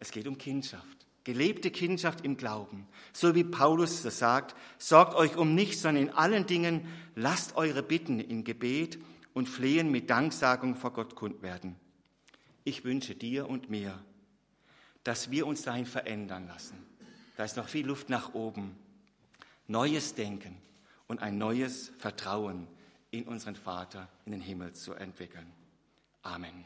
Es 0.00 0.10
geht 0.10 0.26
um 0.26 0.38
Kindschaft 0.38 1.06
gelebte 1.24 1.72
Kindschaft 1.72 2.24
im 2.24 2.36
Glauben. 2.36 2.86
So 3.12 3.34
wie 3.34 3.42
Paulus 3.42 4.02
das 4.02 4.20
sagt, 4.20 4.54
sorgt 4.78 5.16
euch 5.16 5.36
um 5.36 5.56
nichts, 5.56 5.82
sondern 5.82 6.04
in 6.04 6.10
allen 6.10 6.46
Dingen 6.46 6.86
lasst 7.16 7.56
eure 7.56 7.82
Bitten 7.82 8.20
in 8.20 8.44
Gebet 8.44 9.00
und 9.34 9.48
Flehen 9.48 9.90
mit 9.90 10.08
Danksagung 10.08 10.76
vor 10.76 10.92
Gott 10.92 11.16
kund 11.16 11.42
werden. 11.42 11.74
Ich 12.66 12.82
wünsche 12.82 13.14
dir 13.14 13.48
und 13.48 13.70
mir, 13.70 13.96
dass 15.04 15.30
wir 15.30 15.46
uns 15.46 15.62
dahin 15.62 15.86
verändern 15.86 16.48
lassen. 16.48 16.76
Da 17.36 17.44
ist 17.44 17.56
noch 17.56 17.68
viel 17.68 17.86
Luft 17.86 18.08
nach 18.08 18.34
oben. 18.34 18.76
Neues 19.68 20.16
Denken 20.16 20.56
und 21.06 21.22
ein 21.22 21.38
neues 21.38 21.92
Vertrauen 21.98 22.66
in 23.12 23.22
unseren 23.22 23.54
Vater 23.54 24.08
in 24.24 24.32
den 24.32 24.40
Himmel 24.40 24.72
zu 24.72 24.94
entwickeln. 24.94 25.46
Amen. 26.22 26.64